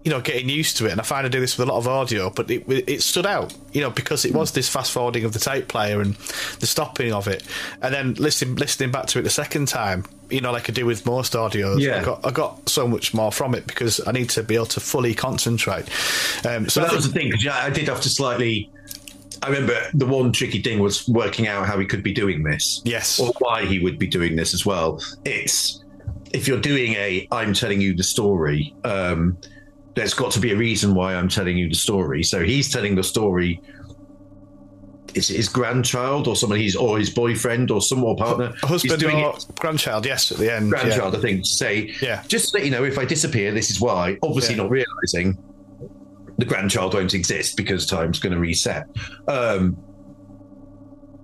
you 0.05 0.11
know, 0.11 0.21
getting 0.21 0.47
used 0.47 0.77
to 0.77 0.85
it. 0.85 0.91
And 0.91 1.01
I 1.01 1.03
find 1.03 1.25
I 1.25 1.29
do 1.29 1.39
this 1.41 1.57
with 1.57 1.67
a 1.67 1.71
lot 1.71 1.79
of 1.79 1.87
audio, 1.87 2.29
but 2.29 2.49
it, 2.49 2.63
it 2.69 3.01
stood 3.01 3.25
out, 3.25 3.53
you 3.73 3.81
know, 3.81 3.89
because 3.89 4.23
it 4.23 4.33
was 4.33 4.51
this 4.51 4.69
fast 4.69 4.91
forwarding 4.93 5.25
of 5.25 5.33
the 5.33 5.39
tape 5.39 5.67
player 5.67 5.99
and 5.99 6.15
the 6.59 6.67
stopping 6.67 7.11
of 7.11 7.27
it. 7.27 7.43
And 7.81 7.93
then 7.93 8.13
listening, 8.13 8.55
listening 8.55 8.91
back 8.91 9.07
to 9.07 9.19
it 9.19 9.23
the 9.23 9.29
second 9.29 9.67
time, 9.67 10.05
you 10.33 10.41
know, 10.41 10.51
like 10.51 10.69
I 10.69 10.73
do 10.73 10.85
with 10.85 11.05
most 11.05 11.33
audios, 11.33 11.79
Yeah. 11.79 12.01
I, 12.01 12.03
got, 12.03 12.25
I 12.25 12.31
got 12.31 12.67
so 12.67 12.87
much 12.87 13.13
more 13.13 13.31
from 13.31 13.53
it 13.55 13.67
because 13.67 14.05
I 14.07 14.11
need 14.11 14.29
to 14.31 14.43
be 14.43 14.55
able 14.55 14.65
to 14.67 14.79
fully 14.79 15.13
concentrate. 15.13 15.85
Um, 16.45 16.67
so 16.67 16.81
But 16.81 16.87
I 16.87 16.89
that 16.89 16.95
was 16.95 17.07
the 17.07 17.13
thing, 17.13 17.29
because 17.29 17.47
I 17.47 17.69
did 17.69 17.87
have 17.87 18.01
to 18.01 18.09
slightly. 18.09 18.69
I 19.41 19.47
remember 19.47 19.77
the 19.93 20.05
one 20.05 20.31
tricky 20.31 20.61
thing 20.61 20.79
was 20.79 21.07
working 21.07 21.47
out 21.47 21.67
how 21.67 21.77
he 21.77 21.85
could 21.85 22.01
be 22.01 22.13
doing 22.13 22.43
this. 22.43 22.81
Yes. 22.85 23.19
Or 23.19 23.33
why 23.39 23.65
he 23.65 23.79
would 23.79 23.99
be 23.99 24.07
doing 24.07 24.35
this 24.37 24.53
as 24.53 24.65
well. 24.65 25.01
It's 25.25 25.83
if 26.31 26.47
you're 26.47 26.61
doing 26.61 26.93
a 26.93 27.27
I'm 27.31 27.53
telling 27.53 27.81
you 27.81 27.93
the 27.93 28.03
story, 28.03 28.73
um, 28.85 29.37
there's 29.95 30.13
got 30.13 30.31
to 30.31 30.39
be 30.39 30.51
a 30.51 30.55
reason 30.55 30.95
why 30.95 31.13
I'm 31.15 31.27
telling 31.29 31.57
you 31.57 31.69
the 31.69 31.75
story. 31.75 32.23
So 32.23 32.43
he's 32.43 32.71
telling 32.71 32.95
the 32.95 33.03
story. 33.03 33.61
Is 35.15 35.29
it 35.29 35.35
his 35.37 35.47
grandchild 35.49 36.27
or 36.27 36.35
someone 36.35 36.59
he's 36.59 36.75
or 36.75 36.97
his 36.97 37.09
boyfriend 37.09 37.69
or 37.71 37.81
some 37.81 37.99
more 37.99 38.15
partner? 38.15 38.53
a 38.63 38.67
husband 38.67 38.99
doing 38.99 39.17
or 39.23 39.35
it 39.35 39.45
grandchild, 39.59 40.05
yes, 40.05 40.31
at 40.31 40.37
the 40.39 40.51
end. 40.51 40.65
yeah. 40.65 40.81
grandchild, 40.83 41.15
I 41.15 41.19
think, 41.19 41.43
to 41.43 41.49
say, 41.49 41.93
Yeah. 42.01 42.23
just 42.27 42.49
to 42.49 42.57
let 42.57 42.65
you 42.65 42.71
know, 42.71 42.83
if 42.83 42.97
I 42.97 43.05
disappear, 43.05 43.51
this 43.51 43.69
is 43.69 43.79
why. 43.79 44.17
Obviously, 44.23 44.55
Yeah. 44.55 44.63
not 44.63 44.71
realizing 44.71 45.37
the 46.39 46.45
grandchild 46.45 46.93
won't 46.95 47.13
exist 47.13 47.55
because 47.57 47.85
time's 47.85 48.19
going 48.19 48.33
to 48.33 48.39
reset. 48.39 48.87
Um, 49.27 49.77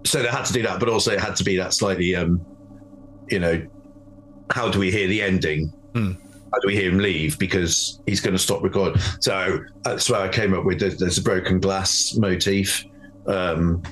so 0.05 0.21
they 0.21 0.29
had 0.29 0.45
to 0.45 0.53
do 0.53 0.61
that, 0.63 0.79
but 0.79 0.87
also 0.89 1.11
it 1.11 1.19
had 1.19 1.35
to 1.37 1.43
be 1.43 1.57
that 1.57 1.73
slightly, 1.73 2.15
um, 2.15 2.45
you 3.29 3.39
know, 3.39 3.61
how 4.51 4.69
do 4.69 4.79
we 4.79 4.91
hear 4.91 5.07
the 5.07 5.21
ending? 5.21 5.67
Hmm. 5.93 6.11
How 6.53 6.59
do 6.61 6.67
we 6.67 6.75
hear 6.75 6.89
him 6.89 6.97
leave? 6.99 7.37
Because 7.37 7.99
he's 8.07 8.21
going 8.21 8.33
to 8.35 8.39
stop 8.41 8.63
recording. 8.63 8.99
So 9.19 9.59
that's 9.83 10.09
where 10.09 10.21
I 10.21 10.29
came 10.29 10.53
up 10.55 10.63
with 10.65 10.79
there's, 10.79 10.97
there's 10.97 11.17
a 11.19 11.21
broken 11.21 11.59
glass 11.59 12.15
motif. 12.15 12.83
Um, 13.27 13.83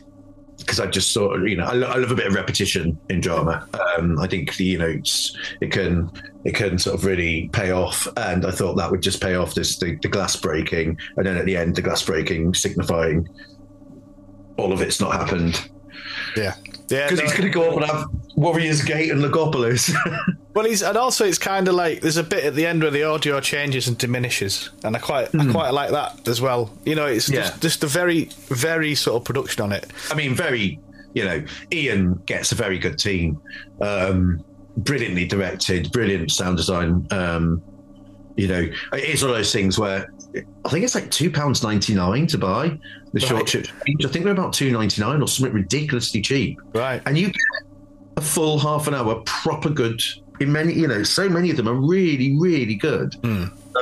because 0.57 0.79
I 0.79 0.87
just 0.87 1.11
sort 1.13 1.39
of, 1.39 1.47
you 1.47 1.55
know, 1.55 1.65
I, 1.65 1.73
lo- 1.73 1.87
I 1.87 1.97
love 1.97 2.09
a 2.09 2.15
bit 2.15 2.25
of 2.25 2.33
repetition 2.33 2.99
in 3.11 3.21
drama. 3.21 3.67
Um, 3.95 4.17
I 4.19 4.25
think 4.27 4.59
you 4.59 4.79
know 4.79 4.87
it's, 4.87 5.37
it 5.61 5.71
can 5.71 6.09
it 6.45 6.55
can 6.55 6.79
sort 6.79 6.95
of 6.95 7.05
really 7.05 7.47
pay 7.53 7.69
off, 7.71 8.07
and 8.17 8.43
I 8.43 8.49
thought 8.51 8.73
that 8.77 8.89
would 8.89 9.01
just 9.03 9.21
pay 9.21 9.35
off 9.35 9.53
this 9.53 9.77
the, 9.77 9.97
the 10.01 10.07
glass 10.07 10.35
breaking, 10.35 10.97
and 11.15 11.25
then 11.27 11.37
at 11.37 11.45
the 11.45 11.55
end 11.55 11.75
the 11.75 11.83
glass 11.83 12.01
breaking 12.03 12.55
signifying 12.55 13.29
all 14.57 14.73
of 14.73 14.81
it's 14.81 14.99
not 14.99 15.11
happened 15.13 15.69
Yeah. 16.35 16.55
Yeah. 16.89 17.05
because 17.05 17.19
no. 17.19 17.25
he's 17.25 17.33
going 17.33 17.43
to 17.43 17.49
go 17.49 17.69
up 17.69 17.77
and 17.77 17.85
have 17.85 18.05
Warriors 18.35 18.81
Gate 18.83 19.11
and 19.11 19.21
Logopolis. 19.23 19.93
Well, 20.57 20.65
he's 20.65 20.81
and 20.81 20.97
also 20.97 21.23
it's 21.23 21.37
kind 21.37 21.67
of 21.67 21.75
like 21.75 22.01
there's 22.01 22.17
a 22.17 22.23
bit 22.23 22.43
at 22.43 22.55
the 22.55 22.65
end 22.65 22.81
where 22.81 22.89
the 22.89 23.03
audio 23.03 23.39
changes 23.39 23.87
and 23.87 23.95
diminishes, 23.95 24.71
and 24.83 24.95
I 24.95 24.99
quite 24.99 25.29
I 25.35 25.51
quite 25.51 25.69
like 25.69 25.91
that 25.91 26.27
as 26.27 26.41
well. 26.41 26.73
You 26.83 26.95
know, 26.95 27.05
it's 27.05 27.27
Hmm. 27.27 27.35
Yeah. 27.35 27.41
just, 27.41 27.61
just 27.61 27.83
a 27.83 27.87
very 27.87 28.29
very 28.47 28.95
sort 28.95 29.21
of 29.21 29.23
production 29.23 29.61
on 29.61 29.71
it. 29.71 29.85
I 30.09 30.15
mean, 30.15 30.33
very, 30.33 30.79
you 31.13 31.25
know, 31.25 31.45
Ian 31.71 32.15
gets 32.25 32.51
a 32.53 32.55
very 32.55 32.79
good 32.79 32.97
team, 32.97 33.39
um, 33.81 34.43
brilliantly 34.77 35.27
directed, 35.27 35.91
brilliant 35.91 36.31
sound 36.31 36.57
design. 36.57 37.05
Um, 37.11 37.61
you 38.35 38.47
know, 38.47 38.67
it 38.93 39.03
is 39.03 39.21
one 39.21 39.29
of 39.29 39.37
those 39.37 39.53
things 39.53 39.77
where 39.77 40.11
I 40.65 40.69
think 40.69 40.83
it's 40.83 40.95
like 40.95 41.11
two 41.11 41.29
pounds 41.29 41.61
ninety 41.61 41.93
nine 41.93 42.25
to 42.25 42.39
buy 42.39 42.79
the 43.13 43.19
short 43.19 43.41
Right. 43.41 43.45
trips. 43.47 43.69
I 44.03 44.07
think 44.07 44.23
they're 44.25 44.33
about 44.33 44.53
two 44.53 44.71
ninety 44.71 45.01
nine 45.03 45.21
or 45.21 45.27
something 45.27 45.53
ridiculously 45.53 46.19
cheap, 46.21 46.59
Right. 46.73 46.99
and 47.05 47.15
you 47.15 47.27
get 47.27 47.35
a 48.17 48.21
full 48.21 48.57
half 48.57 48.87
an 48.87 48.95
hour 48.95 49.21
proper 49.27 49.69
good. 49.69 50.01
In 50.39 50.51
many, 50.51 50.73
you 50.73 50.87
know, 50.87 51.03
so 51.03 51.27
many 51.29 51.49
of 51.49 51.57
them 51.57 51.67
are 51.67 51.73
really, 51.73 52.37
really 52.37 52.75
good. 52.75 53.15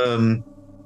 Um, 0.06 0.44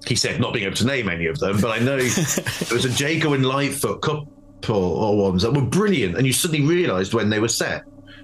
he 0.07 0.15
said 0.15 0.39
not 0.39 0.53
being 0.53 0.65
able 0.65 0.75
to 0.77 0.85
name 0.85 1.09
any 1.09 1.25
of 1.25 1.39
them, 1.39 1.59
but 1.59 1.71
I 1.71 1.79
know 1.79 1.97
there 1.99 2.73
was 2.73 2.85
a 2.85 2.89
Jago 2.89 3.33
and 3.33 3.45
Lightfoot 3.45 4.01
couple 4.01 4.27
or 4.67 5.17
ones 5.17 5.43
that 5.43 5.53
were 5.53 5.61
brilliant, 5.61 6.17
and 6.17 6.25
you 6.25 6.33
suddenly 6.33 6.65
realised 6.65 7.13
when 7.13 7.29
they 7.29 7.39
were 7.39 7.47
set, 7.47 7.83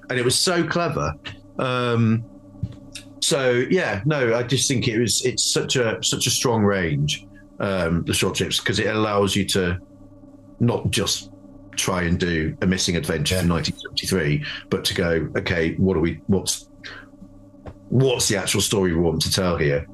and 0.09 0.19
it 0.19 0.25
was 0.25 0.37
so 0.37 0.65
clever. 0.65 1.13
Um, 1.59 2.23
so 3.21 3.65
yeah, 3.69 4.01
no, 4.05 4.35
I 4.35 4.43
just 4.43 4.67
think 4.67 4.87
it 4.87 4.99
was 4.99 5.25
it's 5.25 5.43
such 5.43 5.75
a 5.75 6.01
such 6.03 6.27
a 6.27 6.29
strong 6.29 6.63
range, 6.63 7.25
um, 7.59 8.03
the 8.03 8.13
short 8.13 8.35
trips, 8.35 8.59
because 8.59 8.79
it 8.79 8.87
allows 8.87 9.35
you 9.35 9.45
to 9.45 9.79
not 10.59 10.89
just 10.91 11.31
try 11.75 12.03
and 12.03 12.19
do 12.19 12.55
a 12.61 12.67
missing 12.67 12.95
adventure 12.95 13.37
from 13.39 13.49
1973, 13.49 14.45
but 14.69 14.85
to 14.85 14.93
go, 14.93 15.29
okay, 15.37 15.75
what 15.75 15.97
are 15.97 16.01
we? 16.01 16.21
What's 16.27 16.69
what's 17.89 18.27
the 18.27 18.37
actual 18.37 18.61
story 18.61 18.93
we 18.93 19.01
want 19.01 19.21
to 19.23 19.31
tell 19.31 19.57
here? 19.57 19.87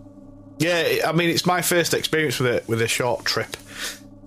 Yeah, 0.60 1.08
I 1.08 1.12
mean 1.12 1.30
it's 1.30 1.46
my 1.46 1.62
first 1.62 1.94
experience 1.94 2.40
with 2.40 2.54
it 2.54 2.68
with 2.68 2.82
a 2.82 2.88
short 2.88 3.26
trip. 3.26 3.58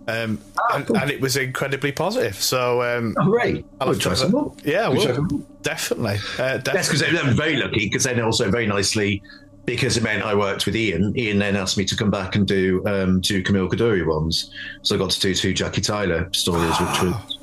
Um, 0.06 0.38
and, 0.72 0.90
and 0.90 1.10
it 1.10 1.20
was 1.20 1.36
incredibly 1.38 1.90
positive. 1.90 2.34
So, 2.34 2.82
um, 2.82 3.14
Oh, 3.18 3.24
great. 3.30 3.64
I'll 3.80 3.88
I'll 3.88 3.94
try 3.94 4.12
some 4.12 4.32
more. 4.32 4.54
yeah, 4.62 4.86
We'll 4.88 5.06
well, 5.06 5.28
definitely, 5.62 6.18
uh, 6.38 6.58
That's 6.58 6.88
because 6.88 7.02
I'm 7.02 7.34
very 7.34 7.56
lucky 7.56 7.86
because 7.86 8.04
then 8.04 8.20
also 8.20 8.50
very 8.50 8.66
nicely 8.66 9.22
because 9.64 9.96
it 9.96 10.02
meant 10.02 10.22
I 10.22 10.34
worked 10.34 10.66
with 10.66 10.76
Ian. 10.76 11.18
Ian 11.18 11.38
then 11.38 11.56
asked 11.56 11.78
me 11.78 11.86
to 11.86 11.96
come 11.96 12.10
back 12.10 12.36
and 12.36 12.46
do 12.46 12.82
um, 12.86 13.22
two 13.22 13.42
Camille 13.42 13.66
Coduri 13.66 14.04
ones. 14.06 14.50
So 14.82 14.94
I 14.94 14.98
got 14.98 15.10
to 15.12 15.20
do 15.20 15.34
two 15.34 15.54
Jackie 15.54 15.80
Tyler 15.80 16.28
stories, 16.34 16.78
which 16.78 17.02
was 17.02 17.38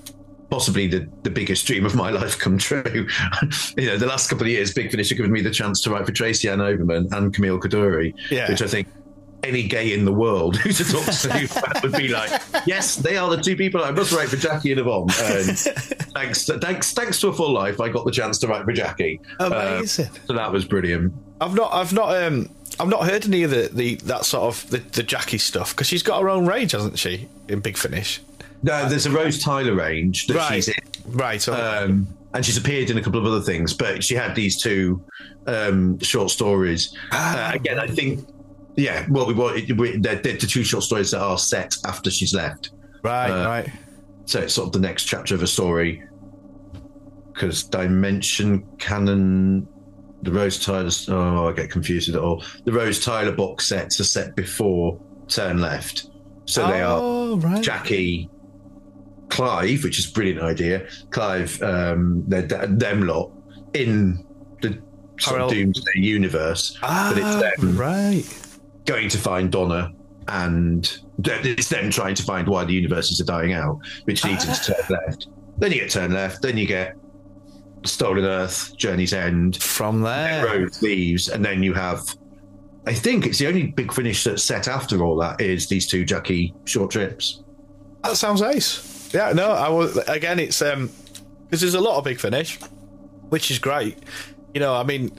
possibly 0.52 0.86
the, 0.86 1.10
the 1.24 1.30
biggest 1.32 1.66
dream 1.66 1.86
of 1.86 1.96
my 1.96 2.12
life 2.12 2.38
come 2.38 2.58
true. 2.58 2.84
you 3.78 3.86
know, 3.88 3.98
the 3.98 4.06
last 4.06 4.30
couple 4.30 4.44
of 4.46 4.52
years, 4.52 4.74
Big 4.74 4.92
Finish 4.92 5.10
have 5.10 5.18
given 5.18 5.32
me 5.32 5.42
the 5.42 5.50
chance 5.50 5.82
to 5.82 5.90
write 5.90 6.06
for 6.06 6.12
Tracy 6.12 6.50
Ann 6.50 6.60
Oberman 6.60 7.12
and 7.14 7.34
Camille 7.34 7.58
Coduri, 7.60 8.14
Yeah. 8.30 8.50
which 8.50 8.62
I 8.62 8.68
think 8.68 8.88
any 9.44 9.64
gay 9.64 9.94
in 9.94 10.06
the 10.06 10.12
world 10.14 10.56
who 10.58 10.72
to 10.72 10.84
talk 10.84 11.06
to 11.06 11.80
would 11.82 11.94
be 11.94 12.10
like, 12.10 12.40
yes, 12.68 12.98
they 12.98 13.18
are 13.18 13.30
the 13.30 13.42
two 13.42 13.56
people 13.56 13.84
I 13.84 13.92
must 13.92 14.12
write 14.12 14.30
for 14.30 14.36
Jackie 14.36 14.72
and 14.72 14.80
Yvonne. 14.82 15.10
And 15.22 15.58
thanks, 16.14 16.46
thanks, 16.46 16.94
thanks 16.94 17.20
to 17.22 17.30
a 17.30 17.34
full 17.34 17.52
life, 17.52 17.80
I 17.80 17.90
got 17.90 18.06
the 18.06 18.12
chance 18.12 18.38
to 18.40 18.48
write 18.48 18.66
for 18.66 18.74
Jackie. 18.74 19.20
Amazing. 19.40 20.06
Uh, 20.08 20.10
so 20.28 20.34
that 20.34 20.52
was 20.52 20.66
brilliant. 20.66 21.14
I've 21.40 21.56
not, 21.56 21.74
I've 21.74 21.94
not, 21.94 22.22
um, 22.22 22.50
I've 22.80 22.90
not 22.90 23.06
heard 23.06 23.26
any 23.26 23.44
of 23.44 23.52
the, 23.52 23.70
the 23.72 23.96
that 23.96 24.26
sort 24.26 24.44
of 24.44 24.70
the, 24.70 24.78
the 24.78 25.04
Jackie 25.04 25.38
stuff 25.38 25.74
because 25.74 25.88
she's 25.88 26.04
got 26.04 26.22
her 26.22 26.30
own 26.30 26.46
range, 26.46 26.74
hasn't 26.74 27.00
she? 27.00 27.28
In 27.48 27.62
Big 27.62 27.78
Finish, 27.78 28.22
No, 28.64 28.88
there's 28.88 29.06
a 29.06 29.12
Rose 29.12 29.42
Tyler 29.44 29.74
range 29.74 30.28
that 30.28 30.36
right? 30.36 30.56
she's 30.56 30.68
in. 30.68 30.76
Right. 31.08 31.48
okay. 31.48 31.60
Um, 31.60 32.08
and 32.34 32.46
she's 32.46 32.58
appeared 32.58 32.90
in 32.90 32.98
a 32.98 33.02
couple 33.04 33.20
of 33.20 33.26
other 33.26 33.42
things, 33.42 33.74
but 33.74 34.04
she 34.04 34.16
had 34.16 34.36
these 34.36 34.62
two 34.62 35.04
um, 35.48 36.00
short 36.00 36.32
stories. 36.32 36.96
Uh, 37.12 37.52
again, 37.54 37.78
I 37.80 37.88
think, 37.88 38.26
yeah, 38.76 39.06
well, 39.10 39.26
we, 39.26 39.34
well, 39.34 39.54
we, 39.54 39.98
they're, 39.98 40.16
they're 40.16 40.38
the 40.38 40.48
two 40.48 40.64
short 40.64 40.84
stories 40.84 41.12
that 41.12 41.22
are 41.22 41.38
set 41.38 41.76
after 41.86 42.10
she's 42.10 42.34
left. 42.34 42.72
right. 43.04 43.30
uh, 43.30 43.48
right. 43.48 43.70
So 44.26 44.40
it's 44.40 44.54
sort 44.54 44.68
of 44.68 44.74
the 44.74 44.80
next 44.80 45.06
chapter 45.06 45.36
of 45.36 45.44
a 45.44 45.48
story. 45.48 46.04
Because 47.34 47.64
Dimension 47.64 48.66
Cannon, 48.78 49.68
the 50.22 50.32
Rose 50.32 50.64
Tyler, 50.64 50.90
oh, 51.10 51.50
I 51.50 51.54
get 51.54 51.70
confused 51.72 52.08
it 52.08 52.16
all. 52.16 52.44
The 52.66 52.72
Rose 52.72 53.04
Tyler 53.04 53.32
box 53.32 53.68
sets 53.68 54.00
are 54.00 54.06
set 54.06 54.36
before 54.36 55.00
Turn 55.28 55.60
Left. 55.60 56.10
So 56.46 56.68
they 56.68 56.82
are 56.82 57.00
Oh, 57.02 57.38
right. 57.38 57.64
Jackie, 57.64 58.30
Clive, 59.32 59.84
which 59.84 59.98
is 59.98 60.10
a 60.10 60.12
brilliant 60.14 60.42
idea. 60.42 60.88
Clive, 61.10 61.60
um, 61.64 62.24
they're, 62.28 62.44
them 62.44 63.08
lot 63.08 63.32
in 63.74 64.24
the 64.62 64.80
sort 65.20 65.42
of 65.42 65.50
Doomsday 65.50 66.00
universe, 66.00 66.78
Ah, 66.84 67.12
but 67.14 67.24
it's 67.24 67.58
them 67.58 67.78
right. 67.78 68.24
going 68.86 69.10
to 69.10 69.18
find 69.18 69.52
Donna, 69.52 69.92
and 70.28 70.98
it's 71.24 71.70
them 71.70 71.90
trying 71.90 72.16
to 72.16 72.24
find 72.24 72.48
why 72.48 72.66
the 72.66 72.74
universes 72.74 73.20
are 73.22 73.26
dying 73.26 73.54
out, 73.54 73.80
which 74.04 74.24
leads 74.26 74.46
them 74.46 74.56
to 74.56 74.84
turn 74.84 74.98
left. 75.08 75.28
Then 75.58 75.72
you 75.72 75.80
get 75.80 75.90
turn 75.92 76.12
left. 76.12 76.42
Then 76.42 76.58
you 76.58 76.68
get 76.68 76.96
Stolen 77.84 78.26
Earth, 78.26 78.76
Journey's 78.78 79.14
End, 79.14 79.62
From 79.62 80.02
there. 80.02 80.46
Rose 80.46 80.82
leaves, 80.82 81.30
and 81.30 81.44
then 81.44 81.64
you 81.64 81.74
have. 81.74 82.02
I 82.88 82.94
think 82.94 83.28
it's 83.28 83.38
the 83.38 83.48
only 83.48 83.68
big 83.68 83.94
finish 83.94 84.24
that's 84.24 84.42
set 84.44 84.68
after 84.68 85.04
all 85.04 85.16
that 85.18 85.40
is 85.40 85.68
these 85.68 85.88
two 85.88 86.04
Jackie 86.04 86.54
short 86.66 86.90
trips. 86.92 87.44
That 88.04 88.18
sounds 88.18 88.42
ace. 88.42 88.91
Yeah, 89.14 89.34
no, 89.34 89.52
I 89.52 89.70
was 89.70 89.98
again. 90.08 90.40
It's 90.40 90.62
um 90.62 90.90
because 91.46 91.62
there's 91.62 91.76
a 91.76 91.82
lot 91.82 91.98
of 91.98 92.04
Big 92.04 92.20
Finish, 92.20 92.60
which 93.30 93.52
is 93.52 93.60
great. 93.60 93.98
You 94.54 94.60
know, 94.62 94.74
I 94.76 94.84
mean, 94.84 95.12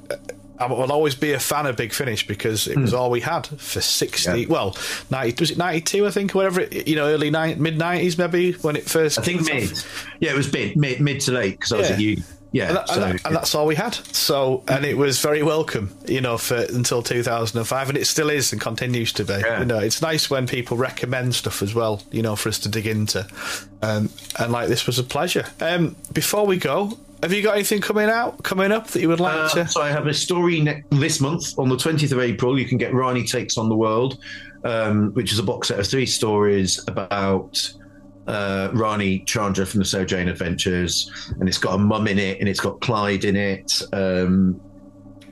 I 0.59 0.67
will 0.67 0.93
always 0.93 1.15
be 1.15 1.33
a 1.33 1.39
fan 1.41 1.67
of 1.67 1.77
Big 1.77 1.93
Finish 1.93 2.27
because 2.27 2.67
it 2.69 2.79
was 2.79 2.95
all 2.95 3.11
we 3.11 3.21
had 3.21 3.47
for 3.47 3.81
sixty. 3.81 4.31
Hmm. 4.31 4.39
Yeah. 4.39 4.47
Well, 4.49 4.77
ninety 5.11 5.43
was 5.43 5.51
it 5.51 5.59
ninety 5.59 5.81
two? 5.81 6.07
I 6.07 6.11
think, 6.11 6.35
or 6.35 6.39
whatever. 6.39 6.61
It, 6.61 6.87
you 6.89 6.97
know, 6.97 7.07
early 7.07 7.31
mid 7.31 7.79
nineties 7.79 8.17
maybe 8.19 8.53
when 8.53 8.77
it 8.77 8.85
first. 8.85 9.19
I 9.19 9.23
think 9.23 9.45
mid. 9.47 9.73
Yeah, 10.21 10.33
it 10.33 10.37
was 10.37 10.53
mid, 10.53 10.77
mid, 10.77 11.01
mid 11.01 11.21
to 11.23 11.33
late 11.33 11.53
because 11.59 11.73
I 11.73 11.77
was 11.79 11.89
Yeah. 11.89 11.95
at 11.97 12.01
uni. 12.01 12.23
Yeah, 12.53 12.69
And, 12.69 12.77
that- 12.77 12.89
so 12.89 12.95
and 12.95 13.03
that- 13.19 13.27
and 13.27 13.35
that's 13.37 13.55
all 13.55 13.67
we 13.67 13.75
had. 13.77 13.95
So, 14.15 14.63
and 14.69 14.85
it 14.85 14.99
was 14.99 15.19
very 15.21 15.43
welcome, 15.43 15.97
you 16.07 16.21
know, 16.21 16.37
for 16.37 16.57
until 16.57 17.03
2005, 17.03 17.89
and 17.89 17.97
it 17.99 18.07
still 18.07 18.29
is 18.29 18.53
and 18.53 18.61
continues 18.61 19.13
to 19.15 19.25
be. 19.25 19.33
Yeah. 19.35 19.61
You 19.61 19.65
know, 19.65 19.79
it's 19.79 20.03
nice 20.03 20.29
when 20.29 20.47
people 20.47 20.77
recommend 20.77 21.35
stuff 21.35 21.63
as 21.63 21.75
well, 21.75 22.03
you 22.11 22.21
know, 22.23 22.37
for 22.37 22.51
us 22.51 22.59
to 22.61 22.69
dig 22.69 22.87
into. 22.87 23.27
Um, 23.81 24.11
and 24.39 24.53
like 24.53 24.69
this 24.69 24.87
was 24.87 24.99
a 24.99 25.03
pleasure. 25.03 25.47
Um, 25.61 25.97
before 26.13 26.45
we 26.47 26.59
go, 26.59 26.99
have 27.23 27.33
you 27.33 27.43
got 27.43 27.55
anything 27.55 27.81
coming 27.81 28.11
out, 28.11 28.43
coming 28.43 28.71
up 28.71 28.89
that 28.89 29.01
you 29.01 29.09
would 29.09 29.21
like 29.21 29.33
Uh, 29.35 29.49
to? 29.55 29.69
so 29.69 29.81
I 29.81 29.89
have 29.91 30.07
a 30.07 30.13
story 30.15 30.61
ne- 30.61 30.83
this 30.91 31.21
month 31.21 31.59
on 31.59 31.69
the 31.71 31.77
20th 31.77 32.13
of 32.13 32.19
April. 32.21 32.59
You 32.59 32.67
can 32.67 32.77
get 32.79 32.93
Rani 32.93 33.25
Takes 33.25 33.57
on 33.57 33.69
the 33.71 33.77
World, 33.77 34.19
um, 34.65 35.13
which 35.15 35.33
is 35.33 35.39
a 35.39 35.43
box 35.43 35.69
set 35.69 35.79
of 35.79 35.87
three 35.87 36.07
stories 36.07 36.81
about 36.87 37.73
uh, 38.27 38.71
Rani 38.73 39.21
Chandra 39.21 39.67
from 39.67 39.79
the 39.79 39.85
Sarah 39.85 40.07
Jane 40.07 40.29
Adventures. 40.29 41.11
And 41.39 41.49
it's 41.49 41.59
got 41.59 41.75
a 41.75 41.79
mum 41.79 42.07
in 42.07 42.19
it 42.19 42.41
and 42.41 42.49
it's 42.49 42.61
got 42.61 42.81
Clyde 42.81 43.25
in 43.25 43.37
it. 43.37 43.83
Um, 43.93 44.61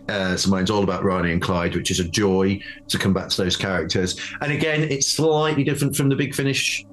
uh, 0.08 0.36
so 0.36 0.50
mine's 0.50 0.70
all 0.70 0.82
about 0.82 1.04
Rani 1.04 1.30
and 1.32 1.40
Clyde, 1.40 1.76
which 1.76 1.90
is 1.90 2.00
a 2.00 2.04
joy 2.04 2.60
to 2.88 2.98
come 2.98 3.12
back 3.12 3.28
to 3.28 3.42
those 3.42 3.56
characters. 3.56 4.18
And 4.40 4.52
again, 4.52 4.82
it's 4.82 5.06
slightly 5.06 5.62
different 5.62 5.94
from 5.94 6.08
the 6.08 6.16
Big 6.16 6.34
Finish 6.34 6.84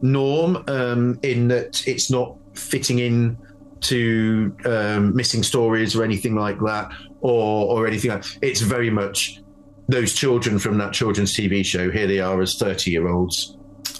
norm 0.00 0.64
um, 0.68 1.18
in 1.22 1.48
that 1.48 1.86
it's 1.86 2.10
not 2.10 2.36
fitting 2.54 3.00
in 3.00 3.36
to 3.80 4.56
um, 4.64 5.14
missing 5.14 5.42
stories 5.42 5.94
or 5.94 6.04
anything 6.04 6.34
like 6.34 6.58
that, 6.60 6.90
or 7.20 7.66
or 7.66 7.86
anything 7.86 8.10
like. 8.10 8.24
It's 8.40 8.60
very 8.60 8.88
much 8.88 9.42
those 9.88 10.14
children 10.14 10.58
from 10.58 10.78
that 10.78 10.94
children's 10.94 11.34
TV 11.34 11.64
show. 11.64 11.90
Here 11.90 12.06
they 12.06 12.20
are 12.20 12.40
as 12.40 12.56
thirty 12.56 12.92
year 12.92 13.08
olds. 13.08 13.58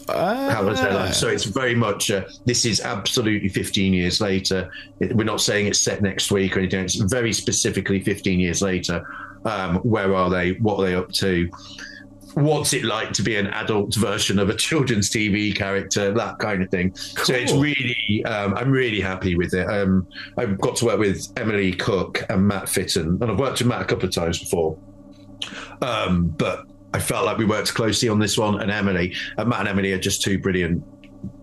How 0.08 0.64
was 0.64 0.80
their 0.80 0.94
life? 0.94 1.14
So 1.14 1.28
it's 1.28 1.44
very 1.44 1.74
much. 1.74 2.10
Uh, 2.10 2.24
this 2.44 2.64
is 2.64 2.80
absolutely 2.80 3.48
fifteen 3.48 3.92
years 3.92 4.20
later. 4.20 4.70
It, 5.00 5.16
we're 5.16 5.24
not 5.24 5.40
saying 5.40 5.66
it's 5.66 5.80
set 5.80 6.02
next 6.02 6.30
week 6.30 6.56
or 6.56 6.60
anything. 6.60 6.84
It's 6.84 6.96
very 6.96 7.32
specifically 7.32 8.00
fifteen 8.00 8.40
years 8.40 8.62
later. 8.62 9.06
Um, 9.44 9.76
where 9.78 10.14
are 10.14 10.30
they? 10.30 10.52
What 10.52 10.78
are 10.78 10.86
they 10.86 10.94
up 10.94 11.10
to? 11.12 11.48
What's 12.34 12.72
it 12.72 12.84
like 12.84 13.12
to 13.12 13.22
be 13.22 13.36
an 13.36 13.46
adult 13.46 13.94
version 13.94 14.38
of 14.38 14.50
a 14.50 14.56
children's 14.56 15.08
TV 15.08 15.54
character? 15.54 16.12
That 16.12 16.38
kind 16.38 16.62
of 16.62 16.70
thing. 16.70 16.94
So 16.96 17.32
it's 17.32 17.52
really, 17.52 18.24
um, 18.24 18.54
I'm 18.54 18.70
really 18.70 19.00
happy 19.00 19.36
with 19.36 19.54
it. 19.54 19.66
Um, 19.68 20.06
I've 20.36 20.60
got 20.60 20.76
to 20.76 20.86
work 20.86 20.98
with 20.98 21.32
Emily 21.36 21.72
Cook 21.72 22.24
and 22.28 22.46
Matt 22.46 22.68
Fitton, 22.68 23.18
and 23.20 23.24
I've 23.24 23.38
worked 23.38 23.60
with 23.60 23.68
Matt 23.68 23.82
a 23.82 23.84
couple 23.84 24.08
of 24.08 24.14
times 24.14 24.40
before. 24.40 24.76
Um, 25.80 26.28
but 26.28 26.66
I 26.94 27.00
felt 27.00 27.26
like 27.26 27.36
we 27.38 27.44
worked 27.44 27.74
closely 27.74 28.08
on 28.08 28.20
this 28.20 28.38
one, 28.38 28.60
and 28.60 28.70
Emily, 28.70 29.14
and 29.36 29.48
Matt 29.48 29.60
and 29.60 29.68
Emily 29.68 29.92
are 29.92 29.98
just 29.98 30.22
two 30.22 30.38
brilliant 30.38 30.82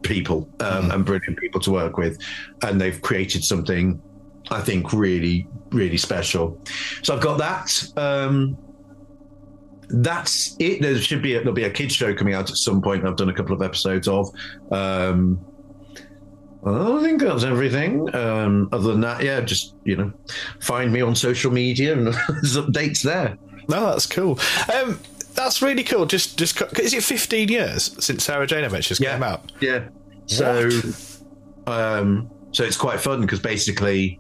people 0.02 0.50
um, 0.62 0.90
and 0.92 1.06
brilliant 1.06 1.38
people 1.38 1.60
to 1.62 1.72
work 1.72 1.98
with, 1.98 2.18
and 2.64 2.80
they've 2.80 3.02
created 3.02 3.44
something 3.44 4.02
I 4.50 4.62
think 4.62 4.94
really, 4.94 5.48
really 5.72 5.98
special. 5.98 6.58
So 7.04 7.16
I've 7.16 7.22
got 7.22 7.38
that. 7.40 7.84
Um, 7.98 8.58
that's 9.90 10.56
it. 10.60 10.82
There 10.82 10.98
should 10.98 11.22
be 11.22 11.36
a, 11.36 11.40
there'll 11.40 11.54
be 11.54 11.66
a 11.66 11.70
kids 11.70 11.96
show 11.96 12.14
coming 12.14 12.34
out 12.34 12.50
at 12.50 12.56
some 12.56 12.82
point. 12.82 13.06
I've 13.06 13.18
done 13.18 13.30
a 13.30 13.34
couple 13.34 13.54
of 13.54 13.62
episodes 13.62 14.08
of. 14.08 14.30
Um, 14.72 15.46
I 16.64 17.02
think 17.02 17.22
that's 17.22 17.44
everything. 17.44 18.14
Um, 18.16 18.70
other 18.72 18.92
than 18.92 19.02
that, 19.02 19.22
yeah, 19.22 19.42
just 19.42 19.76
you 19.84 19.98
know, 19.98 20.14
find 20.62 20.94
me 20.94 21.02
on 21.02 21.16
social 21.16 21.52
media 21.52 21.94
and 21.94 22.08
there's 22.30 22.56
updates 22.56 23.04
there. 23.04 23.38
No, 23.68 23.88
that's 23.88 24.06
cool. 24.06 24.40
Um, 24.74 25.00
that's 25.34 25.62
really 25.62 25.84
cool. 25.84 26.06
Just, 26.06 26.38
just 26.38 26.62
is 26.80 26.94
it 26.94 27.04
15 27.04 27.50
years 27.50 28.04
since 28.04 28.24
Sarah 28.24 28.48
Jane 28.48 28.64
Adventures 28.64 29.00
Yeah. 29.00 29.14
came 29.14 29.24
out? 29.24 29.52
Yeah. 29.62 29.88
So, 30.28 30.70
um, 31.68 32.30
so 32.52 32.64
it's 32.64 32.78
quite 32.78 33.00
fun 33.00 33.22
because 33.22 33.40
basically, 33.40 34.20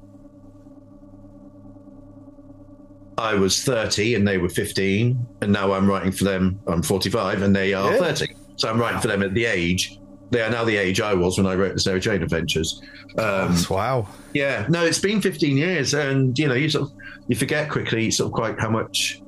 I 3.17 3.35
was 3.35 3.63
thirty 3.63 4.15
and 4.15 4.27
they 4.27 4.37
were 4.37 4.49
fifteen, 4.49 5.25
and 5.41 5.51
now 5.51 5.73
I'm 5.73 5.87
writing 5.87 6.11
for 6.11 6.23
them. 6.23 6.59
I'm 6.67 6.81
forty-five 6.81 7.41
and 7.41 7.55
they 7.55 7.73
are 7.73 7.91
Yeah. 7.93 7.97
thirty. 7.99 8.27
So 8.55 8.69
I'm 8.69 8.79
writing 8.79 8.99
for 8.99 9.07
them 9.07 9.21
at 9.21 9.33
the 9.33 9.45
age. 9.45 9.97
They 10.31 10.41
are 10.41 10.49
now 10.49 10.63
the 10.63 10.77
age 10.77 11.01
I 11.01 11.13
was 11.13 11.37
when 11.37 11.45
I 11.45 11.55
wrote 11.55 11.73
the 11.73 11.79
Sarah 11.79 11.99
Jane 11.99 12.23
Adventures. 12.23 12.81
Um, 13.17 13.55
wow. 13.69 14.07
yeah, 14.33 14.65
no, 14.69 14.85
it's 14.85 14.99
been 14.99 15.19
15 15.19 15.57
years, 15.57 15.93
and 15.93 16.37
you 16.39 16.47
know, 16.47 16.53
you 16.53 16.69
sort 16.69 16.83
of 16.89 16.93
you 17.27 17.35
forget 17.35 17.69
quickly, 17.69 18.09
sort 18.11 18.27
of 18.27 18.33
quite 18.33 18.59
how 18.59 18.69
much. 18.69 19.21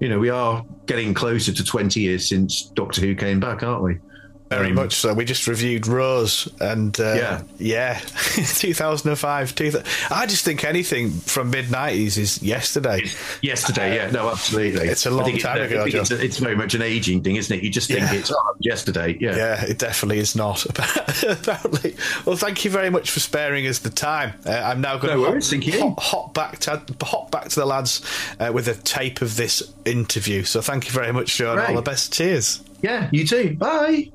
You 0.00 0.08
know, 0.08 0.18
we 0.18 0.30
are 0.30 0.64
getting 0.86 1.12
closer 1.12 1.52
to 1.52 1.64
20 1.64 2.00
years 2.00 2.28
since 2.28 2.62
Doctor 2.74 3.00
Who 3.00 3.14
came 3.14 3.40
back, 3.40 3.62
aren't 3.62 3.82
we? 3.82 3.98
Very 4.48 4.72
much 4.72 4.94
so. 4.94 5.12
We 5.12 5.24
just 5.26 5.46
reviewed 5.46 5.86
Rose, 5.86 6.48
and 6.60 6.98
uh, 6.98 7.14
Yeah. 7.14 7.42
yeah, 7.58 7.98
2005. 8.34 9.54
2000 9.54 9.86
I 10.10 10.26
just 10.26 10.44
think 10.44 10.64
anything 10.64 11.10
from 11.10 11.50
mid 11.50 11.66
90s 11.66 12.16
is 12.16 12.42
yesterday. 12.42 13.04
Yesterday, 13.42 13.96
yeah, 13.96 14.10
no, 14.10 14.30
absolutely. 14.30 14.88
It's 14.88 15.04
a 15.06 15.10
long 15.10 15.36
time 15.38 15.58
I 15.60 15.64
ago, 15.64 15.84
It's, 15.86 16.08
John. 16.08 16.20
it's 16.20 16.38
very 16.38 16.56
much 16.56 16.74
an 16.74 16.82
aging 16.82 17.22
thing, 17.22 17.36
isn't 17.36 17.54
it? 17.56 17.62
You 17.62 17.70
just 17.70 17.88
think 17.88 18.00
Yeah. 18.00 18.14
it's 18.14 18.32
oh, 18.32 18.54
yesterday, 18.60 19.18
yeah. 19.20 19.36
Yeah, 19.36 19.64
it 19.64 19.78
definitely 19.78 20.18
is 20.18 20.34
not. 20.34 20.64
Apparently. 21.22 21.94
Well, 22.24 22.36
thank 22.36 22.64
you 22.64 22.70
very 22.70 22.90
much 22.90 23.10
for 23.10 23.20
sparing 23.20 23.66
us 23.66 23.80
the 23.80 23.90
time. 23.90 24.32
Uh, 24.46 24.50
I'm 24.52 24.80
now 24.80 24.96
going 24.98 25.14
No 25.14 25.24
to 25.24 25.30
worries, 25.30 25.52
you. 25.52 25.78
hop, 25.80 26.00
hop 26.00 26.34
back 26.34 26.58
to 26.60 26.82
hop 27.02 27.30
back 27.30 27.48
to 27.50 27.54
the 27.60 27.66
lads 27.66 28.00
uh, 28.40 28.50
with 28.54 28.68
a 28.68 28.74
tape 28.74 29.20
of 29.20 29.36
this 29.36 29.62
interview. 29.84 30.42
So 30.44 30.60
thank 30.62 30.86
you 30.86 30.92
very 30.92 31.12
much, 31.12 31.28
Sean. 31.30 31.58
All 31.58 31.74
the 31.74 31.82
best. 31.82 32.12
Cheers. 32.14 32.62
Yeah, 32.80 33.08
you 33.12 33.26
too. 33.26 33.56
Bye. 33.56 34.12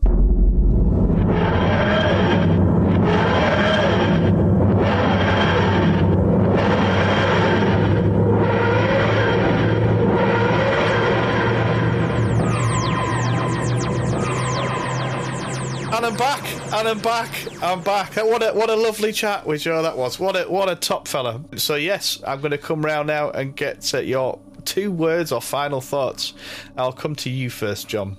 And 15.96 16.08
I'm 16.08 16.18
back, 16.18 16.44
and 16.74 16.88
I'm 16.88 17.00
back, 17.00 17.30
I'm 17.62 17.82
back. 17.82 18.18
Uh, 18.18 18.26
what 18.26 18.42
a 18.42 18.52
what 18.52 18.70
a 18.70 18.76
lovely 18.76 19.12
chat 19.14 19.46
with 19.46 19.62
Joe 19.62 19.84
that 19.84 19.96
was. 19.96 20.20
What 20.20 20.36
a 20.36 20.44
what 20.50 20.70
a 20.70 20.76
top 20.76 21.08
fella. 21.08 21.42
So 21.56 21.76
yes, 21.76 22.22
I'm 22.26 22.40
going 22.40 22.52
to 22.52 22.58
come 22.58 22.84
round 22.84 23.08
now 23.08 23.30
and 23.30 23.56
get 23.56 23.94
uh, 23.94 24.00
your 24.00 24.40
two 24.66 24.92
words 24.92 25.32
or 25.32 25.42
final 25.42 25.82
thoughts. 25.82 26.34
I'll 26.78 26.94
come 26.94 27.16
to 27.18 27.30
you 27.30 27.50
first, 27.50 27.88
John. 27.88 28.18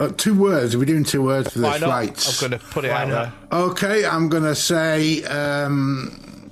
Uh, 0.00 0.08
two 0.16 0.34
words. 0.34 0.74
Are 0.74 0.78
we 0.78 0.86
doing 0.86 1.04
two 1.04 1.22
words 1.22 1.52
for 1.52 1.60
Why 1.60 1.78
flights? 1.78 2.26
not? 2.26 2.42
I'm 2.42 2.50
going 2.50 2.60
to 2.60 2.66
put 2.66 2.84
it 2.84 2.90
out 2.90 3.08
there. 3.08 3.32
Okay, 3.52 4.04
I'm 4.04 4.28
going 4.28 4.42
to 4.42 4.54
say 4.56 5.22
um, 5.24 6.50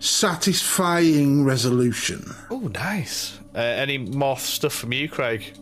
satisfying 0.00 1.44
resolution. 1.44 2.24
Oh, 2.50 2.68
nice. 2.74 3.38
Uh, 3.54 3.58
any 3.60 3.98
moth 3.98 4.40
stuff 4.40 4.72
from 4.72 4.92
you, 4.92 5.08
Craig? 5.08 5.52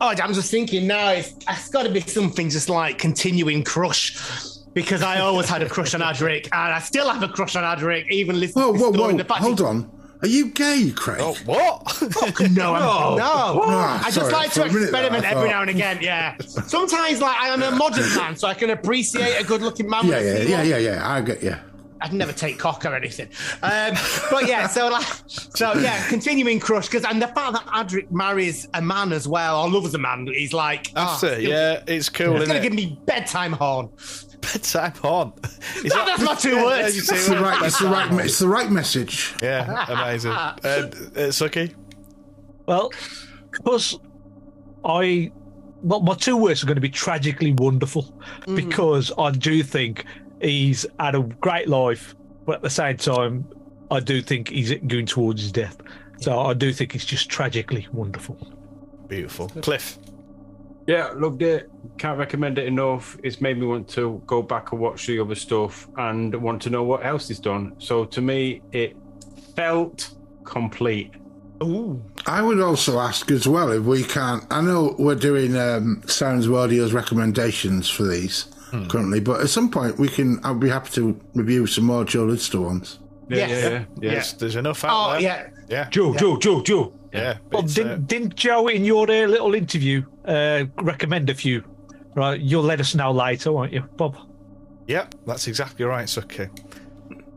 Oh, 0.00 0.08
I'm 0.08 0.32
just 0.32 0.50
thinking 0.50 0.86
now. 0.86 1.10
It's, 1.10 1.34
it's 1.48 1.68
got 1.68 1.82
to 1.82 1.90
be 1.90 2.00
something 2.00 2.48
just 2.48 2.70
like 2.70 2.98
continuing 2.98 3.62
crush, 3.62 4.16
because 4.72 5.02
I 5.02 5.20
always 5.20 5.46
had 5.48 5.62
a 5.62 5.68
crush 5.68 5.94
on 5.94 6.00
Adric, 6.00 6.44
and 6.44 6.72
I 6.72 6.78
still 6.78 7.10
have 7.10 7.22
a 7.22 7.28
crush 7.28 7.54
on 7.54 7.64
Adric, 7.64 8.08
even 8.10 8.40
listening 8.40 8.64
Whoa, 8.64 8.72
to 8.72 8.78
whoa, 8.78 9.08
whoa! 9.12 9.16
The 9.16 9.24
fact 9.24 9.42
Hold 9.42 9.58
he- 9.58 9.64
on. 9.66 9.99
Are 10.22 10.28
you 10.28 10.48
gay, 10.50 10.92
Craig? 10.94 11.18
Oh, 11.22 11.34
what? 11.46 12.02
No, 12.50 12.74
I'm, 12.74 12.82
no. 13.16 13.62
Ah, 13.64 14.00
I 14.00 14.10
just 14.10 14.16
sorry, 14.16 14.32
like 14.32 14.52
to 14.52 14.64
a 14.64 14.68
there, 14.68 14.82
experiment 14.82 15.24
every 15.24 15.48
now 15.48 15.62
and 15.62 15.70
again. 15.70 15.98
Yeah. 16.02 16.36
Sometimes, 16.46 17.20
like 17.20 17.36
I 17.38 17.48
am 17.48 17.62
a 17.62 17.70
modern 17.70 18.08
man, 18.14 18.36
so 18.36 18.46
I 18.46 18.54
can 18.54 18.70
appreciate 18.70 19.40
a 19.40 19.44
good-looking 19.44 19.88
man. 19.88 20.06
Yeah, 20.06 20.18
with 20.18 20.48
yeah, 20.48 20.62
yeah, 20.62 20.76
yeah, 20.76 20.92
yeah. 20.96 21.10
I 21.10 21.20
get 21.22 21.42
you. 21.42 21.54
I'd 22.02 22.12
never 22.14 22.32
take 22.32 22.58
cock 22.58 22.84
or 22.86 22.94
anything. 22.94 23.28
Um, 23.62 23.94
but 24.30 24.46
yeah, 24.48 24.66
so 24.66 24.88
like, 24.88 25.06
so 25.26 25.74
yeah, 25.74 26.06
continuing 26.08 26.58
crush 26.58 26.86
because 26.86 27.04
and 27.04 27.20
the 27.20 27.28
fact 27.28 27.52
that 27.52 27.66
Adric 27.66 28.10
marries 28.10 28.66
a 28.72 28.80
man 28.80 29.12
as 29.12 29.28
well 29.28 29.62
or 29.62 29.68
loves 29.70 29.94
a 29.94 29.98
man, 29.98 30.26
he's 30.26 30.54
like, 30.54 30.90
ah, 30.96 31.18
That's 31.20 31.38
it. 31.40 31.42
Yeah, 31.42 31.82
it's 31.86 32.08
cool, 32.08 32.36
It's 32.36 32.44
isn't 32.44 32.54
gonna 32.54 32.60
it? 32.60 32.62
give 32.62 32.72
me 32.72 32.98
bedtime 33.04 33.52
horn. 33.52 33.90
Bedtime 34.40 34.92
horn. 35.02 35.32
Is 35.84 35.94
No, 35.94 36.04
that's 36.06 36.22
not 36.22 36.40
two 36.40 36.56
words. 36.64 36.96
you 36.96 37.02
It's 37.02 37.28
the 37.28 37.36
right. 37.38 37.62
It's 37.62 37.78
the 37.78 37.86
right. 37.88 38.24
It's 38.24 38.38
the 38.38 38.48
right 38.48 38.70
message. 38.70 39.34
Yeah, 39.42 39.86
amazing. 39.88 40.32
Uh, 40.40 40.56
uh, 40.64 40.88
Suki? 41.30 41.74
Well, 42.66 42.90
because 43.50 43.98
I, 44.84 45.30
well, 45.82 46.00
my 46.00 46.14
two 46.14 46.36
words 46.36 46.62
are 46.62 46.66
going 46.66 46.76
to 46.76 46.80
be 46.80 46.88
tragically 46.90 47.52
wonderful 47.52 48.14
because 48.54 49.12
I 49.18 49.30
do 49.30 49.62
think 49.62 50.04
he's 50.40 50.86
had 50.98 51.14
a 51.14 51.20
great 51.22 51.68
life, 51.68 52.14
but 52.46 52.56
at 52.56 52.62
the 52.62 52.70
same 52.70 52.96
time, 52.96 53.48
I 53.90 54.00
do 54.00 54.22
think 54.22 54.48
he's 54.48 54.72
going 54.86 55.06
towards 55.06 55.42
his 55.42 55.52
death. 55.52 55.76
So 56.20 56.38
I 56.38 56.54
do 56.54 56.72
think 56.72 56.94
it's 56.94 57.04
just 57.04 57.28
tragically 57.28 57.88
wonderful. 57.92 58.36
Beautiful. 59.08 59.48
Cliff? 59.62 59.98
Yeah, 60.90 61.12
loved 61.14 61.42
it. 61.42 61.70
Can't 61.98 62.18
recommend 62.18 62.58
it 62.58 62.66
enough. 62.66 63.16
It's 63.22 63.40
made 63.40 63.58
me 63.58 63.66
want 63.66 63.88
to 63.90 64.20
go 64.26 64.42
back 64.42 64.72
and 64.72 64.80
watch 64.80 65.06
the 65.06 65.20
other 65.20 65.34
stuff 65.36 65.88
and 65.96 66.34
want 66.34 66.60
to 66.62 66.70
know 66.70 66.82
what 66.82 67.04
else 67.06 67.30
is 67.30 67.38
done. 67.38 67.74
So 67.78 68.04
to 68.06 68.20
me, 68.20 68.62
it 68.72 68.96
felt 69.54 70.10
complete. 70.44 71.12
Ooh, 71.62 72.02
I 72.26 72.40
would 72.42 72.60
also 72.60 72.98
ask 72.98 73.30
as 73.30 73.46
well 73.46 73.70
if 73.70 73.84
we 73.84 74.02
can't. 74.02 74.44
I 74.50 74.60
know 74.62 74.96
we're 74.98 75.14
doing 75.14 75.56
um, 75.56 76.02
Sounds 76.06 76.46
of 76.46 76.52
Audio's 76.54 76.92
recommendations 76.92 77.88
for 77.88 78.04
these 78.04 78.46
Hmm. 78.70 78.86
currently, 78.86 79.18
but 79.20 79.40
at 79.40 79.48
some 79.50 79.68
point 79.70 79.98
we 79.98 80.08
can. 80.08 80.38
I'll 80.44 80.54
be 80.54 80.68
happy 80.70 80.90
to 80.92 81.20
review 81.34 81.66
some 81.66 81.84
more 81.84 82.04
Joe 82.04 82.26
Lidster 82.26 82.62
ones. 82.64 83.00
Yeah, 83.28 83.36
Yes. 83.36 83.50
yeah, 83.50 83.68
yeah. 83.68 83.84
yeah. 84.00 84.10
There's, 84.12 84.32
there's 84.34 84.56
enough 84.56 84.84
out 84.84 84.90
oh 84.92 85.12
there. 85.12 85.20
yeah. 85.20 85.48
Yeah. 85.68 85.90
Joe, 85.90 86.14
Joe, 86.14 86.36
Joe, 86.38 86.62
Joe. 86.62 86.92
Yeah. 87.12 87.38
Bob, 87.50 87.64
it's, 87.64 87.78
uh, 87.78 87.82
didn't, 87.82 88.06
didn't 88.06 88.36
Joe, 88.36 88.68
in 88.68 88.84
your 88.84 89.10
uh, 89.10 89.26
little 89.26 89.54
interview, 89.54 90.04
uh, 90.24 90.64
recommend 90.76 91.30
a 91.30 91.34
few? 91.34 91.64
Right, 92.14 92.40
you'll 92.40 92.62
let 92.62 92.80
us 92.80 92.94
know 92.94 93.12
later, 93.12 93.52
won't 93.52 93.72
you, 93.72 93.82
Bob? 93.96 94.16
Yep, 94.88 95.14
that's 95.26 95.46
exactly 95.46 95.84
right, 95.84 96.06
Suki. 96.06 96.50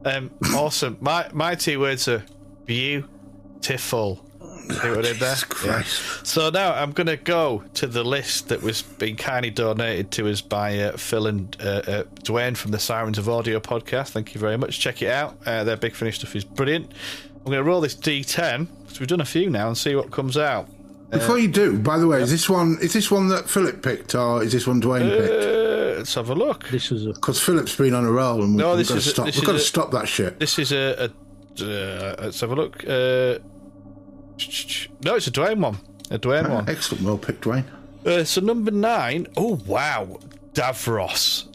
Um, 0.05 0.32
awesome. 0.55 0.97
My 0.99 1.30
my 1.34 1.55
two 1.55 1.80
words 1.80 2.07
are 2.07 2.24
beautiful. 2.65 4.26
See 4.69 4.89
what 4.89 4.99
I 4.99 5.01
did 5.01 5.17
there? 5.17 5.34
Jesus 5.34 5.43
Christ. 5.43 6.26
So 6.26 6.49
now 6.49 6.74
I'm 6.74 6.93
going 6.93 7.07
to 7.07 7.17
go 7.17 7.63
to 7.76 7.86
the 7.86 8.03
list 8.03 8.47
that 8.47 8.61
was 8.61 8.82
being 8.82 9.17
kindly 9.17 9.49
donated 9.49 10.09
to 10.11 10.30
us 10.30 10.39
by 10.41 10.80
uh, 10.80 10.97
Phil 10.97 11.28
and 11.28 11.55
uh, 11.59 11.65
uh, 11.65 12.03
Dwayne 12.24 12.55
from 12.55 12.71
the 12.71 12.80
Sirens 12.80 13.17
of 13.17 13.28
Audio 13.28 13.59
podcast. 13.59 14.09
Thank 14.09 14.34
you 14.34 14.39
very 14.39 14.57
much. 14.57 14.80
Check 14.80 15.01
it 15.01 15.09
out. 15.09 15.38
Uh, 15.45 15.65
their 15.65 15.76
Big 15.76 15.95
Finish 15.95 16.19
stuff 16.19 16.36
is 16.36 16.45
brilliant. 16.45 16.93
I'm 17.46 17.52
going 17.52 17.58
to 17.58 17.64
roll 17.64 17.82
this 17.82 17.96
D10 17.96 18.68
because 18.84 19.00
we've 19.00 19.08
done 19.10 19.22
a 19.22 19.26
few 19.26 19.50
now 19.50 19.68
and 19.68 19.78
see 19.78 19.96
what 19.96 20.12
comes 20.12 20.38
out. 20.38 20.68
Before 21.12 21.38
you 21.38 21.48
do, 21.48 21.78
by 21.78 22.00
the 22.00 22.08
way, 22.08 22.22
is 22.22 22.32
this 22.32 22.50
one 22.50 22.78
is 22.82 22.91
this 22.94 23.12
one 23.12 23.28
that 23.28 23.48
Philip 23.48 23.84
picked 23.84 24.16
or 24.16 24.41
is 24.41 24.52
this 24.52 24.66
one 24.66 24.82
Dwayne 24.82 25.08
picked? 25.16 25.44
Uh, 25.46 25.98
let's 26.00 26.16
have 26.16 26.30
a 26.32 26.34
look. 26.36 26.68
This 26.70 26.89
was 26.89 27.06
a. 27.06 27.10
Because 27.14 27.39
Philip's 27.39 27.76
been 27.76 27.94
on 27.94 28.04
a 28.06 28.12
roll 28.12 28.41
and 28.41 28.56
we've, 28.56 28.66
No, 28.66 28.70
we've 28.76 28.80
this 28.80 28.89
got 28.89 28.94
to 28.96 28.98
is 29.00 29.08
a- 29.08 29.10
stop. 29.12 29.26
this 29.28 29.36
We've 29.36 29.44
is 29.44 29.48
got 29.48 29.52
to 29.52 29.58
a- 29.58 29.62
stop 29.62 29.91
that 29.91 30.08
shit. 30.08 30.39
This 30.39 30.58
is 30.58 30.72
a. 30.72 31.12
a 31.60 31.64
uh, 31.64 32.16
let's 32.24 32.39
have 32.41 32.52
a 32.52 32.56
look. 32.56 32.84
Uh, 32.84 33.38
no, 35.04 35.16
it's 35.16 35.28
a 35.28 35.32
Dwayne 35.32 35.60
one. 35.60 35.78
A 36.10 36.18
Dwayne 36.18 36.50
one. 36.50 36.68
Excellent, 36.68 37.04
well 37.04 37.18
picked, 37.20 37.41
Dwayne. 37.44 37.66
Uh, 38.06 38.24
so 38.24 38.41
number 38.41 38.72
nine. 38.72 39.28
Oh 39.38 39.60
wow, 39.68 40.18
Davros. 40.54 41.46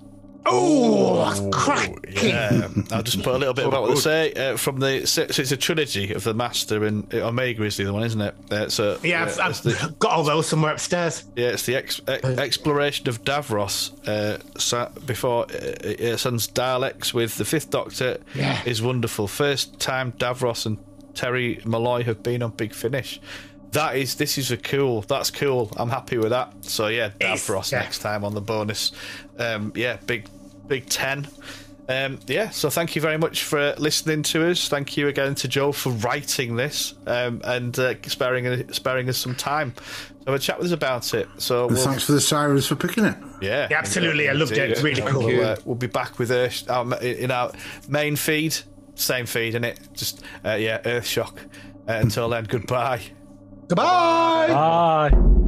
Oh, 0.51 1.25
that's 1.25 1.41
cracking. 1.57 2.05
Yeah, 2.29 2.69
I'll 2.91 3.03
just 3.03 3.23
put 3.23 3.35
a 3.35 3.39
little 3.39 3.55
bit 3.55 3.67
about 3.67 3.83
what 3.83 3.91
they 3.95 4.01
say 4.01 4.33
uh, 4.33 4.57
from 4.57 4.81
the. 4.81 5.07
So 5.07 5.23
it's 5.23 5.39
a 5.53 5.57
trilogy 5.57 6.13
of 6.13 6.25
the 6.25 6.35
Master 6.35 6.85
and 6.85 7.13
uh, 7.15 7.29
Omega 7.29 7.65
is 7.65 7.77
the 7.77 7.85
other 7.85 7.93
one, 7.93 8.05
isn't 8.05 8.21
it? 8.21 8.35
Uh, 8.51 8.69
so 8.69 8.99
Yeah, 9.03 9.23
uh, 9.23 9.27
I've, 9.27 9.41
I've 9.41 9.63
the, 9.63 9.95
got 9.99 10.13
all 10.13 10.25
those 10.25 10.47
somewhere 10.49 10.73
upstairs. 10.73 11.25
yeah, 11.37 11.49
it's 11.49 11.67
the 11.67 11.77
ex- 11.77 12.01
ex- 12.09 12.25
exploration 12.25 13.09
of 13.09 13.23
Davros 13.25 13.93
uh, 14.09 14.89
before 15.07 15.45
uh, 15.45 16.17
sends 16.17 16.49
Daleks 16.49 17.13
with 17.15 17.37
the 17.37 17.45
Fifth 17.45 17.71
Doctor 17.71 18.19
Yeah. 18.35 18.61
is 18.65 18.81
wonderful. 18.83 19.29
First 19.29 19.79
time 19.79 20.13
Davros 20.13 20.67
and 20.67 20.79
Terry 21.15 21.61
Molloy 21.65 22.05
have 22.05 22.23
been 22.23 22.43
on 22.43 22.51
Big 22.53 22.73
Finish. 22.75 23.21
That 23.73 23.97
is, 23.97 24.15
this 24.15 24.39
is 24.39 24.51
a 24.51 24.57
cool. 24.57 25.03
That's 25.03 25.31
cool. 25.31 25.71
I'm 25.77 25.91
happy 25.91 26.17
with 26.17 26.31
that. 26.31 26.55
So 26.65 26.87
yeah, 26.87 27.11
Davros 27.21 27.71
yeah. 27.71 27.81
next 27.81 27.99
time 27.99 28.25
on 28.25 28.33
the 28.35 28.41
bonus. 28.41 28.93
Um, 29.39 29.73
yeah, 29.75 29.99
big, 30.07 30.27
big 30.69 30.87
ten. 30.89 31.27
Um, 31.91 32.19
yeah, 32.27 32.51
so 32.51 32.69
thank 32.69 32.95
you 32.95 33.01
very 33.01 33.17
much 33.17 33.45
for 33.45 33.75
listening 33.79 34.23
to 34.25 34.51
us. 34.51 34.69
Thank 34.69 34.99
you 34.99 35.09
again 35.09 35.35
to 35.37 35.49
Joe 35.49 35.73
for 35.73 35.89
writing 35.91 36.55
this 36.57 36.93
um, 37.07 37.41
and 37.45 37.79
uh, 37.79 37.95
sparing 38.07 38.71
sparing 38.75 39.09
us 39.09 39.17
some 39.17 39.35
time 39.35 39.73
to 39.73 39.83
have 40.27 40.35
a 40.35 40.39
chat 40.39 40.59
with 40.59 40.67
us 40.67 40.73
about 40.73 41.15
it. 41.15 41.27
So 41.39 41.67
we'll, 41.69 41.83
thanks 41.83 42.05
for 42.05 42.13
the 42.13 42.21
sirens 42.21 42.67
for 42.67 42.77
picking 42.77 43.07
it. 43.07 43.17
yeah, 43.41 43.69
Yeah, 43.71 43.79
absolutely. 43.79 44.29
I 44.29 44.33
loved 44.33 44.53
it. 44.53 44.71
It's 44.71 44.83
really 44.83 45.01
Thank 45.01 45.13
cool. 45.13 45.31
you. 45.31 45.41
Uh, 45.41 45.57
we'll 45.65 45.77
be 45.77 45.87
back 45.87 46.19
with 46.19 46.31
Earth 46.31 46.69
our, 46.69 46.95
in 47.03 47.31
our 47.31 47.53
main 47.89 48.17
feed, 48.17 48.55
same 48.95 49.25
feed, 49.25 49.55
and 49.55 49.65
it. 49.65 49.81
Just 49.95 50.23
uh, 50.45 50.57
yeah, 50.57 50.83
Earth 50.85 51.07
Shock. 51.07 51.41
Uh, 51.89 51.93
until 51.93 52.29
then, 52.29 52.45
goodbye. 52.45 53.01
Goodbye. 53.69 55.09
Bye. 55.11 55.48